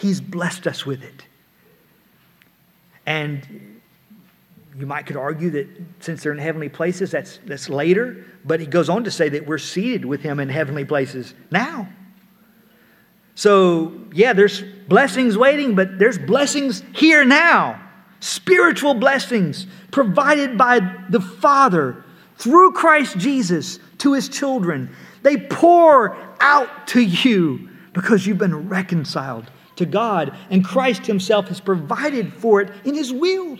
He's 0.00 0.20
blessed 0.20 0.66
us 0.66 0.86
with 0.86 1.02
it. 1.02 1.26
And 3.04 3.80
you 4.78 4.86
might 4.86 5.04
could 5.04 5.18
argue 5.18 5.50
that 5.50 5.68
since 6.00 6.22
they're 6.22 6.32
in 6.32 6.38
heavenly 6.38 6.70
places, 6.70 7.10
that's, 7.10 7.38
that's 7.44 7.68
later. 7.68 8.24
But 8.42 8.60
he 8.60 8.66
goes 8.66 8.88
on 8.88 9.04
to 9.04 9.10
say 9.10 9.28
that 9.28 9.46
we're 9.46 9.58
seated 9.58 10.06
with 10.06 10.22
him 10.22 10.40
in 10.40 10.48
heavenly 10.48 10.86
places 10.86 11.34
now. 11.50 11.86
So, 13.34 13.92
yeah, 14.12 14.32
there's 14.32 14.62
blessings 14.88 15.36
waiting, 15.36 15.74
but 15.74 15.98
there's 15.98 16.18
blessings 16.18 16.82
here 16.94 17.24
now. 17.24 17.78
Spiritual 18.20 18.94
blessings 18.94 19.66
provided 19.90 20.56
by 20.56 20.80
the 21.10 21.20
Father 21.20 22.04
through 22.38 22.72
Christ 22.72 23.18
Jesus 23.18 23.78
to 23.98 24.14
his 24.14 24.30
children. 24.30 24.94
They 25.22 25.36
pour 25.36 26.16
out 26.40 26.86
to 26.88 27.00
you 27.02 27.68
because 27.92 28.26
you've 28.26 28.38
been 28.38 28.68
reconciled 28.68 29.50
to 29.80 29.86
God, 29.86 30.36
and 30.50 30.64
Christ 30.64 31.06
himself 31.06 31.48
has 31.48 31.60
provided 31.60 32.32
for 32.34 32.60
it 32.60 32.72
in 32.84 32.94
his 32.94 33.12
will. 33.12 33.58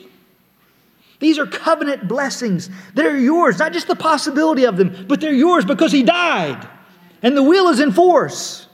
These 1.19 1.39
are 1.39 1.47
covenant 1.47 2.09
blessings 2.09 2.71
that 2.95 3.05
are 3.05 3.19
yours, 3.19 3.59
not 3.59 3.73
just 3.73 3.89
the 3.89 3.97
possibility 3.97 4.65
of 4.65 4.77
them, 4.77 5.07
but 5.09 5.21
they're 5.21 5.33
yours 5.33 5.65
because 5.65 5.93
he 5.93 6.03
died, 6.03 6.67
and 7.23 7.37
the 7.37 7.43
will 7.43 7.69
is 7.69 7.81
in 7.81 7.93
force. 7.93 8.67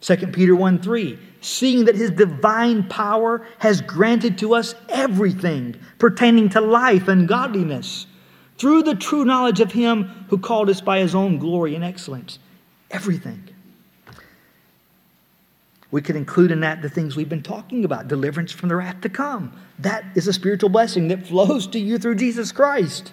2 0.00 0.16
Peter 0.28 0.54
1 0.54 0.80
3, 0.80 1.18
seeing 1.40 1.86
that 1.86 1.96
his 1.96 2.10
divine 2.10 2.84
power 2.88 3.46
has 3.58 3.80
granted 3.80 4.38
to 4.38 4.54
us 4.54 4.74
everything 4.90 5.74
pertaining 5.98 6.50
to 6.50 6.60
life 6.60 7.08
and 7.08 7.26
godliness 7.26 8.06
through 8.58 8.82
the 8.82 8.94
true 8.94 9.24
knowledge 9.24 9.60
of 9.60 9.72
him 9.72 10.04
who 10.28 10.38
called 10.38 10.68
us 10.68 10.80
by 10.80 10.98
his 10.98 11.14
own 11.14 11.38
glory 11.38 11.74
and 11.74 11.82
excellence. 11.82 12.38
Everything. 12.94 13.46
We 15.90 16.00
could 16.00 16.16
include 16.16 16.50
in 16.50 16.60
that 16.60 16.80
the 16.80 16.88
things 16.88 17.14
we've 17.14 17.28
been 17.28 17.42
talking 17.42 17.84
about 17.84 18.08
deliverance 18.08 18.52
from 18.52 18.68
the 18.68 18.76
wrath 18.76 19.00
to 19.02 19.08
come. 19.08 19.52
That 19.78 20.04
is 20.14 20.26
a 20.26 20.32
spiritual 20.32 20.70
blessing 20.70 21.08
that 21.08 21.26
flows 21.26 21.66
to 21.68 21.78
you 21.78 21.98
through 21.98 22.14
Jesus 22.14 22.50
Christ 22.52 23.12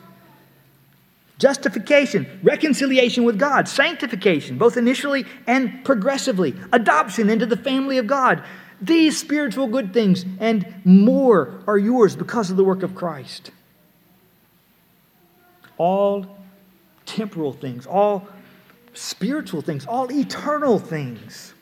justification, 1.41 2.39
reconciliation 2.43 3.23
with 3.23 3.39
God, 3.39 3.67
sanctification, 3.67 4.59
both 4.59 4.77
initially 4.77 5.25
and 5.47 5.83
progressively, 5.83 6.53
adoption 6.71 7.31
into 7.31 7.47
the 7.47 7.57
family 7.57 7.97
of 7.97 8.05
God. 8.05 8.43
These 8.79 9.19
spiritual 9.19 9.65
good 9.65 9.91
things 9.91 10.23
and 10.39 10.71
more 10.85 11.63
are 11.65 11.79
yours 11.79 12.15
because 12.15 12.51
of 12.51 12.57
the 12.57 12.63
work 12.63 12.83
of 12.83 12.93
Christ. 12.93 13.49
All 15.79 16.37
temporal 17.07 17.53
things, 17.53 17.87
all 17.87 18.27
spiritual 18.93 19.61
things, 19.61 19.85
all 19.85 20.11
eternal 20.11 20.79
things. 20.79 21.53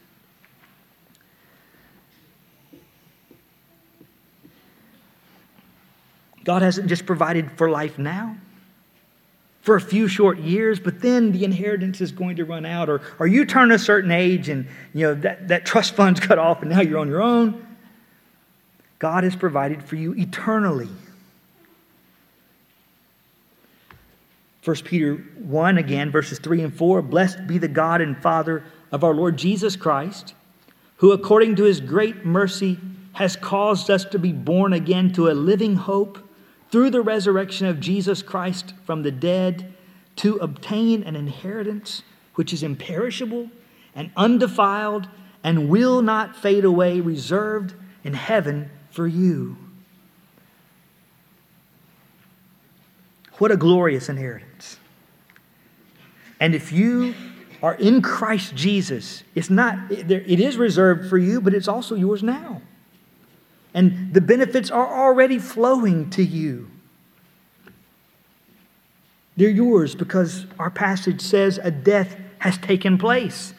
God 6.43 6.61
hasn't 6.61 6.87
just 6.87 7.05
provided 7.05 7.51
for 7.51 7.69
life 7.69 7.99
now 7.99 8.35
for 9.61 9.75
a 9.75 9.81
few 9.81 10.07
short 10.07 10.39
years, 10.39 10.79
but 10.79 11.01
then 11.01 11.31
the 11.31 11.43
inheritance 11.43 12.01
is 12.01 12.11
going 12.11 12.37
to 12.37 12.45
run 12.45 12.65
out. 12.65 12.89
Or, 12.89 13.01
or 13.19 13.27
you 13.27 13.45
turn 13.45 13.71
a 13.71 13.77
certain 13.77 14.09
age 14.09 14.49
and 14.49 14.67
you 14.93 15.01
know 15.01 15.13
that, 15.15 15.47
that 15.49 15.65
trust 15.65 15.95
fund's 15.95 16.19
cut 16.27 16.39
off 16.39 16.61
and 16.61 16.71
now 16.71 16.81
you're 16.81 16.97
on 16.97 17.07
your 17.07 17.21
own. 17.21 17.67
God 18.97 19.23
has 19.23 19.35
provided 19.35 19.83
for 19.83 19.95
you 19.95 20.13
eternally. 20.15 20.89
1 24.69 24.75
Peter 24.83 25.15
1 25.15 25.79
again, 25.79 26.11
verses 26.11 26.37
3 26.37 26.61
and 26.61 26.71
4 26.75 27.01
Blessed 27.01 27.47
be 27.47 27.57
the 27.57 27.67
God 27.67 28.01
and 28.01 28.15
Father 28.21 28.63
of 28.91 29.03
our 29.03 29.15
Lord 29.15 29.35
Jesus 29.35 29.75
Christ, 29.75 30.35
who 30.97 31.11
according 31.11 31.55
to 31.55 31.63
his 31.63 31.79
great 31.79 32.23
mercy 32.23 32.77
has 33.13 33.35
caused 33.35 33.89
us 33.89 34.05
to 34.05 34.19
be 34.19 34.31
born 34.31 34.73
again 34.73 35.11
to 35.13 35.27
a 35.27 35.33
living 35.33 35.75
hope 35.75 36.19
through 36.69 36.91
the 36.91 37.01
resurrection 37.01 37.65
of 37.65 37.79
Jesus 37.79 38.21
Christ 38.21 38.75
from 38.85 39.01
the 39.01 39.09
dead 39.09 39.73
to 40.17 40.35
obtain 40.35 41.01
an 41.01 41.15
inheritance 41.15 42.03
which 42.35 42.53
is 42.53 42.61
imperishable 42.61 43.49
and 43.95 44.11
undefiled 44.15 45.07
and 45.43 45.67
will 45.67 46.03
not 46.03 46.35
fade 46.35 46.63
away, 46.63 46.99
reserved 46.99 47.73
in 48.03 48.13
heaven 48.13 48.69
for 48.91 49.07
you. 49.07 49.57
What 53.39 53.49
a 53.49 53.57
glorious 53.57 54.09
inheritance. 54.09 54.48
And 56.39 56.55
if 56.55 56.71
you 56.71 57.13
are 57.61 57.75
in 57.75 58.01
Christ 58.01 58.55
Jesus, 58.55 59.23
it's 59.35 59.49
not, 59.49 59.91
it 59.91 60.39
is 60.39 60.57
reserved 60.57 61.09
for 61.09 61.17
you, 61.17 61.41
but 61.41 61.53
it's 61.53 61.67
also 61.67 61.95
yours 61.95 62.23
now. 62.23 62.61
And 63.73 64.13
the 64.13 64.21
benefits 64.21 64.71
are 64.71 64.87
already 64.87 65.37
flowing 65.37 66.09
to 66.11 66.23
you. 66.23 66.69
They're 69.37 69.49
yours 69.49 69.95
because 69.95 70.45
our 70.57 70.69
passage 70.69 71.21
says 71.21 71.59
a 71.61 71.71
death 71.71 72.17
has 72.39 72.57
taken 72.57 72.97
place, 72.97 73.53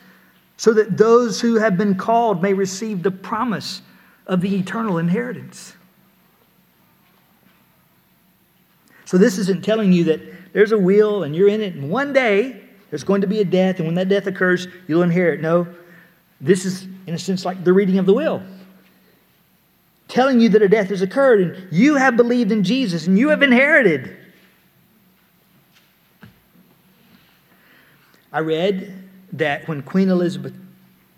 so 0.57 0.75
that 0.75 0.97
those 0.97 1.41
who 1.41 1.57
have 1.57 1.77
been 1.77 1.95
called 1.95 2.43
may 2.43 2.53
receive 2.53 3.03
the 3.03 3.11
promise 3.11 3.83
of 4.27 4.41
the 4.41 4.55
eternal 4.57 4.99
inheritance. 4.99 5.75
So, 9.07 9.19
this 9.19 9.39
isn't 9.39 9.65
telling 9.65 9.93
you 9.93 10.05
that 10.05 10.53
there's 10.53 10.73
a 10.73 10.79
wheel 10.79 11.23
and 11.23 11.35
you're 11.35 11.49
in 11.49 11.61
it, 11.61 11.75
and 11.75 11.91
one 11.91 12.13
day 12.13 12.60
there's 12.91 13.05
going 13.05 13.21
to 13.21 13.27
be 13.27 13.41
a 13.41 13.45
death, 13.45 13.79
and 13.79 13.87
when 13.87 13.95
that 13.95 14.09
death 14.09 14.27
occurs, 14.27 14.67
you'll 14.89 15.03
inherit. 15.03 15.41
No, 15.41 15.67
this 16.41 16.65
is, 16.65 16.85
in 17.07 17.15
a 17.15 17.19
sense, 17.19 17.45
like 17.45 17.65
the 17.65 17.73
reading 17.73 17.99
of 17.99 18.07
the 18.07 18.15
will 18.15 18.43
telling 20.11 20.41
you 20.41 20.49
that 20.51 20.61
a 20.61 20.69
death 20.69 20.89
has 20.89 21.03
occurred 21.03 21.41
and 21.41 21.73
you 21.73 21.95
have 21.95 22.17
believed 22.17 22.53
in 22.53 22.65
Jesus 22.65 23.07
and 23.07 23.19
you 23.19 23.29
have 23.31 23.43
inherited. 23.43 24.17
I 28.33 28.41
read 28.41 29.09
that 29.33 29.67
when 29.67 29.83
Queen 29.83 30.09
Elizabeth 30.09 30.55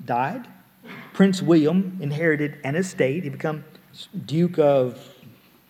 died, 0.05 0.47
Prince 1.13 1.43
William 1.43 1.99
inherited 2.01 2.59
an 2.65 2.77
estate. 2.77 3.25
He 3.25 3.31
became 3.31 3.65
Duke 4.25 4.59
of 4.59 4.99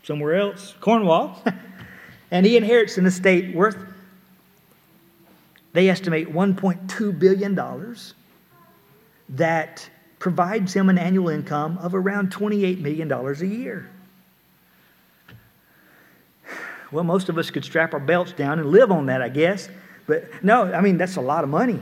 somewhere 0.03 0.37
else, 0.37 0.75
Cornwall. 0.81 1.43
and 2.31 2.47
he 2.47 2.57
inherits 2.57 2.99
an 2.99 3.07
estate 3.07 3.55
worth, 3.55 3.77
they 5.73 5.89
estimate, 5.89 6.33
$1.2 6.33 7.19
billion 7.19 7.97
that 9.31 9.89
provides 10.19 10.75
him 10.75 10.89
an 10.89 10.99
annual 10.99 11.29
income 11.29 11.79
of 11.79 11.95
around 11.95 12.31
$28 12.33 12.81
million 12.81 13.11
a 13.11 13.45
year. 13.45 13.91
Well, 16.93 17.05
most 17.05 17.29
of 17.31 17.39
us 17.39 17.51
could 17.51 17.65
strap 17.65 17.95
our 17.95 18.01
belts 18.01 18.33
down 18.33 18.59
and 18.59 18.71
live 18.71 18.91
on 18.91 19.07
that, 19.07 19.23
I 19.23 19.31
guess. 19.31 19.69
But 20.07 20.45
no, 20.45 20.73
I 20.73 20.83
mean, 20.83 20.99
that's 20.99 21.17
a 21.17 21.23
lot 21.23 21.43
of 21.43 21.51
money. 21.51 21.81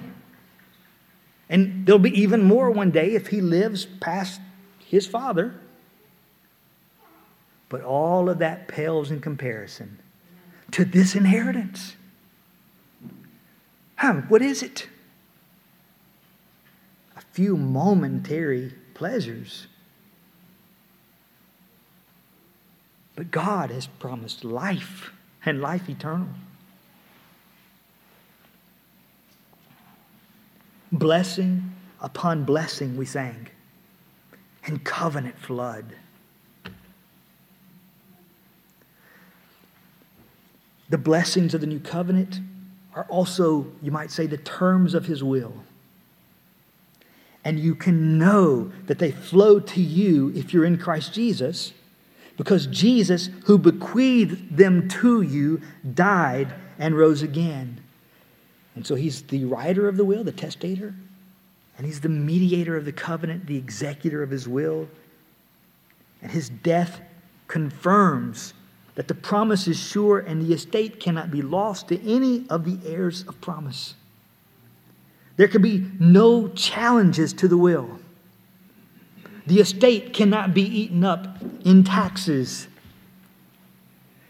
And 1.49 1.84
there'll 1.84 1.99
be 1.99 2.18
even 2.20 2.45
more 2.45 2.70
one 2.70 2.93
day 2.93 3.14
if 3.14 3.26
he 3.26 3.41
lives 3.41 3.86
past 3.86 4.41
his 4.78 5.07
father. 5.07 5.55
But 7.68 7.82
all 7.82 8.30
of 8.30 8.38
that 8.38 8.68
pales 8.68 9.11
in 9.11 9.20
comparison 9.20 9.99
to 10.70 10.84
this 10.84 11.16
inheritance. 11.16 11.97
Huh, 14.01 14.22
what 14.28 14.40
is 14.40 14.62
it? 14.62 14.88
A 17.18 17.20
few 17.32 17.55
momentary 17.55 18.72
pleasures. 18.94 19.66
But 23.14 23.30
God 23.30 23.70
has 23.70 23.86
promised 23.86 24.42
life 24.42 25.11
and 25.44 25.61
life 25.61 25.86
eternal. 25.90 26.30
Blessing 30.90 31.70
upon 32.01 32.44
blessing, 32.44 32.96
we 32.96 33.05
sang, 33.05 33.48
and 34.64 34.82
covenant 34.82 35.38
flood. 35.38 35.94
The 40.88 40.96
blessings 40.96 41.53
of 41.53 41.61
the 41.61 41.66
new 41.66 41.80
covenant 41.80 42.40
are 42.95 43.05
also, 43.05 43.66
you 43.82 43.91
might 43.91 44.11
say, 44.11 44.26
the 44.26 44.38
terms 44.38 44.95
of 44.95 45.07
his 45.07 45.22
will 45.22 45.53
and 47.45 47.59
you 47.59 47.74
can 47.74 48.18
know 48.18 48.70
that 48.86 48.99
they 48.99 49.11
flow 49.11 49.61
to 49.61 49.80
you 49.80 50.32
if 50.34 50.53
you're 50.53 50.64
in 50.64 50.78
Christ 50.78 51.14
Jesus, 51.14 51.72
because 52.36 52.66
Jesus, 52.66 53.30
who 53.45 53.59
bequeathed 53.59 54.57
them 54.57 54.88
to 54.88 55.22
you, 55.22 55.61
died 55.95 56.53
and 56.78 56.97
rose 56.97 57.22
again. 57.22 57.80
And 58.74 58.86
so 58.86 58.95
he's 58.95 59.22
the 59.22 59.45
writer 59.45 59.88
of 59.88 59.97
the 59.97 60.05
will, 60.05 60.24
the 60.24 60.32
testator, 60.32 60.95
and 61.76 61.86
he's 61.86 62.01
the 62.01 62.09
mediator 62.09 62.76
of 62.76 62.84
the 62.84 62.93
covenant, 62.93 63.47
the 63.47 63.57
executor 63.57 64.22
of 64.22 64.30
his 64.30 64.47
will. 64.47 64.88
And 66.22 66.30
his 66.30 66.51
death 66.51 67.01
confirms 67.49 68.53
that 68.95 69.09
the 69.09 69.14
promise 69.14 69.66
is 69.68 69.78
sure 69.78 70.18
and 70.18 70.43
the 70.43 70.53
estate 70.53 71.01
cannot 71.01 71.30
be 71.30 71.43
lost 71.43 71.88
to 71.88 72.01
any 72.09 72.45
of 72.51 72.64
the 72.64 72.78
heirs 72.88 73.24
of 73.28 73.41
promise. 73.41 73.95
There 75.36 75.49
can 75.49 75.62
be 75.62 75.86
no 75.99 76.49
challenges 76.49 77.32
to 77.34 77.49
the 77.49 77.57
will. 77.57 77.99
The 79.47 79.61
estate 79.61 80.12
cannot 80.12 80.53
be 80.53 80.62
eaten 80.62 81.05
up 81.05 81.38
in 81.64 81.82
taxes. 81.82 82.68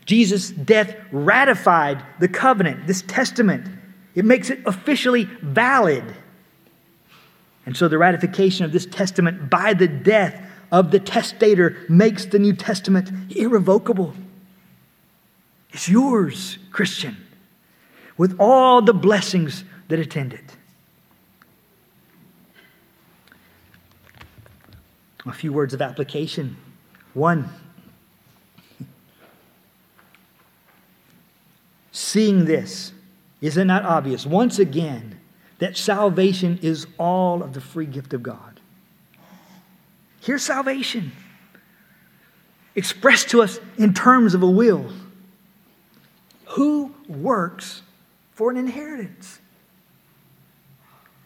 Jesus' 0.07 0.51
death 0.51 0.95
ratified 1.13 2.03
the 2.21 2.29
covenant, 2.29 2.87
this 2.87 3.03
testament. 3.03 3.67
It 4.15 4.25
makes 4.25 4.51
it 4.51 4.61
officially 4.67 5.25
valid. 5.43 6.05
And 7.67 7.77
so 7.77 7.89
the 7.89 7.99
ratification 7.99 8.65
of 8.65 8.73
this 8.73 8.87
testament 8.87 9.51
by 9.51 9.75
the 9.75 9.89
death 9.89 10.41
of 10.73 10.91
the 10.91 11.01
testator 11.01 11.77
makes 11.89 12.25
the 12.27 12.39
New 12.39 12.53
Testament 12.53 13.11
irrevocable. 13.37 14.15
It's 15.73 15.89
yours, 15.89 16.59
Christian, 16.73 17.17
with 18.17 18.37
all 18.39 18.83
the 18.83 18.93
blessings 18.93 19.65
that 19.89 19.99
attend 19.99 20.35
it. 20.35 20.57
A 25.27 25.33
few 25.33 25.53
words 25.53 25.75
of 25.75 25.83
application. 25.83 26.57
One, 27.15 27.49
seeing 31.93 32.45
this, 32.47 32.93
is 33.41 33.57
it 33.57 33.65
not 33.65 33.85
obvious 33.85 34.27
once 34.27 34.59
again 34.59 35.21
that 35.59 35.77
salvation 35.77 36.59
is 36.63 36.87
all 36.99 37.43
of 37.43 37.53
the 37.53 37.61
free 37.61 37.87
gift 37.87 38.15
of 38.15 38.23
God? 38.23 38.61
Here's 40.21 40.43
salvation 40.43 41.13
expressed 42.75 43.31
to 43.31 43.43
us 43.43 43.59
in 43.79 43.93
terms 43.93 44.35
of 44.35 44.43
a 44.43 44.51
will. 44.51 44.91
Who 46.53 46.93
works 47.09 47.83
for 48.33 48.51
an 48.51 48.57
inheritance? 48.57 49.39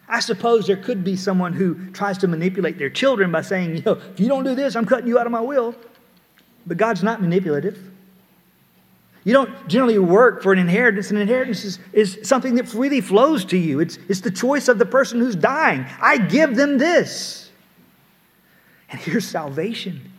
I 0.06 0.20
suppose 0.20 0.66
there 0.66 0.76
could 0.76 1.02
be 1.02 1.16
someone 1.16 1.54
who 1.54 1.90
tries 1.92 2.18
to 2.18 2.28
manipulate 2.28 2.76
their 2.76 2.90
children 2.90 3.32
by 3.32 3.40
saying, 3.40 3.76
you 3.76 3.82
know, 3.82 3.92
if 3.92 4.20
you 4.20 4.28
don't 4.28 4.44
do 4.44 4.54
this, 4.54 4.76
I'm 4.76 4.84
cutting 4.84 5.08
you 5.08 5.18
out 5.18 5.24
of 5.24 5.32
my 5.32 5.40
will. 5.40 5.74
But 6.66 6.76
God's 6.76 7.02
not 7.02 7.22
manipulative. 7.22 7.78
You 9.24 9.32
don't 9.32 9.66
generally 9.66 9.98
work 9.98 10.42
for 10.42 10.52
an 10.52 10.58
inheritance. 10.58 11.10
An 11.10 11.16
inheritance 11.16 11.64
is, 11.64 11.78
is 11.94 12.18
something 12.22 12.56
that 12.56 12.68
freely 12.68 13.00
flows 13.00 13.46
to 13.46 13.56
you. 13.56 13.80
It's, 13.80 13.98
it's 14.10 14.20
the 14.20 14.30
choice 14.30 14.68
of 14.68 14.78
the 14.78 14.84
person 14.84 15.20
who's 15.20 15.36
dying. 15.36 15.86
I 16.02 16.18
give 16.18 16.54
them 16.54 16.76
this. 16.76 17.50
And 18.90 19.00
here's 19.00 19.26
salvation. 19.26 20.12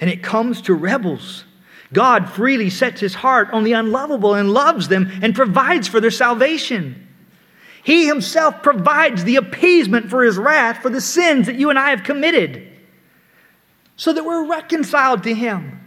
And 0.00 0.10
it 0.10 0.24
comes 0.24 0.62
to 0.62 0.74
rebels. 0.74 1.44
God 1.92 2.30
freely 2.30 2.70
sets 2.70 3.00
his 3.00 3.14
heart 3.14 3.50
on 3.50 3.64
the 3.64 3.72
unlovable 3.72 4.34
and 4.34 4.52
loves 4.52 4.88
them 4.88 5.10
and 5.22 5.34
provides 5.34 5.88
for 5.88 6.00
their 6.00 6.10
salvation. 6.10 7.06
He 7.82 8.06
himself 8.06 8.62
provides 8.62 9.24
the 9.24 9.36
appeasement 9.36 10.10
for 10.10 10.22
his 10.22 10.36
wrath 10.36 10.82
for 10.82 10.90
the 10.90 11.00
sins 11.00 11.46
that 11.46 11.56
you 11.56 11.70
and 11.70 11.78
I 11.78 11.90
have 11.90 12.04
committed 12.04 12.68
so 13.96 14.12
that 14.12 14.24
we're 14.24 14.46
reconciled 14.46 15.22
to 15.24 15.34
him. 15.34 15.80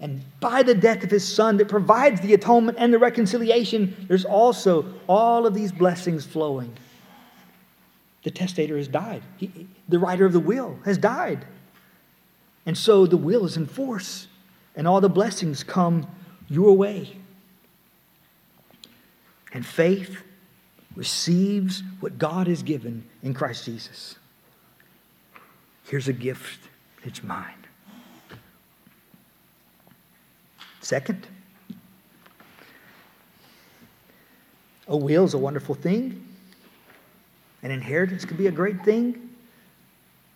And 0.00 0.24
by 0.40 0.62
the 0.62 0.74
death 0.74 1.04
of 1.04 1.10
his 1.10 1.30
son 1.30 1.58
that 1.58 1.68
provides 1.68 2.22
the 2.22 2.32
atonement 2.32 2.78
and 2.80 2.92
the 2.92 2.98
reconciliation, 2.98 4.06
there's 4.08 4.24
also 4.24 4.86
all 5.06 5.46
of 5.46 5.52
these 5.52 5.72
blessings 5.72 6.24
flowing. 6.24 6.74
The 8.22 8.30
testator 8.30 8.78
has 8.78 8.88
died, 8.88 9.22
he, 9.36 9.66
the 9.88 9.98
writer 9.98 10.24
of 10.24 10.32
the 10.32 10.40
will 10.40 10.78
has 10.84 10.96
died. 10.96 11.44
And 12.66 12.76
so 12.76 13.06
the 13.06 13.16
will 13.16 13.44
is 13.44 13.56
in 13.56 13.66
force, 13.66 14.26
and 14.80 14.88
all 14.88 15.02
the 15.02 15.10
blessings 15.10 15.62
come 15.62 16.06
your 16.48 16.74
way. 16.74 17.14
And 19.52 19.66
faith 19.66 20.22
receives 20.96 21.82
what 22.00 22.16
God 22.16 22.46
has 22.46 22.62
given 22.62 23.04
in 23.22 23.34
Christ 23.34 23.66
Jesus. 23.66 24.16
Here's 25.84 26.08
a 26.08 26.14
gift, 26.14 26.60
it's 27.04 27.22
mine. 27.22 27.66
Second, 30.80 31.26
a 34.88 34.96
will 34.96 35.26
is 35.26 35.34
a 35.34 35.38
wonderful 35.38 35.74
thing. 35.74 36.26
An 37.62 37.70
inheritance 37.70 38.24
could 38.24 38.38
be 38.38 38.46
a 38.46 38.50
great 38.50 38.82
thing. 38.82 39.29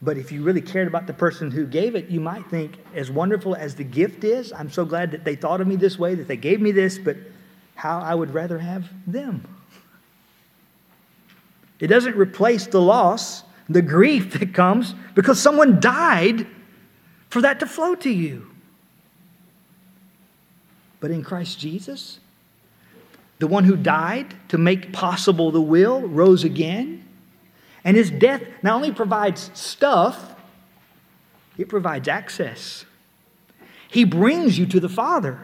But 0.05 0.19
if 0.19 0.31
you 0.31 0.43
really 0.43 0.61
cared 0.61 0.87
about 0.87 1.07
the 1.07 1.15
person 1.15 1.51
who 1.51 1.67
gave 1.67 1.95
it, 1.95 2.11
you 2.11 2.21
might 2.21 2.45
think, 2.47 2.77
as 2.95 3.11
wonderful 3.11 3.55
as 3.55 3.75
the 3.75 3.85
gift 3.85 4.23
is, 4.23 4.53
I'm 4.53 4.71
so 4.71 4.85
glad 4.85 5.13
that 5.13 5.25
they 5.25 5.35
thought 5.35 5.63
of 5.63 5.67
me 5.67 5.77
this 5.77 5.99
way, 5.99 6.15
that 6.15 6.29
they 6.29 6.37
gave 6.37 6.61
me 6.61 6.73
this, 6.73 6.99
but 6.99 7.17
how 7.75 8.01
I 8.01 8.15
would 8.15 8.35
rather 8.35 8.59
have 8.59 8.87
them. 9.07 9.49
It 11.81 11.87
doesn't 11.87 12.17
replace 12.17 12.67
the 12.67 12.83
loss, 12.83 13.45
the 13.69 13.81
grief 13.81 14.39
that 14.39 14.53
comes 14.53 14.95
because 15.15 15.41
someone 15.41 15.81
died 15.81 16.47
for 17.31 17.41
that 17.41 17.61
to 17.61 17.67
flow 17.67 17.95
to 17.95 18.11
you. 18.11 18.51
But 21.01 21.11
in 21.11 21.23
Christ 21.23 21.59
Jesus, 21.59 22.21
the 23.39 23.47
one 23.47 23.65
who 23.65 23.77
died 23.77 24.35
to 24.49 24.59
make 24.59 24.93
possible 24.93 25.51
the 25.51 25.63
will 25.63 26.03
rose 26.03 26.45
again. 26.45 27.04
And 27.85 27.97
his 27.97 28.11
death 28.11 28.43
not 28.63 28.77
only 28.77 28.93
provides 28.93 29.51
stuff, 29.53 30.35
it 31.59 31.69
provides 31.69 32.09
access. 32.09 32.85
He 33.89 34.05
brings 34.05 34.59
you 34.59 34.67
to 34.67 34.81
the 34.81 34.89
Father. 34.89 35.39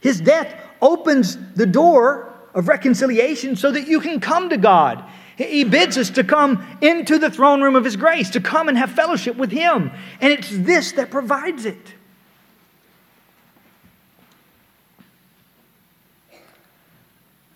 His 0.00 0.20
death 0.20 0.54
opens 0.80 1.36
the 1.54 1.66
door 1.66 2.34
of 2.54 2.66
reconciliation 2.66 3.56
so 3.56 3.70
that 3.70 3.86
you 3.86 4.00
can 4.00 4.20
come 4.20 4.48
to 4.48 4.56
God. 4.56 5.04
He 5.36 5.62
bids 5.62 5.96
us 5.96 6.10
to 6.10 6.24
come 6.24 6.66
into 6.80 7.18
the 7.18 7.30
throne 7.30 7.62
room 7.62 7.76
of 7.76 7.84
His 7.84 7.94
grace, 7.94 8.30
to 8.30 8.40
come 8.40 8.68
and 8.68 8.76
have 8.76 8.90
fellowship 8.90 9.36
with 9.36 9.52
Him. 9.52 9.92
And 10.20 10.32
it's 10.32 10.48
this 10.50 10.92
that 10.92 11.10
provides 11.10 11.64
it. 11.64 11.94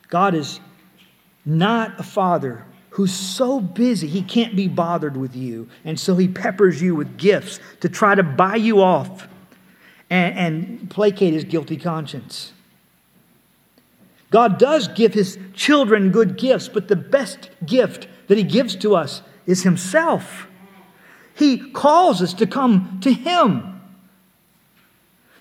God 0.08 0.34
is 0.34 0.60
not 1.44 1.98
a 1.98 2.02
father 2.02 2.66
who's 2.92 3.12
so 3.12 3.58
busy 3.58 4.06
he 4.06 4.22
can't 4.22 4.54
be 4.54 4.68
bothered 4.68 5.16
with 5.16 5.34
you. 5.34 5.68
And 5.84 5.98
so 5.98 6.16
he 6.16 6.28
peppers 6.28 6.82
you 6.82 6.94
with 6.94 7.16
gifts 7.16 7.58
to 7.80 7.88
try 7.88 8.14
to 8.14 8.22
buy 8.22 8.56
you 8.56 8.82
off 8.82 9.28
and, 10.10 10.38
and 10.38 10.90
placate 10.90 11.32
his 11.32 11.44
guilty 11.44 11.78
conscience. 11.78 12.52
God 14.30 14.58
does 14.58 14.88
give 14.88 15.14
his 15.14 15.38
children 15.54 16.10
good 16.10 16.36
gifts, 16.36 16.68
but 16.68 16.88
the 16.88 16.96
best 16.96 17.50
gift 17.64 18.08
that 18.28 18.36
he 18.36 18.44
gives 18.44 18.76
to 18.76 18.94
us 18.94 19.22
is 19.46 19.62
himself. 19.62 20.46
He 21.34 21.70
calls 21.70 22.20
us 22.20 22.34
to 22.34 22.46
come 22.46 22.98
to 23.02 23.12
him. 23.12 23.80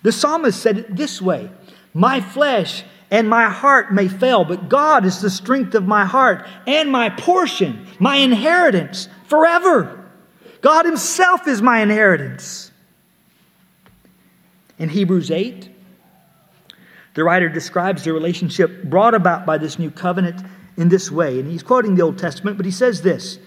The 0.02 0.12
psalmist 0.12 0.60
said 0.60 0.78
it 0.78 0.96
this 0.96 1.20
way 1.20 1.50
My 1.92 2.20
flesh 2.20 2.84
and 3.12 3.28
my 3.28 3.50
heart 3.50 3.92
may 3.92 4.08
fail, 4.08 4.42
but 4.42 4.70
God 4.70 5.04
is 5.04 5.20
the 5.20 5.28
strength 5.28 5.74
of 5.74 5.86
my 5.86 6.06
heart 6.06 6.46
and 6.66 6.90
my 6.90 7.10
portion, 7.10 7.86
my 7.98 8.16
inheritance 8.16 9.06
forever. 9.26 10.10
God 10.62 10.86
Himself 10.86 11.46
is 11.46 11.60
my 11.60 11.80
inheritance. 11.80 12.72
In 14.78 14.88
Hebrews 14.88 15.30
8, 15.30 15.68
the 17.12 17.22
writer 17.22 17.50
describes 17.50 18.02
the 18.02 18.14
relationship 18.14 18.82
brought 18.84 19.14
about 19.14 19.44
by 19.44 19.58
this 19.58 19.78
new 19.78 19.90
covenant 19.90 20.42
in 20.78 20.88
this 20.88 21.10
way. 21.10 21.38
And 21.38 21.50
he's 21.50 21.62
quoting 21.62 21.94
the 21.94 22.02
Old 22.02 22.16
Testament, 22.16 22.56
but 22.56 22.64
he 22.64 22.72
says 22.72 23.02
this 23.02 23.38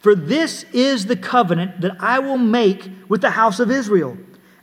For 0.00 0.14
this 0.14 0.64
is 0.74 1.06
the 1.06 1.16
covenant 1.16 1.80
that 1.80 1.96
I 2.00 2.18
will 2.18 2.36
make 2.36 2.90
with 3.08 3.22
the 3.22 3.30
house 3.30 3.60
of 3.60 3.70
Israel. 3.70 4.18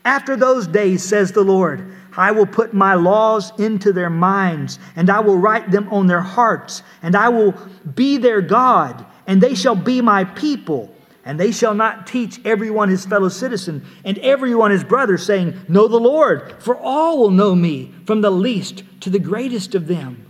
After 0.05 0.35
those 0.35 0.67
days, 0.67 1.03
says 1.03 1.31
the 1.31 1.43
Lord. 1.43 1.91
I 2.15 2.31
will 2.31 2.45
put 2.45 2.73
my 2.73 2.93
laws 2.93 3.51
into 3.59 3.91
their 3.91 4.09
minds, 4.09 4.79
and 4.95 5.09
I 5.09 5.19
will 5.19 5.37
write 5.37 5.71
them 5.71 5.89
on 5.89 6.07
their 6.07 6.21
hearts, 6.21 6.83
and 7.01 7.15
I 7.15 7.29
will 7.29 7.53
be 7.95 8.17
their 8.17 8.41
God, 8.41 9.05
and 9.27 9.41
they 9.41 9.55
shall 9.55 9.75
be 9.75 10.01
my 10.01 10.23
people. 10.23 10.93
And 11.25 11.39
they 11.39 11.51
shall 11.51 11.73
not 11.73 12.05
teach 12.05 12.45
everyone 12.45 12.89
his 12.89 13.05
fellow 13.05 13.29
citizen 13.29 13.85
and 14.03 14.17
everyone 14.17 14.71
his 14.71 14.83
brother, 14.83 15.17
saying, 15.17 15.57
Know 15.69 15.87
the 15.87 15.99
Lord, 15.99 16.61
for 16.61 16.75
all 16.75 17.17
will 17.17 17.31
know 17.31 17.55
me, 17.55 17.93
from 18.05 18.19
the 18.19 18.29
least 18.29 18.83
to 18.99 19.09
the 19.09 19.19
greatest 19.19 19.73
of 19.73 19.87
them. 19.87 20.29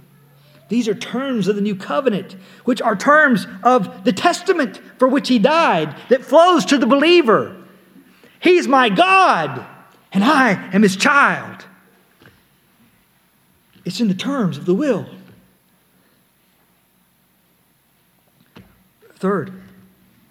These 0.69 0.88
are 0.88 0.95
terms 0.95 1.47
of 1.47 1.55
the 1.55 1.61
new 1.61 1.75
covenant, 1.75 2.36
which 2.63 2.81
are 2.81 2.95
terms 2.95 3.47
of 3.63 4.03
the 4.05 4.13
testament 4.13 4.79
for 4.97 5.07
which 5.07 5.27
he 5.27 5.39
died, 5.39 5.95
that 6.09 6.23
flows 6.23 6.65
to 6.65 6.77
the 6.77 6.88
believer. 6.88 7.55
He's 8.39 8.67
my 8.67 8.89
God, 8.89 9.65
and 10.11 10.23
I 10.23 10.51
am 10.73 10.84
his 10.84 10.95
child. 10.95 11.52
It's 13.86 13.99
in 13.99 14.07
the 14.07 14.13
terms 14.13 14.57
of 14.57 14.65
the 14.65 14.73
will. 14.73 15.05
Third, 19.15 19.53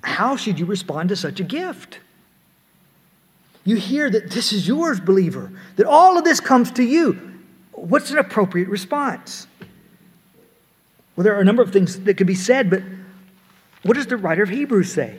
how 0.03 0.37
should 0.37 0.59
you 0.59 0.67
respond 0.67 1.09
to 1.11 1.17
such 1.17 1.41
a 1.41 1.45
gift? 1.45 1.99
You 3.65 3.77
hear 3.77 4.11
that 4.11 4.31
this 4.31 4.53
is 4.53 4.67
yours, 4.67 5.01
believer, 5.01 5.53
that 5.77 5.87
all 5.87 6.19
of 6.19 6.25
this 6.25 6.41
comes 6.41 6.71
to 6.73 6.83
you. 6.83 7.41
What's 7.73 8.11
an 8.11 8.19
appropriate 8.19 8.69
response? 8.69 9.47
Well, 11.17 11.25
there 11.25 11.37
are 11.37 11.41
a 11.41 11.45
number 11.45 11.63
of 11.63 11.73
things 11.73 12.01
that 12.01 12.15
could 12.15 12.27
be 12.27 12.35
said, 12.35 12.71
but 12.71 12.83
what 13.83 13.95
does 13.95 14.07
the 14.07 14.17
writer 14.17 14.43
of 14.43 14.49
Hebrews 14.49 14.93
say? 14.93 15.19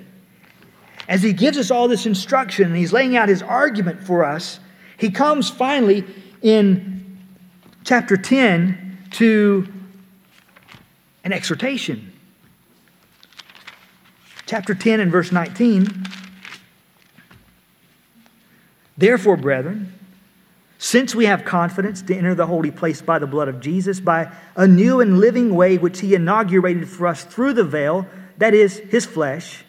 As 1.08 1.22
he 1.22 1.34
gives 1.34 1.58
us 1.58 1.72
all 1.72 1.88
this 1.88 2.06
instruction 2.06 2.68
and 2.68 2.76
he's 2.76 2.94
laying 2.94 3.18
out 3.18 3.30
his 3.30 3.42
argument 3.42 4.02
for 4.04 4.24
us, 4.24 4.60
he 4.98 5.10
comes 5.10 5.50
finally 5.50 6.06
in 6.42 7.03
chapter 7.84 8.16
10 8.16 9.08
to 9.12 9.68
an 11.24 11.34
exhortation. 11.34 12.12
Chapter 14.46 14.74
10 14.74 15.00
and 15.00 15.12
verse 15.12 15.32
19. 15.32 16.06
Therefore, 18.98 19.38
brethren, 19.38 19.94
since 20.78 21.16
we 21.16 21.26
have 21.26 21.44
confidence 21.46 22.02
to 22.04 22.16
enter 22.16 22.36
the 22.36 22.46
holy 22.46 22.72
place 22.72 23.02
by 23.02 23.20
the 23.20 23.28
blood 23.28 23.48
of 23.48 23.60
Jesus, 23.60 24.00
by 24.00 24.32
a 24.56 24.68
new 24.68 25.02
and 25.02 25.20
living 25.20 25.56
way 25.56 25.78
which 25.78 26.02
he 26.02 26.14
inaugurated 26.14 26.88
for 26.88 27.08
us 27.08 27.24
through 27.24 27.54
the 27.54 27.64
veil, 27.64 28.08
that 28.38 28.54
is, 28.54 28.80
his 28.80 29.06
flesh, 29.06 29.64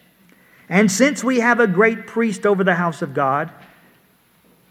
and 0.69 0.91
since 0.91 1.23
we 1.23 1.41
have 1.41 1.61
a 1.61 1.67
great 1.67 2.07
priest 2.07 2.47
over 2.47 2.65
the 2.65 2.75
house 2.75 3.03
of 3.03 3.15
God, 3.15 3.51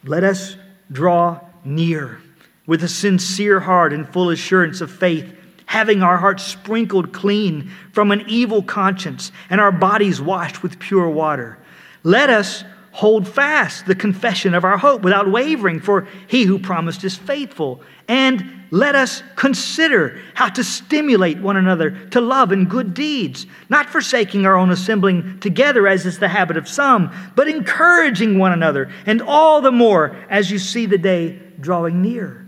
let 0.04 0.24
us 0.24 0.56
draw 0.92 1.40
near 1.64 2.20
with 2.66 2.84
a 2.84 2.88
sincere 2.88 3.60
heart 3.60 3.94
and 3.94 4.08
full 4.08 4.30
assurance 4.30 4.82
of 4.82 4.92
faith, 4.92 5.34
having 5.66 6.04
our 6.04 6.18
hearts 6.18 6.44
sprinkled 6.44 7.14
clean 7.14 7.72
from 7.92 8.12
an 8.12 8.24
evil 8.28 8.62
conscience 8.62 9.32
and 9.50 9.60
our 9.60 9.72
bodies 9.72 10.22
washed 10.22 10.64
with 10.64 10.80
pure 10.80 11.10
water. 11.10 11.58
Let 12.04 12.30
us 12.30 12.64
hold 12.92 13.28
fast 13.28 13.88
the 13.88 13.96
confession 13.96 14.54
of 14.54 14.64
our 14.64 14.78
hope 14.78 15.02
without 15.02 15.30
wavering, 15.30 15.80
for 15.80 16.08
he 16.28 16.44
who 16.44 16.60
promised 16.60 17.04
is 17.04 17.18
faithful. 17.18 17.82
And 18.08 18.64
let 18.70 18.96
us 18.96 19.24
consider 19.36 20.20
how 20.36 20.50
to 20.50 20.64
stimulate 20.64 21.40
one 21.40 21.58
another 21.58 21.92
to 22.10 22.22
love 22.22 22.52
and 22.52 22.70
good 22.70 22.94
deeds, 22.94 23.46
not 23.70 23.90
forsaking 23.90 24.46
our 24.46 24.56
own 24.56 24.70
assembling 24.70 25.40
together 25.40 25.88
as 25.88 26.06
is 26.06 26.20
the 26.20 26.28
habit 26.28 26.58
of 26.58 26.68
some, 26.68 27.12
but 27.36 27.48
encouraging 27.48 28.38
one 28.38 28.52
another, 28.52 28.92
and 29.06 29.22
all 29.22 29.62
the 29.62 29.72
more 29.72 30.16
as 30.30 30.52
you 30.52 30.60
see 30.60 30.86
the 30.86 30.98
day 30.98 31.40
drawing 31.60 32.02
near. 32.02 32.43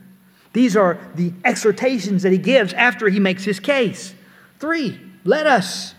These 0.55 0.77
are 0.77 0.97
the 1.15 1.33
exhortations 1.43 2.23
that 2.23 2.31
he 2.31 2.37
gives 2.37 2.71
after 2.71 3.09
he 3.09 3.19
makes 3.19 3.43
his 3.43 3.59
case. 3.59 4.15
Three, 4.57 4.97
let 5.25 5.45
us 5.45 5.93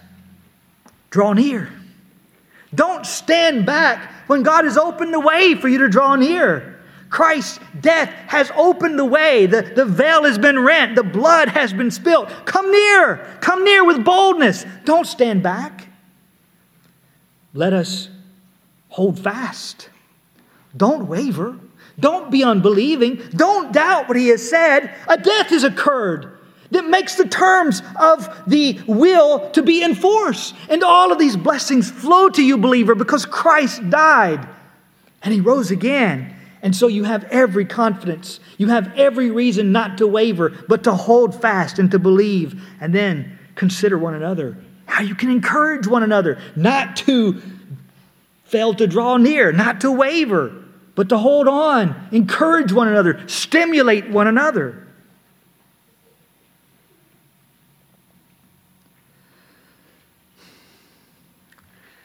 draw 1.11 1.35
near. 1.35 1.71
Don't 2.75 3.05
stand 3.05 3.67
back 3.67 4.11
when 4.29 4.43
God 4.43 4.65
has 4.65 4.79
opened 4.79 5.13
the 5.13 5.21
way 5.21 5.57
for 5.57 5.69
you 5.69 5.77
to 5.81 5.91
draw 5.91 6.17
near. 6.17 6.81
Christ's 7.11 7.61
death 7.83 8.09
has 8.29 8.51
opened 8.57 8.99
the 8.99 9.05
way. 9.05 9.45
The, 9.45 9.61
the 9.61 9.85
veil 9.85 10.25
has 10.25 10.39
been 10.39 10.59
rent. 10.59 10.97
The 10.97 11.03
blood 11.03 11.51
has 11.51 11.75
been 11.75 11.91
spilt. 11.91 12.31
Come 12.47 12.71
near. 12.71 13.39
Come 13.43 13.63
near 13.63 13.85
with 13.85 14.07
boldness. 14.07 14.65
Don't 14.87 15.07
stand 15.07 15.43
back. 15.43 15.87
Let 17.53 17.75
us 17.75 18.09
hold 18.89 19.19
fast. 19.19 19.91
Don't 20.75 21.09
waver. 21.09 21.59
Don't 21.99 22.31
be 22.31 22.45
unbelieving. 22.45 23.23
Don't 23.31 23.73
doubt 23.73 24.09
what 24.09 24.17
he 24.17 24.29
has 24.29 24.49
said. 24.49 24.95
A 25.09 25.17
death 25.17 25.49
has 25.49 25.65
occurred 25.65 26.37
that 26.71 26.87
makes 26.87 27.15
the 27.15 27.27
terms 27.27 27.83
of 28.01 28.29
the 28.47 28.81
will 28.87 29.51
to 29.51 29.63
be 29.63 29.83
enforced. 29.83 30.55
And 30.69 30.83
all 30.83 31.13
of 31.13 31.19
these 31.19 31.37
blessings 31.37 31.91
flow 31.91 32.29
to 32.31 32.43
you, 32.43 32.59
believer, 32.59 32.95
because 32.95 33.25
Christ 33.25 33.89
died 33.89 34.47
and 35.23 35.33
he 35.33 35.41
rose 35.41 35.71
again. 35.71 36.35
And 36.63 36.75
so 36.75 36.89
you 36.89 37.05
have 37.05 37.25
every 37.25 37.65
confidence. 37.65 38.41
You 38.59 38.69
have 38.69 38.93
every 38.97 39.31
reason 39.31 39.73
not 39.73 39.99
to 39.99 40.07
waver, 40.07 40.53
but 40.69 40.85
to 40.85 40.93
hold 40.93 41.41
fast 41.41 41.79
and 41.79 41.91
to 41.93 41.99
believe. 41.99 42.61
And 42.81 42.95
then 42.95 43.39
consider 43.55 43.97
one 43.99 44.15
another. 44.15 44.57
How 44.87 45.03
you 45.03 45.15
can 45.15 45.31
encourage 45.31 45.87
one 45.87 46.03
another, 46.03 46.39
not 46.57 46.97
to 46.97 47.41
fail 48.45 48.75
to 48.75 48.87
draw 48.87 49.17
near, 49.17 49.53
not 49.53 49.81
to 49.83 49.93
waver, 49.93 50.53
but 50.97 51.11
to 51.11 51.19
hold 51.19 51.47
on, 51.47 52.09
encourage 52.11 52.73
one 52.73 52.89
another, 52.89 53.23
stimulate 53.29 54.09
one 54.09 54.27
another. 54.27 54.83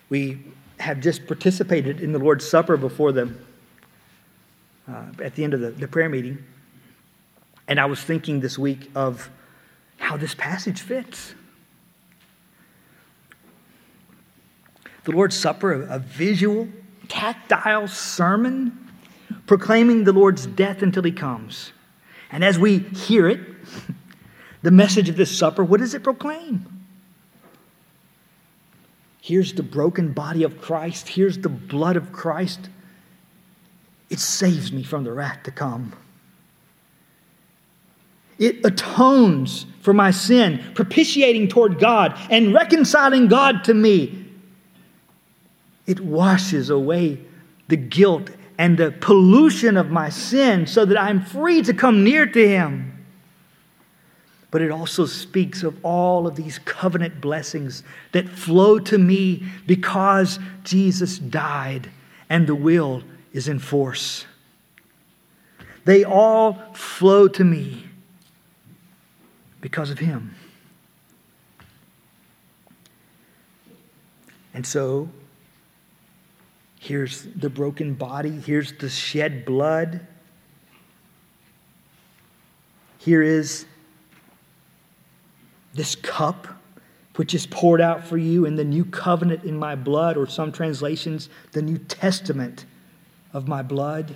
We 0.09 0.39
have 0.77 0.99
just 0.99 1.25
participated 1.25 2.01
in 2.01 2.11
the 2.11 2.19
Lord's 2.19 2.45
Supper 2.45 2.75
before 2.75 3.13
the, 3.13 3.33
uh, 4.89 5.05
at 5.23 5.35
the 5.35 5.45
end 5.45 5.53
of 5.53 5.61
the, 5.61 5.71
the 5.71 5.87
prayer 5.87 6.09
meeting. 6.09 6.43
And 7.69 7.79
I 7.79 7.85
was 7.85 8.03
thinking 8.03 8.41
this 8.41 8.59
week 8.59 8.91
of 8.93 9.29
how 9.99 10.17
this 10.17 10.35
passage 10.35 10.81
fits. 10.81 11.33
The 15.05 15.11
Lord's 15.11 15.37
Supper, 15.37 15.83
a 15.83 15.99
visual, 15.99 16.67
tactile 17.07 17.87
sermon 17.87 18.80
proclaiming 19.51 20.05
the 20.05 20.13
Lord's 20.13 20.45
death 20.45 20.81
until 20.81 21.03
he 21.03 21.11
comes. 21.11 21.73
And 22.31 22.41
as 22.41 22.57
we 22.57 22.77
hear 22.77 23.27
it, 23.27 23.41
the 24.61 24.71
message 24.71 25.09
of 25.09 25.17
this 25.17 25.37
supper, 25.37 25.61
what 25.61 25.81
does 25.81 25.93
it 25.93 26.03
proclaim? 26.03 26.65
Here's 29.19 29.51
the 29.51 29.61
broken 29.61 30.13
body 30.13 30.43
of 30.43 30.61
Christ. 30.61 31.09
Here's 31.09 31.37
the 31.37 31.49
blood 31.49 31.97
of 31.97 32.13
Christ. 32.13 32.69
It 34.09 34.19
saves 34.19 34.71
me 34.71 34.83
from 34.83 35.03
the 35.03 35.11
wrath 35.11 35.43
to 35.43 35.51
come. 35.51 35.91
It 38.39 38.63
atones 38.63 39.65
for 39.81 39.93
my 39.93 40.11
sin, 40.11 40.63
propitiating 40.75 41.49
toward 41.49 41.77
God 41.77 42.17
and 42.29 42.53
reconciling 42.53 43.27
God 43.27 43.65
to 43.65 43.73
me. 43.73 44.27
It 45.87 45.99
washes 45.99 46.69
away 46.69 47.19
the 47.67 47.75
guilt 47.75 48.29
and 48.61 48.77
the 48.77 48.91
pollution 48.91 49.75
of 49.75 49.89
my 49.89 50.09
sin 50.09 50.67
so 50.67 50.85
that 50.85 50.99
I'm 50.99 51.25
free 51.25 51.63
to 51.63 51.73
come 51.73 52.03
near 52.03 52.27
to 52.27 52.47
Him 52.47 52.91
but 54.51 54.61
it 54.61 54.69
also 54.69 55.05
speaks 55.05 55.63
of 55.63 55.83
all 55.83 56.27
of 56.27 56.35
these 56.35 56.59
covenant 56.59 57.21
blessings 57.21 57.83
that 58.11 58.27
flow 58.27 58.77
to 58.79 58.97
me 58.97 59.43
because 59.65 60.39
Jesus 60.65 61.17
died 61.17 61.89
and 62.29 62.45
the 62.45 62.53
will 62.53 63.01
is 63.31 63.47
in 63.47 63.59
force. 63.59 64.25
They 65.85 66.03
all 66.03 66.53
flow 66.73 67.29
to 67.29 67.45
me 67.45 67.85
because 69.61 69.89
of 69.89 69.99
Him. 69.99 70.35
And 74.53 74.67
so, 74.67 75.09
here's 76.81 77.27
the 77.35 77.49
broken 77.49 77.93
body, 77.93 78.31
here's 78.31 78.73
the 78.73 78.89
shed 78.89 79.45
blood. 79.45 80.01
Here 82.97 83.21
is 83.21 83.67
this 85.75 85.95
cup 85.95 86.47
which 87.17 87.35
is 87.35 87.45
poured 87.45 87.81
out 87.81 88.03
for 88.03 88.17
you 88.17 88.45
in 88.45 88.55
the 88.55 88.63
new 88.63 88.83
covenant 88.83 89.43
in 89.43 89.55
my 89.55 89.75
blood, 89.75 90.17
or 90.17 90.25
some 90.25 90.51
translations, 90.51 91.29
the 91.51 91.61
New 91.61 91.77
Testament 91.77 92.65
of 93.31 93.47
my 93.47 93.61
blood. 93.61 94.15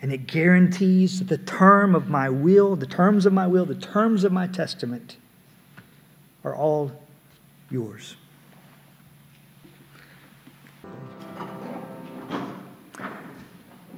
And 0.00 0.12
it 0.12 0.26
guarantees 0.26 1.20
that 1.20 1.28
the 1.28 1.38
term 1.38 1.94
of 1.94 2.08
my 2.08 2.28
will, 2.28 2.74
the 2.74 2.86
terms 2.86 3.26
of 3.26 3.32
my 3.32 3.46
will, 3.46 3.64
the 3.64 3.76
terms 3.76 4.24
of 4.24 4.32
my 4.32 4.48
testament 4.48 5.18
are 6.42 6.56
all 6.56 6.90
yours. 7.70 8.16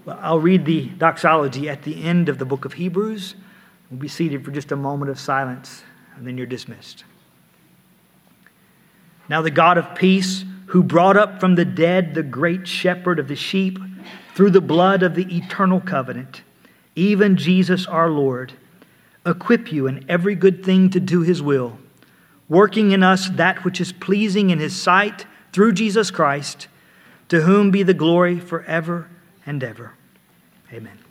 I'll 0.06 0.40
read 0.40 0.64
the 0.64 0.88
doxology 0.88 1.68
at 1.68 1.82
the 1.82 2.02
end 2.04 2.28
of 2.28 2.38
the 2.38 2.44
book 2.44 2.64
of 2.64 2.74
Hebrews. 2.74 3.34
We'll 3.90 4.00
be 4.00 4.08
seated 4.08 4.44
for 4.44 4.50
just 4.50 4.72
a 4.72 4.76
moment 4.76 5.10
of 5.10 5.18
silence, 5.18 5.82
and 6.16 6.26
then 6.26 6.36
you're 6.36 6.46
dismissed. 6.46 7.04
Now, 9.28 9.40
the 9.40 9.50
God 9.50 9.78
of 9.78 9.94
peace, 9.94 10.44
who 10.66 10.82
brought 10.82 11.16
up 11.16 11.40
from 11.40 11.54
the 11.54 11.64
dead 11.64 12.14
the 12.14 12.22
great 12.22 12.68
shepherd 12.68 13.18
of 13.18 13.28
the 13.28 13.36
sheep 13.36 13.78
through 14.34 14.50
the 14.50 14.60
blood 14.60 15.02
of 15.02 15.14
the 15.14 15.36
eternal 15.36 15.80
covenant, 15.80 16.42
even 16.94 17.36
Jesus 17.36 17.86
our 17.86 18.10
Lord, 18.10 18.52
equip 19.24 19.72
you 19.72 19.86
in 19.86 20.04
every 20.08 20.34
good 20.34 20.64
thing 20.64 20.90
to 20.90 21.00
do 21.00 21.22
his 21.22 21.40
will, 21.40 21.78
working 22.48 22.90
in 22.90 23.02
us 23.02 23.30
that 23.30 23.64
which 23.64 23.80
is 23.80 23.92
pleasing 23.92 24.50
in 24.50 24.58
his 24.58 24.76
sight 24.76 25.24
through 25.52 25.72
Jesus 25.72 26.10
Christ, 26.10 26.68
to 27.28 27.42
whom 27.42 27.70
be 27.70 27.82
the 27.82 27.94
glory 27.94 28.38
forever 28.38 29.08
and 29.46 29.62
ever. 29.62 29.92
Amen. 30.72 31.03